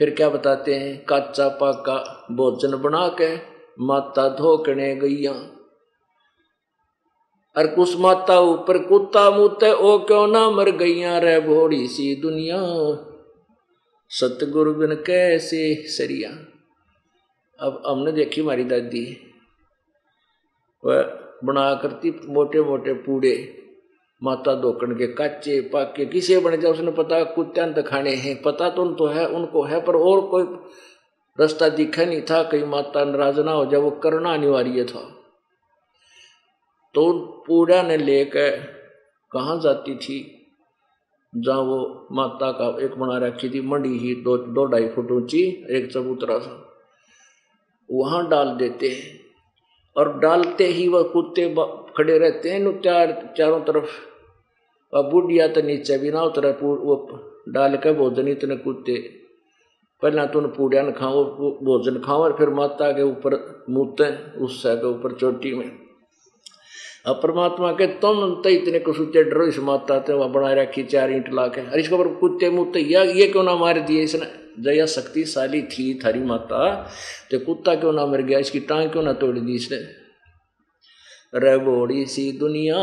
फिर 0.00 0.14
क्या 0.14 0.28
बताते 0.28 0.74
हैं? 0.74 1.04
काचा 1.04 1.48
पाका 1.48 2.26
भोजन 2.30 2.82
बना 2.82 3.08
के 3.08 3.36
माता 3.80 4.28
धोकने 4.28 4.96
गैया 4.96 5.32
और 7.56 7.66
कुछ 7.66 7.96
माता 7.96 8.40
ऊपर 8.40 8.78
कुत्ता 8.78 9.30
मुते, 9.30 9.72
ओ 9.72 9.98
क्यों 9.98 10.26
ना 10.26 10.50
मर 10.50 10.70
गईया? 10.70 11.18
रे 11.18 11.40
भोड़ी 11.40 11.88
सी 11.88 12.14
दुनिया। 12.14 12.56
सतगुरु 14.08 14.74
बिन 14.74 14.94
कैसे 14.94 15.74
सरिया? 15.74 16.30
अब 17.66 17.82
हमने 17.86 18.12
देखी 18.12 18.40
हमारी 18.40 18.64
दादी। 18.64 19.34
वह 20.84 21.02
बना 21.44 21.74
करती 21.74 22.20
मोटे 22.26 22.62
मोटे 22.62 22.92
पूड़े। 22.92 23.66
माता 24.22 24.54
दोकन 24.54 24.92
के 24.92 25.06
काचे, 25.06 25.60
पाके, 25.60 26.06
किसे 26.06 26.38
बने 26.38 26.56
जाए 26.56 26.72
उसने 26.72 26.90
पता 26.90 27.24
कुत्त्यान 27.24 27.72
तो 27.72 27.82
खाने 27.82 28.14
हैं। 28.14 28.42
पता 28.42 28.70
तो 28.70 28.82
उन 28.82 28.94
तो 28.94 29.06
है, 29.06 29.26
उनको 29.26 29.62
है, 29.62 29.80
पर 29.80 29.96
और 29.96 30.26
कोई 30.26 30.44
रास्ता 31.40 31.68
दिखा 31.68 32.04
नहीं 32.04 32.22
था, 32.22 32.42
कहीं 32.42 32.64
माता 32.64 33.04
नाराज़ 33.04 33.40
ना 33.40 33.52
हो 33.52 33.66
जाए, 33.66 33.80
वो 33.80 33.90
करना 33.90 34.34
अनिवार्य 34.34 34.84
था। 34.84 35.00
तो 36.94 37.12
पूरा 37.46 37.82
ने 37.82 37.96
लेकर 37.96 38.50
कहाँ 39.32 39.60
जाती 39.60 39.96
थी? 39.96 40.46
जहाँ 41.36 41.60
वो 41.60 42.06
माता 42.12 42.52
का 42.52 42.84
एक 42.84 42.94
बना 42.94 43.26
रखी 43.26 43.48
थी, 43.48 43.60
मंडी 43.60 43.98
ही, 43.98 44.14
दो 44.14 44.36
दो 44.36 44.64
ढाई 44.64 44.88
फुट 44.88 45.10
ऊँची, 45.10 45.66
एक 45.70 45.92
चबूतरा 45.92 46.38
सा। 46.38 46.72
वहाँ 47.92 48.28
डाल 48.28 48.48
देते 48.48 48.88
हैं। 48.88 49.20
और 49.96 50.18
डालते 50.18 50.64
ही 50.64 50.88
वह 50.88 51.02
कुत्ते 51.02 51.54
खड़े 51.96 52.18
रहते 52.18 52.50
हैं 52.50 52.80
चार 52.80 53.34
चारों 53.38 53.60
तरफ़। 53.60 54.09
और 54.92 55.10
बुढ़िया 55.10 55.46
तो 55.48 55.62
नीचे 55.62 55.98
भी 55.98 56.10
ना 56.10 56.22
उतरे 56.22 56.50
वो 56.62 56.96
डाल 57.48 57.76
के 57.76 57.92
भोजन 57.92 58.28
इतने 58.28 58.56
कुत्ते 58.58 58.96
पहला 60.02 60.24
तो 60.26 60.40
पूड़िया 60.48 60.82
न 60.82 60.92
खाओ 60.92 61.24
भोजन 61.64 62.00
खाओ 62.04 62.22
और 62.22 62.36
फिर 62.38 62.48
माता 62.54 62.90
के 62.92 63.02
ऊपर 63.02 63.36
मूते 63.70 64.10
उस 64.44 64.62
के 64.66 64.86
ऊपर 64.86 65.16
चोटी 65.16 65.54
में 65.54 65.70
अब 67.06 67.20
परमात्मा 67.22 67.70
के 67.72 67.86
तुम 68.00 68.34
तो 68.42 68.48
इतने 68.48 68.78
कसुचे 68.78 69.22
डरो 69.24 69.44
इस 69.46 69.58
माता 69.58 69.98
ते 69.98 70.12
वह 70.12 70.26
बना 70.28 70.52
रखी 70.52 70.82
चार 70.84 71.12
ईंट 71.12 71.32
ला 71.34 71.46
के 71.48 71.60
अरे 71.60 71.80
इसके 71.80 71.94
ऊपर 71.94 72.08
कुत्ते 72.14 72.50
मुत्ते 72.50 72.80
या 72.82 73.02
ये 73.02 73.26
क्यों 73.26 73.42
ना 73.42 73.54
मार 73.56 73.80
दिए 73.80 74.02
इसने 74.02 74.26
जया 74.60 74.86
शक्तिशाली 74.88 75.62
थी 75.72 75.92
थारी 76.04 76.20
माता 76.24 76.60
तो 77.30 77.38
कुत्ता 77.38 77.74
क्यों 77.74 77.92
ना 77.92 78.06
मर 78.06 78.22
गया 78.22 78.38
इसकी 78.38 78.60
टांग 78.68 78.90
क्यों 78.90 79.02
ना 79.02 79.12
तोड़ 79.14 79.38
दी 79.38 79.54
इसने 79.54 79.78
रे 81.36 81.56
बोड़ी 81.60 82.04
सी 82.06 82.30
दुनिया 82.38 82.76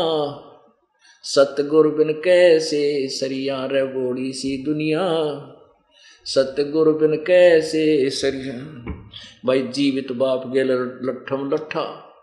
सतगुरु 1.34 1.90
बिन 1.90 2.12
कैसे 2.12 3.08
सरिया 3.08 3.66
रे 3.66 3.84
बोड़ी 3.84 4.32
सी 4.32 4.64
दुनिया? 4.64 5.02
सतगुर 6.24 6.92
बिन 6.92 7.16
कैसे 7.16 8.10
सरिया? 8.10 8.54
भाई 9.46 9.62
जीवित 9.62 10.12
बाप 10.12 10.50
गेल 10.50 10.72
लठम 11.02 11.50
लठा, 11.54 12.14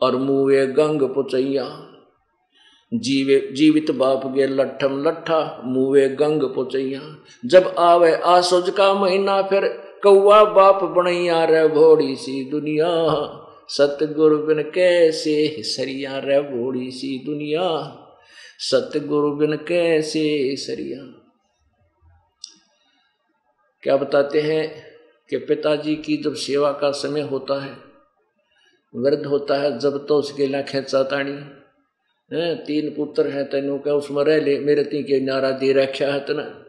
और 0.00 0.16
मुए 0.16 0.66
गंग 0.66 1.02
पुचैया। 1.02 1.90
जीवे, 2.94 3.48
जीवित 3.52 3.90
बाप 3.90 4.26
गे 4.26 4.46
लठम 4.46 5.04
लठा 5.08 5.62
मुए 5.64 6.08
गंग 6.08 6.42
पुचैया। 6.42 7.02
जब 7.46 7.74
आवे 7.78 8.14
आसुज 8.14 8.70
का 8.70 8.94
महीना, 8.94 9.42
फिर 9.42 9.64
कौआ 10.02 10.44
बाप 10.44 10.84
बनैया 10.84 11.44
रे 11.44 11.68
भोड़ी 11.68 12.16
सी 12.16 12.50
दुनिया। 12.50 12.88
सतगुरु 13.68 14.38
बिन 14.38 14.62
कैसे 14.62 15.62
सरिया 15.62 16.18
रे 16.18 16.40
भोड़ी 16.40 16.90
सी 16.90 17.22
दुनिया? 17.26 17.98
सतगुरु 18.60 19.30
बिन 19.30 19.56
कैसे 19.56 20.56
सरिया? 20.56 21.24
क्या 23.82 23.96
बताते 23.96 24.40
हैं 24.40 24.84
कि 25.30 25.36
पिताजी 25.36 25.94
की 25.96 26.16
जब 26.16 26.34
सेवा 26.34 26.72
का 26.72 26.90
समय 26.90 27.20
होता 27.20 27.64
है, 27.64 27.76
वृद्ध 28.96 29.26
होता 29.26 29.60
है, 29.60 29.78
जब 29.78 30.06
तो 30.06 30.16
उसके 30.16 30.46
ला 30.46 30.62
खेचा 30.62 31.02
ताणी 31.02 31.32
है, 31.32 32.56
तीन 32.56 32.94
पुत्र 32.94 33.26
है 33.26 33.44
तेनों 33.44 33.78
का, 33.78 33.94
उसमें 33.94 34.24
रह 34.24 34.40
ले, 34.40 34.58
मेरे 34.58 34.84
ती 34.84 35.02
के 35.02 35.20
नारा 35.20 35.50
दे 35.50 35.72
रखा 35.72 36.12
है 36.12 36.20
तना। 36.20 36.64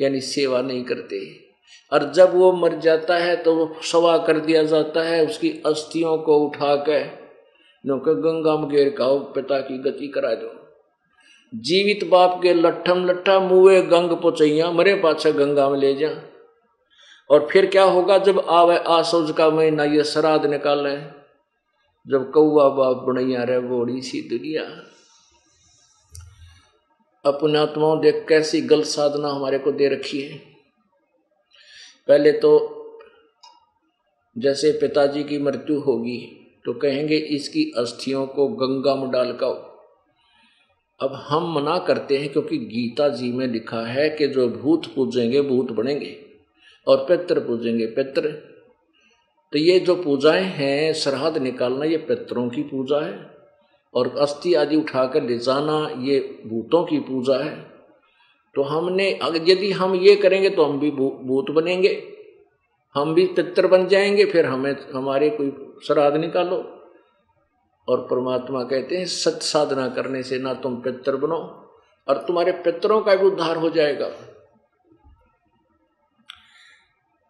यानी 0.00 0.20
सेवा 0.20 0.62
नहीं 0.62 0.84
करते। 0.84 1.44
और 1.92 2.12
जब 2.12 2.34
वो 2.34 2.52
मर 2.52 2.78
जाता 2.78 3.16
है 3.16 3.36
तो 3.36 3.54
वो 3.54 3.76
सवा 3.82 4.18
कर 4.18 4.40
दिया 4.40 4.62
जाता 4.62 5.02
है 5.02 5.26
उसकी 5.26 5.50
अस्थियों 5.66 6.18
को 6.18 6.38
उठा 6.38 6.74
के 6.76 7.04
नौके 7.88 8.14
गंगा 8.14 8.56
में 8.58 8.94
का 8.94 9.18
पिता 9.32 9.60
की 9.60 9.78
गति 9.78 10.08
करा 10.08 10.34
दो। 10.34 10.63
जीवित 11.54 12.08
बाप 12.08 12.40
के 12.42 12.54
लट्ठम 12.54 13.04
लट्ठा 13.06 13.40
मुए 13.40 13.82
गंग 13.82 14.10
पोचैया 14.10 14.70
मरे 14.70 14.94
पाछे 14.94 15.32
गंगा 15.32 15.68
में 15.70 15.78
ले 15.78 15.94
जा। 15.94 16.08
और 17.30 17.48
फिर 17.52 17.66
क्या 17.66 17.82
होगा 17.82 18.18
जब 18.18 18.38
आवे 18.38 18.76
आसोज 18.76 19.34
का 19.36 19.50
महीना 19.50 19.84
ये 19.84 20.04
श्राद्ध 20.04 20.46
निकाले? 20.46 20.96
जब 22.06 22.30
कौआ 22.30 22.68
बाप 22.68 22.96
बनैया 22.96 23.44
रे 23.44 23.60
बोड़ी 23.60 24.02
सी 24.02 24.20
दुनिया। 24.20 24.62
अपने 27.24 27.58
आत्माओं 27.58 28.00
देख 28.00 28.26
कैसी 28.28 28.60
गलत 28.60 28.84
साधना 28.84 29.28
हमारे 29.28 29.58
को 29.58 29.72
दे 29.72 29.88
रखी 29.88 30.20
है। 30.20 30.38
पहले 32.08 32.32
तो 32.32 32.52
जैसे 34.38 34.72
पिताजी 34.72 35.24
की 35.24 35.38
मृत्यु 35.38 35.80
होगी 35.80 36.18
तो 36.64 36.72
कहेंगे 36.72 37.16
इसकी 37.16 37.72
अस्थियों 37.78 38.26
को 38.26 38.48
गंगा 38.48 38.94
में 38.94 39.10
डाल 39.10 39.32
कर 39.32 39.73
अब 41.00 41.12
हम 41.12 41.54
मना 41.54 41.78
करते 41.78 42.16
हैं 42.16 42.28
क्योंकि 42.32 42.58
गीता 42.58 43.08
जी 43.08 43.32
में 43.32 43.46
लिखा 43.46 43.80
है 43.86 44.10
कि 44.10 44.26
जो 44.28 44.48
भूत 44.48 44.86
पूजेंगे, 44.86 45.40
भूत 45.42 45.72
बनेंगे 45.72 46.16
और 46.86 46.96
पित्र 46.96 47.40
पूजेंगे। 47.40 47.86
पित्र। 47.86 48.30
तो 49.52 49.58
ये 49.58 49.78
जो 49.80 49.94
पूजाएँ 49.94 50.42
हैं, 50.42 50.92
सरहद 50.92 51.38
निकालना 51.38 51.84
ये 51.84 51.96
पितरों 51.96 52.48
की 52.48 52.62
पूजा 52.62 53.00
है 53.00 53.30
और 53.94 54.14
अस्थि 54.18 54.54
आदि 54.54 54.76
उठाकर 54.76 55.22
ले 55.22 55.38
जाना 55.38 55.90
ये 55.98 56.42
भूतों 56.46 56.84
की 56.84 56.98
पूजा 56.98 57.38
है। 57.38 57.74
तो 58.54 58.62
हमने 58.62 59.18
यदि 59.48 59.72
हम 59.72 59.94
ये 59.94 60.16
करेंगे 60.16 60.50
तो 60.50 60.64
हम 60.64 60.80
भी 60.80 60.90
भूत 60.90 61.50
बनेंगे। 61.50 62.02
हम 62.94 63.14
भी 63.14 63.26
पितर 63.26 63.66
बन 63.66 63.86
जाएँगे, 63.88 64.24
फिर 64.24 64.46
हमें, 64.46 64.76
हमारे 64.94 65.30
कोई 65.30 65.52
श्राद्ध 65.86 66.16
निकालो। 66.16 66.83
और 67.88 68.00
परमात्मा 68.00 68.64
कहते 68.64 68.96
हैं 68.96 69.06
सत 69.06 69.38
साधना 69.42 69.88
करने 69.88 70.22
से 70.22 70.38
ना 70.38 70.54
तुम 70.54 70.76
पितर 70.76 71.16
बनो, 71.16 71.36
और 72.08 72.18
तुम्हारे 72.26 72.52
पितरों 72.52 73.02
का 73.02 73.14
भी 73.14 73.26
उद्धार 73.26 73.56
हो 73.56 73.70
जाएगा। 73.70 74.06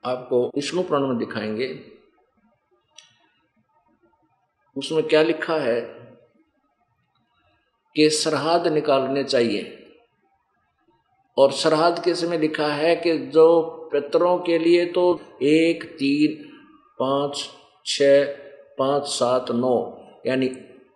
आपको 0.05 0.49
विष्णु 0.49 0.83
पुराण 0.83 1.07
में 1.07 1.19
दिखाएँगे। 1.19 1.93
उसमें 4.77 5.09
क्या 5.09 5.23
लिखा 5.23 5.55
है 5.55 5.81
कि 7.97 8.11
सरहद 8.11 8.67
निकालने 8.67 9.25
चाहिए। 9.25 9.81
और 11.39 11.53
सरहद 11.53 12.03
के 12.05 12.15
समय 12.15 12.39
लिखा 12.39 12.67
है 12.67 12.97
कि 12.97 13.19
जो 13.19 13.63
पितरों 13.93 14.39
के 14.39 14.59
लिए 14.59 14.87
तो 14.87 15.21
एक, 15.43 15.85
तीन, 15.85 16.59
पाँच 16.99 17.51
छ 17.87 17.99
पाँच, 18.79 19.03
सात, 19.03 19.51
नौ 19.51 20.04
यानी 20.27 20.51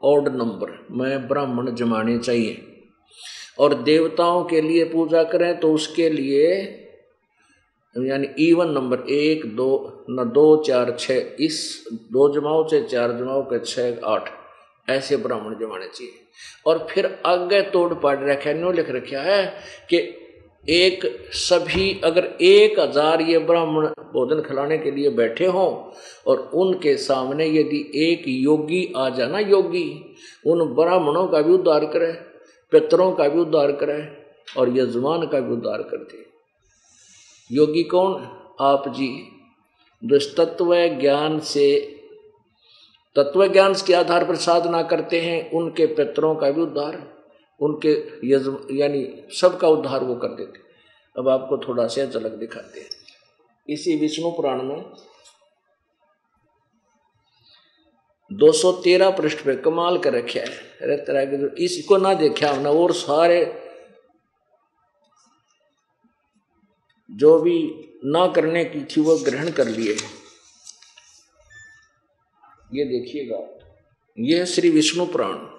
ऑड 0.04 0.28
नंबर, 0.28 0.86
में 0.90 1.28
ब्राह्मण 1.28 1.70
जमाने 1.74 2.18
चाहिए। 2.18 2.64
और 3.58 3.74
देवताओं 3.74 4.44
के 4.44 4.60
लिए 4.60 4.84
पूजा 4.84 5.22
करें 5.22 5.58
तो 5.60 5.72
उसके 5.72 6.08
लिए, 6.10 6.44
यानी 7.96 8.26
इवन 8.38 8.70
नंबर 8.70 9.00
एक, 9.10 9.44
दो, 9.56 10.04
न 10.10 10.24
दो, 10.34 10.56
चार 10.56 10.96
छ 10.98 11.10
इस 11.40 11.84
दो 12.12 12.28
जमाओं 12.34 12.66
से 12.68 12.80
चार 12.82 13.12
जमाओं 13.12 13.42
के 13.42 13.58
छः 13.58 14.00
आठ, 14.04 14.30
ऐसे 14.88 15.16
ब्राह्मण 15.16 15.54
जमाने 15.54 15.86
चाहिए। 15.86 16.12
और 16.66 16.86
फिर 16.90 17.06
आगे 17.26 17.60
तोड़ 17.62 17.94
पाड़ 17.94 18.18
रखे 18.18 18.54
न्यू 18.54 18.72
लिख 18.72 18.90
रखा 18.90 19.22
है 19.22 19.46
कि 19.90 19.98
एक 20.70 21.28
सभी 21.32 22.00
अगर 22.04 22.24
एक 22.40 22.80
हज़ार 22.80 23.20
ये 23.20 23.38
ब्राह्मण 23.38 23.86
भोजन 23.86 24.40
खिलाने 24.40 24.78
के 24.78 24.90
लिए 24.90 25.10
बैठे 25.10 25.46
हों 25.46 25.92
और 26.26 26.50
उनके 26.54 26.96
सामने 26.96 27.46
यदि 27.46 27.92
एक 27.94 28.24
योगी 28.28 28.92
आ 28.96 29.08
जाना 29.08 29.38
योगी, 29.38 30.16
उन 30.46 30.64
ब्राह्मणों 30.64 31.28
का 31.28 31.42
भी 31.42 31.52
उद्धार 31.52 31.84
करे, 31.84 32.12
पितरों 32.72 33.12
का 33.12 33.28
भी 33.28 33.40
उद्धार 33.40 33.72
करे 33.72 34.26
और 34.60 34.78
यजमान 34.78 35.26
का 35.26 35.40
भी 35.40 35.52
उद्धार 35.52 35.82
कर 35.82 35.96
दे। 35.96 36.26
योगी 37.54 37.82
कौन? 37.82 38.28
आप 38.60 38.88
जी। 38.88 39.28
जो 40.04 40.44
तत्व 40.44 40.98
ज्ञान 41.00 41.40
से, 41.40 41.96
तत्व 43.16 43.46
ज्ञान 43.46 43.74
के 43.74 43.94
आधार 43.94 44.24
पर 44.24 44.36
साधना 44.36 44.82
करते 44.82 45.20
हैं, 45.20 45.50
उनके 45.50 45.86
पितरों 45.86 46.34
का 46.34 46.50
भी 46.50 46.60
उद्धार। 46.60 47.17
उनके 47.60 47.92
यानी 48.78 49.04
सबका 49.32 49.68
उद्धार 49.68 50.04
वो 50.04 50.14
कर 50.16 50.34
देते 50.34 50.66
अब 51.16 51.28
आपको 51.28 51.58
थोड़ा 51.58 51.86
सा 51.86 52.04
झलक 52.04 52.32
दिखाते 52.32 52.80
हैं। 52.80 52.88
इसी 53.68 53.96
विष्णु 53.96 54.30
पुराण 54.30 54.62
में 54.62 54.84
213 58.30 59.10
पृष्ठ 59.10 59.44
पे 59.44 59.54
कमाल 59.56 59.98
कर 59.98 60.12
रखे 60.12 60.38
है। 60.38 60.46
रहता 60.82 61.18
है 61.18 61.48
इसको 61.64 61.96
ना 61.96 62.14
देखा 62.14 62.50
हमने 62.50 62.68
और 62.68 62.92
सारे 62.92 63.40
जो 67.10 67.38
भी 67.38 67.58
ना 68.04 68.26
करने 68.26 68.64
की 68.64 68.84
थी 68.86 69.00
वो 69.00 69.16
ग्रहण 69.18 69.50
कर 69.50 69.68
लिए। 69.68 69.92
ये 72.74 72.84
देखिएगा 72.84 73.38
ये 74.18 74.44
श्री 74.46 74.70
विष्णु 74.70 75.06
पुराण। 75.06 75.57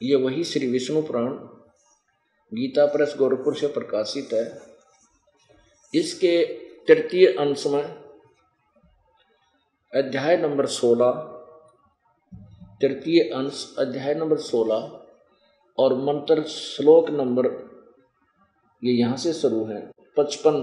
ये 0.00 0.16
वही 0.16 0.44
श्री 0.44 0.66
विष्णु 0.66 1.02
पुराण 1.02 1.28
गीता 2.52 2.84
प्रेस 2.86 3.14
गोरखपुर 3.18 3.54
से 3.56 3.66
प्रकाशित 3.66 4.32
है। 4.32 4.44
इसके 5.94 6.44
तृतीय 6.88 7.26
अंश 7.26 7.66
में 7.66 7.82
अध्याय 9.92 10.36
नंबर 10.36 10.66
सोलह, 10.66 11.10
तृतीय 12.82 13.20
अंश 13.30 13.74
अध्याय 13.78 14.14
नंबर 14.14 14.36
सोलह 14.42 15.00
और 15.78 15.94
मंत्र 16.02 16.42
श्लोक 16.42 17.10
नंबर 17.10 17.46
ये 18.82 18.92
यहाँ 18.92 19.16
से 19.16 19.32
शुरू 19.32 19.64
है, 19.64 19.80
पचपन 20.16 20.56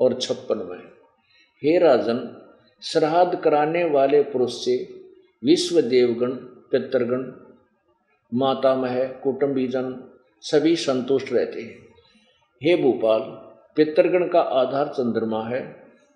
और 0.00 0.18
छप्पन 0.20 0.66
में। 0.70 0.78
हे 1.62 1.78
राजन, 1.78 2.18
श्राद्ध 2.82 3.38
कराने 3.40 3.84
वाले 3.84 4.22
पुरुष 4.22 4.64
से 4.64 4.76
विश्व 5.42 5.80
देवगण, 5.80 6.32
पितृगण 6.70 7.22
मातामह 8.32 9.02
कुटुंबीजन 9.22 9.94
सभी 10.42 10.74
संतुष्ट 10.76 11.32
रहते 11.32 11.60
हैं। 11.60 11.78
हे 12.62 12.76
भूपाल 12.76 13.20
पितृगण 13.76 14.26
का 14.28 14.40
आधार 14.60 14.88
चंद्रमा 14.88 15.42
है 15.48 15.60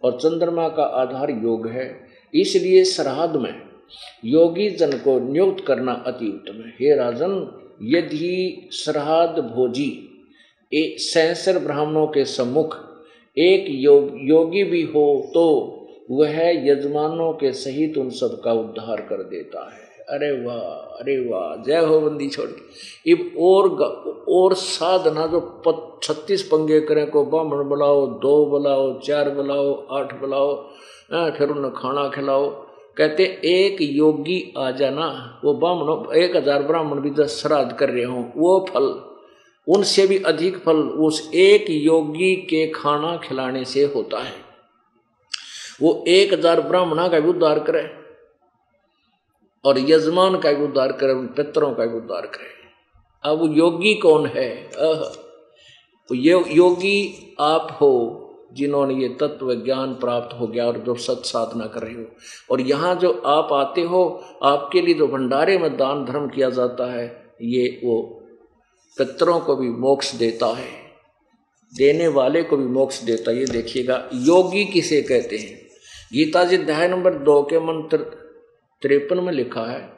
और 0.02 0.18
चंद्रमा 0.18 0.68
का 0.68 0.82
आधार 0.82 1.30
योग 1.32 1.66
है। 1.68 1.88
इसलिए 2.34 2.84
श्राद्ध 2.84 3.36
में 3.36 3.54
योगी 4.24 4.68
जन 4.70 4.92
को 4.98 5.18
नियुक्त 5.22 5.64
करना 5.66 5.92
अति 6.06 6.28
उत्तम 6.28 6.62
है। 6.62 6.70
हे 6.70 6.94
राजन 6.96 7.34
यदि 7.82 8.68
श्राद्ध 8.74 9.42
भोजी 9.44 9.90
सैंसर 10.72 11.58
ब्राह्मणों 11.58 12.06
के 12.06 12.24
सम्मुख 12.24 12.76
एक 13.36 13.64
योग, 13.68 14.10
योगी 14.22 14.64
भी 14.64 14.82
हो 14.84 15.30
तो 15.34 15.46
वह 16.10 16.38
यजमानों 16.66 17.32
के 17.32 17.52
सहित 17.52 17.98
उन 17.98 18.10
सब 18.10 18.40
का 18.44 18.52
उद्धार 18.52 19.00
कर 19.00 19.22
देता 19.24 19.64
है। 19.70 19.89
अरे 20.10 20.30
वाह 20.44 20.60
अरे 21.00 21.16
वाह, 21.22 21.56
जय 21.64 21.84
हो 21.86 22.00
बंदी 22.00 22.28
छोड़ 22.28 22.46
के। 22.46 23.10
इब 23.10 23.36
और 23.40 23.68
और 24.30 24.54
साधना 24.56 25.26
जो 25.26 25.40
छत्तीस 26.04 26.42
पंगे 26.42 26.80
करें 26.80 27.06
को 27.10 27.24
ब्राह्मण 27.26 27.68
बुलाओ, 27.68 28.06
दो 28.06 28.46
बुलाओ, 28.46 28.98
चार 29.00 29.30
बुलाओ, 29.30 29.72
आठ 29.92 30.18
बुलाओ 30.20 30.54
फिर 31.36 31.48
उन्हें 31.48 31.72
खाना 31.74 32.08
खिलाओ। 32.08 32.48
कहते, 32.96 33.24
एक 33.44 33.76
योगी 33.80 34.52
आ 34.58 34.70
जाना, 34.72 35.06
वो 35.44 35.54
ब्राह्मण, 35.54 36.14
एक 36.16 36.36
हज़ार 36.36 36.62
ब्राह्मण 36.62 37.00
भी 37.00 37.10
दस 37.12 37.40
श्राद्ध 37.42 37.72
कर 37.72 37.88
रहे 37.88 38.04
हों, 38.04 38.24
वो 38.36 38.66
फल, 38.70 38.88
उनसे 39.66 40.06
भी 40.06 40.18
अधिक 40.24 40.56
फल, 40.56 40.76
उस 40.76 41.30
एक 41.36 41.66
योगी 41.70 42.34
के 42.50 42.66
खाना 42.72 43.16
खिलाने 43.24 43.64
से 43.64 43.84
होता 43.94 44.22
है। 44.22 44.34
वो 45.82 45.92
एक 46.08 46.32
हज़ार 46.32 46.60
ब्राह्मणा 46.60 47.08
का 47.08 47.20
भी 47.20 47.28
उद्धार 47.28 47.58
करे। 47.60 47.82
और 49.64 49.78
यजमान 49.78 50.38
का 50.38 50.50
उद्धार 50.50 50.92
करे, 50.92 51.12
उन 51.12 51.26
पितरों 51.26 51.74
का 51.74 51.82
उद्धार 51.82 52.26
करे। 52.26 52.60
अब 53.24 53.54
योगी 53.56 53.94
कौन 53.94 54.26
है? 54.26 54.70
ये, 56.12 56.44
योगी 56.52 57.34
आप 57.40 57.78
हो, 57.80 58.16
जिन्होंने 58.52 58.94
ये 58.94 59.08
तत्व 59.08 59.54
ज्ञान 59.54 59.94
प्राप्त 59.94 60.40
हो 60.40 60.46
गया 60.46 60.66
और 60.66 60.78
जो 60.78 60.94
सत 60.94 61.22
साधना 61.24 61.66
कर 61.66 61.82
रहे 61.82 61.94
हो। 61.94 62.04
और 62.50 62.60
यहाँ 62.60 62.94
जो 62.94 63.22
आप 63.26 63.52
आते 63.52 63.80
हो, 63.80 64.24
आपके 64.42 64.80
लिए 64.80 64.94
जो 64.94 65.06
भंडारे 65.06 65.58
में 65.58 65.76
दान 65.76 66.04
धर्म 66.04 66.28
किया 66.28 66.50
जाता 66.50 66.92
है, 66.92 67.34
ये 67.42 67.80
वो 67.84 68.22
पितरों 68.98 69.40
को 69.40 69.56
भी 69.56 69.68
मोक्ष 69.68 70.14
देता 70.14 70.46
है। 70.46 70.68
देने 71.76 72.08
वाले 72.08 72.42
को 72.42 72.56
भी 72.56 72.64
मोक्ष 72.64 73.02
देता 73.02 73.30
है। 73.30 73.38
ये 73.38 73.46
देखिएगा, 73.46 74.10
योगी 74.14 74.64
किसे 74.64 75.02
कहते 75.02 75.36
हैं? 75.36 75.60
गीता 76.12 76.44
जी 76.44 76.56
अध्याय 76.56 76.88
नंबर 76.88 77.14
दो 77.14 77.42
के 77.42 77.60
मंत्र 77.60 78.19
तिरपन 78.82 79.20
में 79.24 79.32
लिखा 79.32 79.72
है 79.72 79.92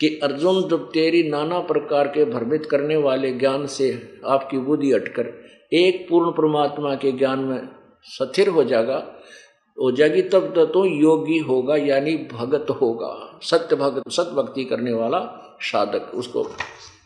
कि 0.00 0.20
अर्जुन 0.22 0.68
जब 0.68 0.90
तेरी 0.92 1.22
नाना 1.22 1.58
प्रकार 1.58 2.08
के 2.08 2.24
भ्रमित 2.24 2.68
करने 2.70 2.96
वाले 2.96 3.32
ज्ञान 3.32 3.66
से 3.66 4.20
आपकी 4.26 4.58
बुद्धि 4.58 4.92
अटकर 4.92 5.44
एक 5.72 6.08
पूर्ण 6.08 6.30
परमात्मा 6.30 6.94
के 6.94 7.12
ज्ञान 7.12 7.38
में 7.38 7.68
स्थिर 8.02 8.48
हो 8.48 8.64
जाएगा 8.64 9.12
हो 9.80 9.92
जाएगी 9.92 10.22
तब 10.22 10.70
तो, 10.72 10.84
योगी 10.84 11.38
होगा 11.38 11.76
यानी 11.76 12.16
भगत 12.16 12.66
होगा 12.70 13.38
सत्य 13.42 13.76
भगत 13.76 14.10
सत्य 14.10 14.30
भक्ति 14.30 14.64
करने 14.64 14.92
वाला 14.92 15.42
साधक 15.60 16.10
उसको 16.14 16.50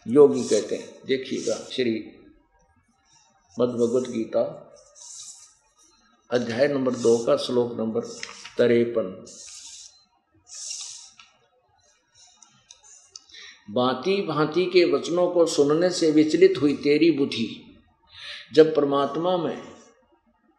योगी 0.09 0.43
कहते 0.43 0.74
हैं। 0.74 0.95
देखिएगा 1.07 1.55
श्री 1.55 2.05
मद 3.61 3.68
गीता 4.11 4.72
अध्याय 6.31 6.68
नंबर 6.68 6.93
दो 6.93 7.18
का 7.18 7.37
श्लोक 7.37 7.76
नंबर 7.78 8.01
तरेपन। 8.59 9.24
भांति 13.71 14.23
भांति 14.29 14.66
के 14.66 14.85
वचनों 14.85 15.29
को 15.29 15.47
सुनने 15.47 15.91
से 15.91 16.11
विचलित 16.11 16.55
हुई 16.62 16.75
तेरी 16.75 17.11
बुद्धि। 17.11 17.79
जब 18.55 18.75
परमात्मा 18.75 19.37
में 19.37 19.62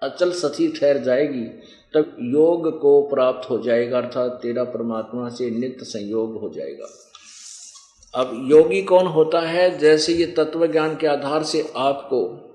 अचल 0.02 0.32
सती 0.32 0.72
ठहर 0.72 0.98
जाएगी, 0.98 1.44
तब 1.94 2.18
योग 2.20 2.80
को 2.80 3.02
प्राप्त 3.02 3.50
हो 3.50 3.60
जाएगा, 3.60 3.98
अर्थात 3.98 4.32
तेरा 4.32 4.64
परमात्मा 4.64 5.30
से 5.30 5.50
नित्य 5.50 5.86
संयोग 5.86 6.40
हो 6.40 6.50
जाएगा। 6.50 6.88
अब 8.16 8.48
योगी 8.52 8.82
कौन 8.82 9.08
होता 9.08 9.40
है? 9.40 9.78
जैसे 9.78 10.14
ये 10.14 10.26
तत्व 10.26 10.68
ज्ञान 10.68 10.96
के 10.96 11.08
आधार 11.08 11.44
से 11.44 11.74
आपको 11.76 12.48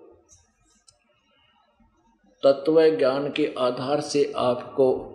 तत्व 2.47 2.97
ज्ञान 2.97 3.31
के 3.31 3.55
आधार 3.59 4.01
से 4.01 4.33
आपको 4.37 5.13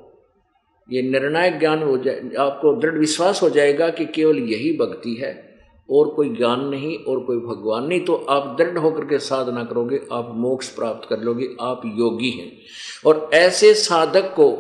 ये 0.90 1.02
निर्णायक 1.02 1.60
ज्ञान 1.60 1.84
हो 1.84 1.98
जाए, 1.98 2.22
आपको 2.40 2.74
दृढ़ 2.74 2.98
विश्वास 2.98 3.42
हो 3.42 3.50
जाएगा 3.50 3.90
कि 3.90 4.06
केवल 4.06 4.38
यही 4.38 4.78
भक्ति 4.78 5.14
है, 5.14 5.52
और 5.90 6.08
कोई 6.08 6.30
ज्ञान 6.30 6.66
नहीं, 6.66 6.98
और 6.98 7.20
कोई 7.20 7.38
भगवान 7.38 7.86
नहीं 7.86 8.00
तो 8.00 8.14
आप 8.14 8.56
दृढ़ 8.58 8.78
होकर 8.78 9.06
के 9.06 9.20
साधना 9.20 9.64
करोगे, 9.64 10.00
आप 10.12 10.32
मोक्ष 10.36 10.70
प्राप्त 10.70 11.10
कर 11.10 11.20
लोगे, 11.20 11.48
आप 11.62 11.82
योगी 11.86 12.30
हैं। 12.30 12.52
और 13.06 13.30
ऐसे 13.34 13.74
साधक 13.74 14.34
को, 14.36 14.52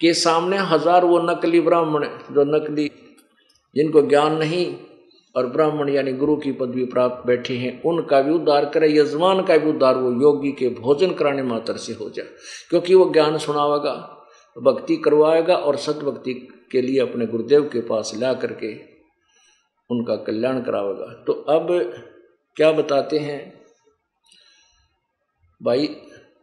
के 0.00 0.14
सामने 0.14 0.56
हज़ार 0.56 1.04
वो 1.04 1.18
नकली 1.18 1.60
ब्राह्मण, 1.60 2.04
जो 2.04 2.44
नकली, 2.44 2.90
जिनको 3.76 4.02
ज्ञान 4.02 4.36
नहीं, 4.36 4.74
और 5.36 5.46
ब्राह्मण 5.46 5.88
यानी 5.88 6.12
गुरु 6.12 6.36
की 6.36 6.52
पदवी 6.52 6.84
प्राप्त 6.84 7.26
बैठे 7.26 7.54
हैं, 7.54 7.82
उनका 7.82 8.20
भी 8.20 8.32
उद्धार 8.32 8.64
करे, 8.64 8.92
यजमान 8.98 9.42
का 9.42 9.56
भी 9.56 9.70
उद्धार, 9.70 9.96
वो 9.96 10.10
योगी 10.12 10.52
के 10.52 10.68
भोजन 10.68 11.12
कराने 11.12 11.42
मात्र 11.42 11.76
से 11.76 11.92
हो 11.92 12.10
जाए, 12.10 12.26
क्योंकि 12.70 12.94
वो 12.94 13.10
ज्ञान 13.12 13.38
सुनावेगा। 13.38 14.18
भक्ति 14.58 14.96
करवाएगा 14.96 15.56
और 15.56 15.76
सदभक्ति 15.76 16.48
के 16.72 16.82
लिए 16.82 17.00
अपने 17.00 17.26
गुरुदेव 17.26 17.62
के 17.62 17.80
पास 17.80 18.12
ला 18.18 18.34
करके 18.34 18.74
उनका 19.90 20.16
कल्याण 20.16 20.60
करावेगा। 20.60 21.24
तो 21.26 21.32
अब 21.32 21.66
क्या 22.56 22.72
बताते 22.72 23.18
हैं? 23.18 23.60
भाई, 25.62 25.96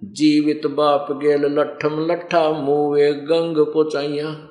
जीवित 0.04 0.66
बाप 0.66 1.08
गेल 1.12 1.46
लठम 1.46 2.08
लट्ठा 2.12 2.52
मुवे 2.52 3.14
गंग 3.14 3.58
पोचाइया। 3.58 4.50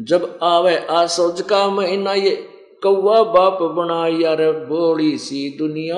जब 0.00 0.38
आवे 0.42 0.76
आसोज 0.76 1.40
का 1.42 1.68
महीना 1.68 2.12
ये 2.12 2.48
कौआ 2.82 3.22
बाप 3.22 3.62
बना 3.62 4.06
यार 4.06 4.52
बोली 4.52 5.18
सी 5.18 5.58
दुनिया। 5.58 5.96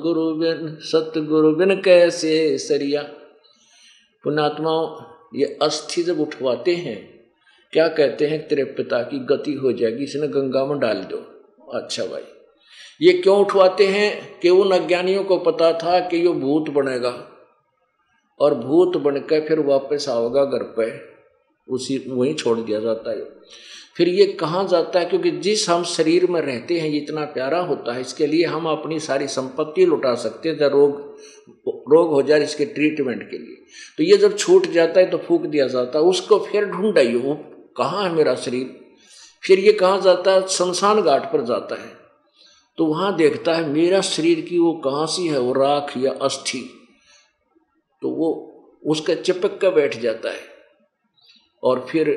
गुरु 0.00 0.34
बिन 0.34 0.78
सतगुरु 0.80 1.54
बिन 1.54 1.82
कैसे 1.82 2.58
सरिया? 2.58 3.02
पुणात्माओं 4.24 5.09
ये 5.32 5.58
अस्थि 5.62 6.02
जब 6.02 6.20
उठवाते 6.20 6.74
हैं, 6.74 6.98
क्या 7.72 7.86
कहते 7.88 8.26
हैं, 8.26 8.46
तेरे 8.48 8.64
पिता 8.64 9.02
की 9.02 9.18
गति 9.26 9.52
हो 9.54 9.72
जाएगी 9.72 10.04
इसने 10.04 10.28
गंगा 10.28 10.64
में 10.66 10.78
डाल 10.78 11.02
दो। 11.04 11.16
अच्छा 11.74 12.04
भाई, 12.04 12.22
ये 13.00 13.12
क्यों 13.12 13.38
उठवाते 13.38 13.86
हैं 13.86 14.38
कि 14.40 14.50
उन 14.50 14.72
अज्ञानियों 14.72 15.24
को 15.24 15.38
पता 15.38 15.72
था 15.72 15.98
कि 16.00 16.24
यो 16.26 16.32
भूत 16.32 16.70
बनेगा, 16.70 17.12
और 18.40 18.54
भूत 18.54 18.96
बनकर 18.96 19.46
फिर 19.46 19.60
वापस 19.60 20.08
आओगा 20.08 20.44
घर 20.44 20.62
पे? 20.76 20.90
उसी, 21.70 22.04
वहीं 22.08 22.34
छोड़ 22.34 22.58
दिया 22.58 22.80
जाता 22.80 23.10
है। 23.10 23.24
फिर 23.96 24.08
ये 24.08 24.26
कहाँ 24.26 24.68
जाता 24.68 24.98
है? 24.98 25.04
क्योंकि 25.04 25.30
जिस 25.30 25.68
हम 25.68 25.84
शरीर 25.84 26.26
में 26.26 26.40
रहते 26.40 26.78
हैं, 26.78 26.88
ये 26.88 26.98
इतना 26.98 27.24
प्यारा 27.24 27.60
होता 27.60 27.94
है, 27.94 28.00
इसके 28.00 28.26
लिए 28.26 28.44
हम 28.44 28.66
अपनी 28.66 29.00
सारी 29.00 29.26
संपत्ति 29.26 29.86
लुटा 29.86 30.14
सकते 30.14 30.48
हैं, 30.48 30.58
जब 30.58 30.70
रोग 30.72 31.10
रोग 31.68 32.10
हो 32.10 32.22
जाए 32.22 32.42
इसके 32.42 32.64
ट्रीटमेंट 32.64 33.30
के 33.30 33.38
लिए। 33.38 33.56
तो 33.98 34.04
ये 34.04 34.16
जब 34.16 34.36
छूट 34.36 34.66
जाता 34.66 35.00
है 35.00 35.10
तो 35.10 35.18
फूक 35.18 35.42
दिया 35.42 35.66
जाता 35.66 35.98
है, 35.98 36.04
उसको 36.04 36.38
फिर 36.38 36.64
ढूंढाइए 36.64 37.14
वो 37.14 37.34
कहाँ 37.76 38.08
है 38.08 38.14
मेरा 38.14 38.34
शरीर? 38.34 38.80
फिर 39.46 39.58
ये 39.58 39.72
कहाँ 39.72 40.00
जाता 40.00 40.32
है? 40.32 40.48
शमशान 40.48 41.00
घाट 41.00 41.32
पर 41.32 41.44
जाता 41.44 41.74
है। 41.74 41.96
तो 42.78 42.84
वहाँ 42.84 43.16
देखता 43.16 43.54
है, 43.54 43.68
मेरा 43.68 44.00
शरीर 44.00 44.40
की 44.40 44.58
वो 44.58 44.72
कहाँ 44.72 45.06
सी 45.06 45.26
है? 45.26 45.38
वो 45.38 45.52
राख 45.52 45.94
या 45.96 46.12
अस्थि। 46.12 46.70
तो 48.02 48.08
वो, 48.10 48.46
उसका 48.86 49.14
चिपक 49.14 49.58
कर 49.58 49.70
बैठ 49.70 50.00
जाता 50.00 50.30
है। 50.30 50.59
और 51.62 51.86
फिर 51.90 52.10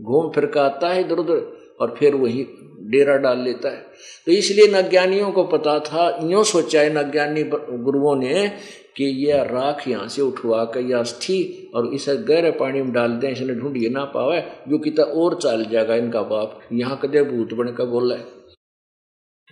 घूम 0.00 0.30
फिर 0.30 0.46
का 0.46 0.62
आता 0.62 0.88
है 0.88 1.00
इधर 1.00 1.18
उधर 1.18 1.76
और 1.80 1.94
फिर 1.98 2.14
वही 2.14 2.46
डेरा 2.82 3.16
डाल 3.16 3.38
लेता 3.38 3.68
है। 3.68 3.84
तो 4.26 4.32
इसलिए 4.32 4.66
नज्ञानियों 4.72 5.30
को 5.32 5.44
पता 5.44 5.78
था 5.78 6.08
यूँ 6.22 6.44
सोचा 6.44 6.80
है 6.80 6.92
नज्ञानी 6.94 7.42
गुरुओं 7.44 8.14
ने 8.16 8.48
कि 8.96 9.04
यह 9.26 9.42
राख 9.42 9.86
यहाँ 9.88 10.08
से 10.08 10.22
उठवा 10.22 10.64
कर 10.64 10.80
या 10.80 10.98
अस्थि 10.98 11.70
और 11.74 11.92
इसे 11.94 12.16
गहरे 12.24 12.50
पानी 12.50 12.82
में 12.82 12.92
डाल 12.92 13.12
दें 13.12 13.30
इसने 13.30 13.54
ढूंढिए 13.54 13.88
ना 13.88 14.04
पावे, 14.04 14.40
जो 14.68 14.78
कितना 14.78 15.04
और 15.04 15.34
चाल 15.34 15.64
जाएगा 15.64 15.94
इनका 15.94 16.22
बाप। 16.22 16.60
यहाँ 16.72 17.00
कदे 17.02 17.22
भूत 17.22 17.54
बन 17.54 17.72
का 17.72 17.84
बोला 17.84 18.14
है। 18.14 18.39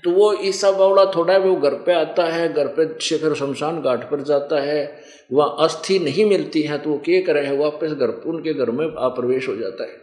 तो 0.05 0.11
वो 0.11 0.33
ईसा 0.33 0.71
बावड़ा 0.71 1.05
थोड़ा 1.05 1.37
वो 1.39 1.55
घर 1.57 1.75
पे 1.75 1.93
आता 1.93 2.25
है, 2.25 2.53
घर 2.53 2.67
पे 2.67 2.87
फिर 3.19 3.35
शमशान 3.35 3.81
घाट 3.83 4.11
पर 4.11 4.21
जाता 4.21 4.61
है, 4.61 5.03
वह 5.33 5.45
अस्थि 5.45 5.99
नहीं 5.99 6.25
मिलती 6.25 6.63
है 6.63 6.79
तो 6.79 6.91
वो 6.91 6.99
क्या 6.99 7.21
करे 7.21 7.47
है, 7.47 7.57
वापस 7.57 7.91
घर 7.91 8.09
उनके 8.27 8.55
घर 8.55 8.71
में 8.71 8.87
अप्रवेश 8.87 9.49
हो 9.49 9.57
जाता 9.57 9.85
है। 9.85 9.97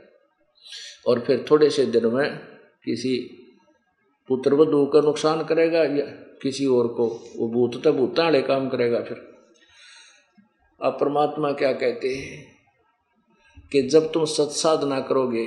और 1.07 1.19
फिर 1.19 1.45
थोड़े 1.51 1.69
से 1.69 1.85
दिन 1.85 2.05
में 2.05 2.37
किसी 2.85 3.17
पुत्र 4.29 4.53
वधु 4.53 4.85
का 4.85 5.01
नुकसान 5.01 5.43
करेगा 5.43 5.79
या 5.79 6.05
किसी 6.41 6.65
और 6.65 6.87
को, 6.87 7.07
वो 7.37 7.47
भूत 7.49 7.83
तो 7.83 7.93
भूत 7.93 8.15
काम 8.19 8.69
करेगा 8.69 8.99
फिर। 8.99 9.17
अब 10.81 10.97
परमात्मा 11.01 11.51
क्या 11.51 11.71
कहते 11.73 12.15
हैं 12.15 12.55
कि 13.71 13.81
जब 13.81 14.11
तुम 14.11 14.25
सत्साधना 14.25 14.99
करोगे, 14.99 15.45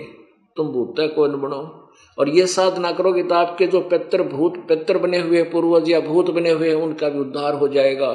तुम 0.56 0.68
भूत 0.68 0.94
को 0.98 1.26
न 1.26 1.40
बनो? 1.40 1.87
और 2.18 2.28
ये 2.28 2.46
साधना 2.46 2.90
करोगे 2.92 3.22
तो 3.22 3.34
आपके 3.34 3.66
जो 3.66 3.80
पितर 3.80 4.22
भूत 4.22 4.56
पितर 4.68 4.98
बने 4.98 5.18
हुए 5.18 5.42
पूर्वज 5.42 5.90
या 5.90 6.00
भूत 6.00 6.30
बने 6.30 6.50
हुए 6.50 6.72
उनका 6.72 7.08
भी 7.08 7.18
उद्धार 7.18 7.54
हो 7.54 7.68
जाएगा। 7.68 8.10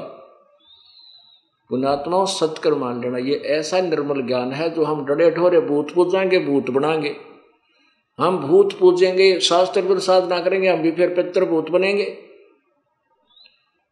पुणात्मा 1.70 2.26
सत्कर 2.26 2.74
मान 2.74 3.02
लेना, 3.02 3.18
ये 3.18 3.36
ऐसा 3.36 3.82
निर्मल 3.82 4.22
ज्ञान 4.22 4.52
है 4.52 4.70
जो 4.70 4.84
हम 4.84 5.06
डरे 5.06 5.32
ढोरे 5.32 5.60
भूत 5.60 5.94
पूजाएँगे, 5.94 6.40
भूत 6.40 6.70
बनाएँगे। 6.70 7.16
हम 8.20 8.38
भूत 8.38 8.80
पूजेंगे, 8.80 9.40
शास्त्र 9.40 9.82
पर 9.82 10.00
साधना 10.00 10.40
करेंगे, 10.40 10.68
हम 10.68 10.82
भी 10.82 10.92
फिर 10.92 11.10
पितर 11.10 11.46
भूत 11.46 11.70
बनेंगे। 11.70 12.18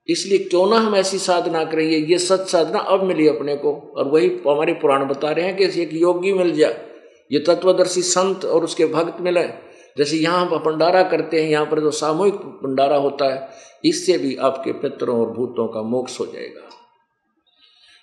इसलिए 0.10 0.38
क्यों 0.38 0.70
ना 0.70 0.76
हम 0.76 0.96
ऐसी 0.96 1.18
साधना 1.18 1.64
करें, 1.64 1.84
ये 1.84 2.18
सच 2.18 2.48
साधना 2.48 2.80
अब 2.80 3.04
मिली 3.04 3.28
अपने 3.28 3.56
को, 3.56 3.94
और 3.98 4.08
वही 4.08 4.28
हमारे 4.48 4.74
पुराण 4.74 5.06
बता 5.06 5.32
रहे 5.32 5.46
हैं 5.46 5.58
कि 5.58 5.82
एक 5.82 5.90
योगी 5.94 6.34
मिल 6.34 6.52
जाए, 6.52 6.88
ये 7.32 7.40
तत्वदर्शी 7.40 8.02
संत 8.02 8.46
और 8.46 8.64
उसके 8.64 8.86
भक्त 8.86 9.22
मिले। 9.22 9.71
जैसे 9.98 10.18
यहाँ 10.18 10.46
पर 10.46 10.58
भंडारा 10.58 11.04
करते 11.04 11.42
हैं, 11.44 11.50
यहाँ 11.50 11.66
पर 11.66 11.80
जो 11.80 11.92
सामूहिक 11.92 12.36
भंडारा 12.36 12.98
होता 12.98 13.34
है, 13.34 13.50
इससे 13.86 14.18
भी 14.18 14.36
आपके 14.36 14.72
पितरों 14.74 15.20
और 15.20 15.32
भूतों 15.32 15.68
का 15.68 15.82
मोक्ष 15.82 16.20
हो 16.20 16.26
जाएगा। 16.26 16.70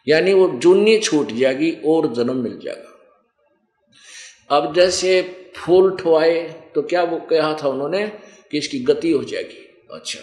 यानी 0.06 0.32
वो 0.32 0.48
जूनी 0.48 0.98
छूट 0.98 1.32
जाएगी 1.32 1.70
और 1.86 2.12
जन्म 2.14 2.36
मिल 2.36 2.58
जाएगा। 2.58 2.94
अब 4.50 4.74
जैसे 4.74 5.22
फूल 5.56 5.96
ठुआए 5.96 6.42
तो 6.74 6.82
क्या 6.82 7.02
वो 7.02 7.18
कहा 7.20 7.56
था 7.62 7.68
उन्होंने 7.68 8.06
कि 8.50 8.58
इसकी 8.58 8.78
गति 8.78 9.10
हो 9.12 9.24
जाएगी? 9.24 9.86
अच्छा 9.92 10.20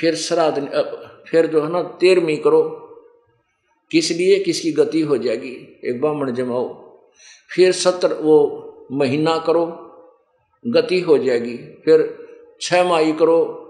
फिर 0.00 0.14
श्राद्ध 0.14 0.56
फिर 1.28 1.46
जो 1.46 1.62
है 1.62 1.70
ना, 1.72 1.82
तेरहवीं 1.82 2.36
करो। 2.36 2.62
किस 3.90 4.10
लिए? 4.10 4.38
किसकी 4.38 4.72
गति 4.72 5.00
हो 5.00 5.16
जाएगी? 5.18 5.80
एक 5.84 6.00
ब्राह्मण 6.00 6.32
जमाओ। 6.32 6.68
फिर 7.50 7.72
सत्र 7.72 8.14
वो 8.14 8.88
महीना 8.92 9.38
करो। 9.38 9.83
गति 10.66 11.00
हो 11.00 11.18
जाएगी, 11.18 11.56
फिर 11.56 12.18
छह 12.60 12.84
माही 12.84 13.12
करो, 13.12 13.60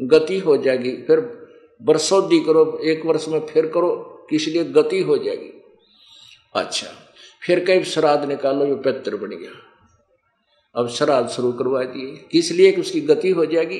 गति 0.00 0.38
हो 0.38 0.56
जाएगी, 0.56 0.92
फिर 0.92 1.46
बरसौदी 1.82 2.40
करो, 2.40 2.80
एक 2.84 3.06
वर्ष 3.06 3.28
में 3.28 3.46
फिर 3.46 3.66
करो, 3.66 4.26
किस 4.30 4.48
लिए? 4.48 4.64
गति 4.64 5.00
हो 5.00 5.18
जाएगी। 5.18 5.62
अच्छा 6.54 6.86
फिर 7.46 7.64
कई 7.64 7.82
श्राद्ध 7.82 8.28
निकालो 8.28 8.66
जो 8.66 8.76
पित्र 8.76 9.16
बन 9.16 9.28
गया। 9.28 9.50
अब 10.74 10.88
श्राद्ध 10.88 11.30
शुरू 11.30 11.52
करवा 11.52 11.84
दिए। 11.84 12.28
किस 12.32 12.52
लिए? 12.52 12.72
कि 12.72 12.80
उसकी 12.80 13.00
गति 13.00 13.30
हो 13.30 13.46
जाएगी। 13.46 13.78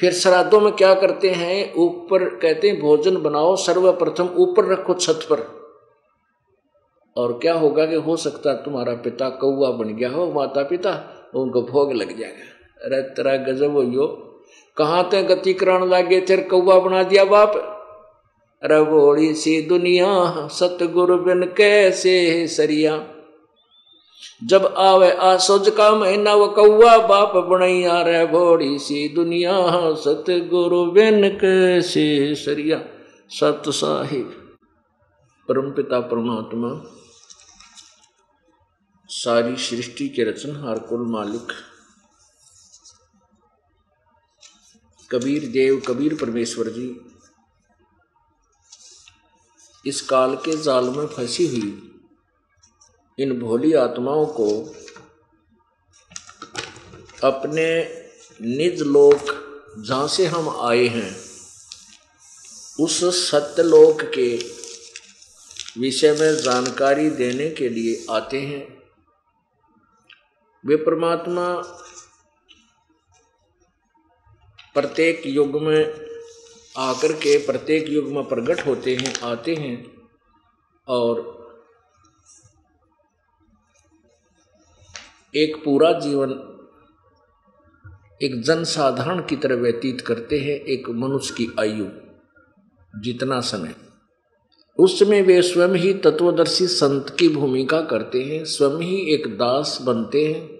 फिर 0.00 0.12
श्राद्धों 0.12 0.60
में 0.60 0.72
क्या 0.72 0.94
करते 0.94 1.30
हैं? 1.30 1.74
ऊपर 1.74 2.36
कहते 2.36 2.68
हैं, 2.68 2.80
भोजन 2.80 3.16
बनाओ 3.16 3.56
सर्वप्रथम, 3.56 4.28
ऊपर 4.36 4.64
रखो 4.64 4.94
छत 4.94 5.20
पर। 5.32 5.62
और 7.16 7.32
क्या 7.32 7.54
होगा 7.54 7.86
कि 7.86 7.94
हो 7.94 8.16
सकता 8.16 8.54
तुम्हारा 8.54 8.94
पिता 8.94 9.30
कौआ 9.30 9.70
बन 9.70 9.96
गया 9.96 10.10
हो 10.10 10.32
माता 10.32 10.62
पिता 10.62 11.18
उनको 11.34 11.62
भोग 11.62 11.92
लग 11.92 12.18
जाएगा। 12.18 12.48
अरे 12.84 13.02
तेरा 13.02 13.36
गजब 13.36 13.72
हो 13.72 13.82
यो। 13.82 14.06
कहाँ 14.76 15.08
ते 15.08 15.22
गति 15.22 15.54
कराने 15.54 15.86
लागे? 15.86 16.20
तेरे 16.20 16.42
कौआ 16.42 16.78
बना 16.80 17.02
दिया 17.02 17.24
बाप। 17.24 17.68
अरे 18.62 18.82
बोड़ी 18.82 19.34
सी 19.34 19.62
दुनिया, 19.62 20.48
सतगुरु 20.48 21.18
बिन 21.18 21.42
कैसे 21.42 22.46
सरिया। 22.46 23.06
जब 24.44 24.74
आवे 24.76 25.12
आसोज 25.12 25.68
का 25.68 25.94
महीना, 25.94 26.34
वो 26.34 26.48
कौआ 26.48 26.98
बाप 26.98 27.36
बनैया 27.36 28.02
रे 28.02 28.26
भोड़ी 28.26 28.78
सी 28.78 29.08
दुनिया, 29.08 29.52
सतगुरु 29.94 30.84
बिन 30.86 31.28
कैसे 31.28 32.34
सरिया। 32.34 32.84
सत 33.28 33.62
साहिब, 33.68 34.56
परमपिता 35.48 36.00
परमात्मा 36.00 36.68
सारी 39.12 39.56
सृष्टि 39.56 40.08
के 40.08 40.24
रचनहार 40.24 40.78
कुल 40.78 41.00
मालिक। 41.06 41.52
कबीर 45.10 45.46
देव, 45.46 45.80
कबीर 45.88 46.14
परमेश्वर 46.14 46.68
जी, 46.68 46.88
इस 49.84 50.00
काल 50.00 50.34
के 50.36 50.56
जाल 50.62 50.84
में 50.90 51.06
फंसी 51.06 51.46
हुई 51.48 51.72
इन 53.18 53.38
भोली 53.40 53.72
आत्माओं 53.74 54.26
को 54.30 54.48
अपने 57.24 57.68
निज 58.40 58.82
लोक 58.82 59.34
जहाँ 59.78 60.08
से 60.08 60.26
हम 60.26 60.48
आए 60.62 60.86
हैं, 60.88 61.16
उस 62.80 63.00
सत्यलोक 63.22 64.02
के 64.14 64.28
विषय 65.80 66.12
में 66.12 66.36
जानकारी 66.36 67.10
देने 67.18 67.50
के 67.50 67.68
लिए 67.68 68.04
आते 68.10 68.40
हैं। 68.42 68.81
वे 70.66 70.76
परमात्मा 70.76 71.54
प्रत्येक 74.74 75.22
युग 75.26 75.62
में 75.62 76.08
आकर 76.78 77.12
के 77.12 77.46
प्रत्येक 77.46 77.88
युग 77.88 78.12
में 78.12 78.24
प्रकट 78.24 78.66
होते 78.66 78.96
हैं, 78.96 79.20
आते 79.20 79.54
हैं 79.54 79.96
और 80.88 81.42
एक 85.34 85.56
पूरा 85.64 85.92
जीवन 85.92 86.48
एक 88.22 88.42
जनसाधारण 88.42 89.26
की 89.26 89.36
तरह 89.36 89.54
व्यतीत 89.54 90.00
करते 90.00 90.38
हैं, 90.38 90.60
एक 90.60 90.88
मनुष्य 90.88 91.34
की 91.34 91.48
आयु, 91.60 91.86
जितना 93.00 93.40
समय। 93.40 93.91
उस 94.82 94.98
समय 94.98 95.22
वे 95.22 95.42
स्वयं 95.42 95.68
ही 95.68 95.94
तत्वदर्शी 95.94 96.66
संत 96.66 97.16
की 97.18 97.28
भूमिका 97.28 97.80
करते 97.80 98.22
हैं, 98.22 98.44
स्वयं 98.44 98.80
ही 98.80 99.14
एक 99.14 99.26
दास 99.26 99.78
बनते 99.82 100.26
हैं। 100.26 100.58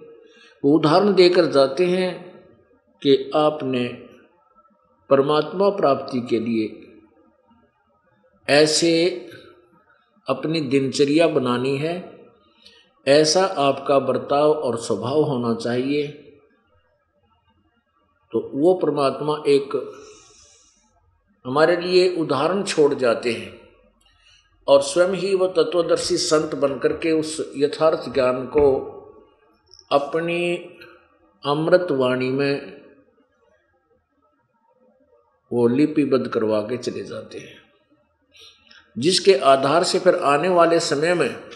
वो 0.65 0.75
उदाहरण 0.75 1.13
देकर 1.13 1.45
जाते 1.45 1.85
हैं 1.85 2.41
कि 3.03 3.31
आपने 3.35 3.87
परमात्मा 5.09 5.69
प्राप्ति 5.69 6.21
के 6.21 6.39
लिए 6.39 6.79
ऐसे 8.49 9.27
अपनी 10.29 10.61
दिनचर्या 10.61 11.27
बनानी 11.27 11.77
है, 11.77 12.19
ऐसा 13.07 13.45
आपका 13.45 13.99
बर्ताव 13.99 14.51
और 14.51 14.77
स्वभाव 14.77 15.21
होना 15.21 15.53
चाहिए। 15.55 16.07
तो 18.31 18.51
वो 18.53 18.73
परमात्मा 18.73 19.43
एक 19.47 19.75
हमारे 21.45 21.77
लिए 21.77 22.15
उदाहरण 22.15 22.63
छोड़ 22.63 22.93
जाते 22.93 23.31
हैं। 23.31 23.62
और 24.67 24.81
स्वयं 24.81 25.09
ही 25.09 25.35
वो 25.35 25.47
तत्वदर्शी 25.47 26.17
संत 26.17 26.55
बनकर 26.55 26.93
के 26.93 27.11
उस 27.11 27.53
यथार्थ 27.57 28.13
ज्ञान 28.13 28.45
को 28.45 28.89
अपनी 29.91 30.55
अमृत 31.45 31.87
वाणी 31.91 32.29
में 32.29 32.81
वो 35.53 35.67
लिपिबद्ध 35.67 36.27
करवा 36.27 36.61
के 36.61 36.77
चले 36.77 37.03
जाते 37.03 37.39
हैं। 37.39 37.61
जिसके 38.97 39.33
आधार 39.33 39.83
से 39.83 39.99
फिर 39.99 40.15
आने 40.15 40.49
वाले 40.49 40.79
समय 40.79 41.13
में 41.13 41.49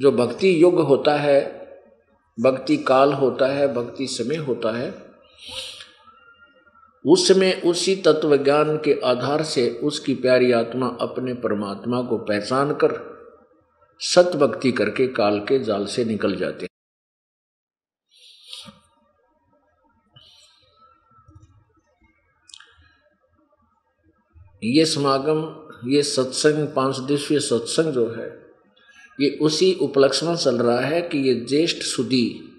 जो 0.00 0.12
भक्ति 0.12 0.62
युग 0.62 0.80
होता 0.80 1.16
है, 1.16 1.66
भक्ति 2.40 2.76
काल 2.76 3.12
होता 3.12 3.46
है, 3.46 3.74
भक्ति 3.74 4.06
समय 4.06 4.36
होता 4.36 4.76
है 4.76 5.15
उसमें 7.06 7.62
उसी 7.62 7.96
तत्व 7.96 8.36
ज्ञान 8.36 8.76
के 8.76 9.00
आधार 9.04 9.42
से 9.42 9.70
उसकी 9.70 10.14
प्यारी 10.14 10.52
आत्मा 10.52 10.86
अपने 10.86 11.34
परमात्मा 11.34 12.02
को 12.02 12.18
पहचान 12.18 12.72
कर 12.72 13.16
सत 14.00 14.36
भक्ति 14.36 14.72
करके 14.72 15.06
काल 15.06 15.40
के 15.40 15.58
जाल 15.58 15.86
से 15.86 16.04
निकल 16.04 16.36
जाते 16.36 16.66
ये 24.64 24.84
समागम, 24.84 25.68
ये 25.90 26.02
सत्संग, 26.02 26.68
पाँच 26.76 26.98
दिवसीय 26.98 27.40
सत्संग 27.40 27.92
जो 27.92 28.10
है, 28.10 28.46
ये 29.20 29.38
उसी 29.42 29.74
उपलक्ष्य 29.74 30.26
में 30.26 30.36
चल 30.36 30.56
रहा 30.56 30.80
है 30.80 31.02
कि 31.02 31.18
ये 31.18 31.34
ज्येष्ठ 31.34 31.76
सुदी 31.76 32.52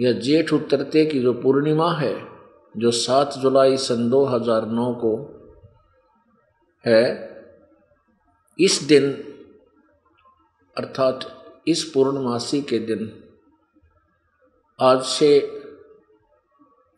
या 0.00 0.12
जेठ 0.12 0.52
उत्तरते 0.52 1.06
की 1.06 1.20
जो 1.20 1.32
पूर्णिमा 1.32 1.92
है 1.92 2.35
जो 2.78 2.90
सात 2.90 3.34
जुलाई 3.34 3.76
सन 3.76 4.10
2009 4.10 4.94
को 4.94 5.32
है, 6.86 7.36
इस 8.60 8.82
दिन, 8.82 9.12
अर्थात 10.78 11.44
इस 11.68 11.84
पूर्णमासी 11.84 12.62
के 12.62 12.78
दिन, 12.78 13.22
आज 14.80 15.02
से 15.02 15.60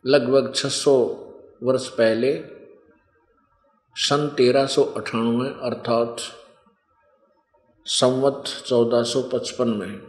लगभग 0.05 0.53
600 0.53 1.25
वर्ष 1.63 1.89
पहले, 1.89 2.43
सन 3.95 4.27
तेरह 4.37 4.65
सौ 4.65 4.83
अठानवे, 4.83 5.49
अर्थात 5.49 6.15
संवत 7.85 8.43
1455 8.47 9.67
में, 9.67 10.01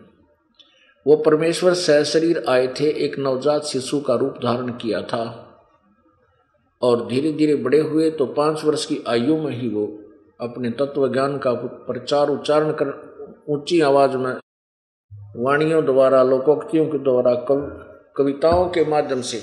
वो 1.07 1.17
परमेश्वर 1.17 1.75
सहशरीर 1.75 2.45
आए 2.49 2.67
थे, 2.81 2.91
एक 3.05 3.19
नवजात 3.19 3.65
शिशु 3.65 4.01
का 4.01 4.15
रूप 4.15 4.35
धारण 4.43 4.73
किया 4.73 5.03
था। 5.03 5.47
और 6.83 7.07
धीरे 7.07 7.33
धीरे 7.33 7.55
बड़े 7.55 7.81
हुए 7.81 8.11
तो 8.11 8.27
पाँच 8.27 8.65
वर्ष 8.65 8.87
की 8.87 9.05
आयु 9.09 9.37
में 9.37 9.61
ही 9.61 9.69
वो 9.69 9.87
अपने 10.41 10.71
तत्व 10.71 11.13
ज्ञान 11.13 11.39
का 11.39 11.53
प्रचार 11.87 12.29
उच्चारण 12.29 12.73
कर 12.73 13.11
ऊँची 13.49 13.81
आवाज़ 13.81 14.17
में 14.17 14.35
वाणियों 15.37 15.85
द्वारा 15.85 16.23
लोकोक्तियों 16.23 16.87
के 16.87 16.99
द्वारा 16.99 17.35
कव, 17.35 17.61
कविताओं 18.17 18.69
के 18.69 18.85
माध्यम 18.85 19.21
से 19.21 19.41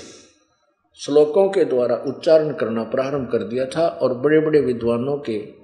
श्लोकों 0.94 1.48
के 1.48 1.64
द्वारा 1.64 1.96
उच्चारण 1.96 2.52
करना 2.52 2.82
प्रारंभ 2.82 3.28
कर 3.32 3.42
दिया 3.42 3.66
था 3.66 3.88
और 3.88 4.14
बड़े 4.14 4.40
बड़े 4.40 4.60
विद्वानों 4.60 5.18
के 5.18 5.54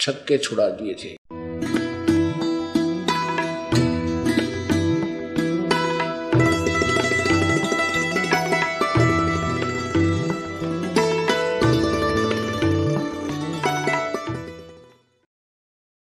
छक्के 0.00 0.38
छुड़ा 0.38 0.68
दिए 0.68 0.94
थे। 0.94 1.23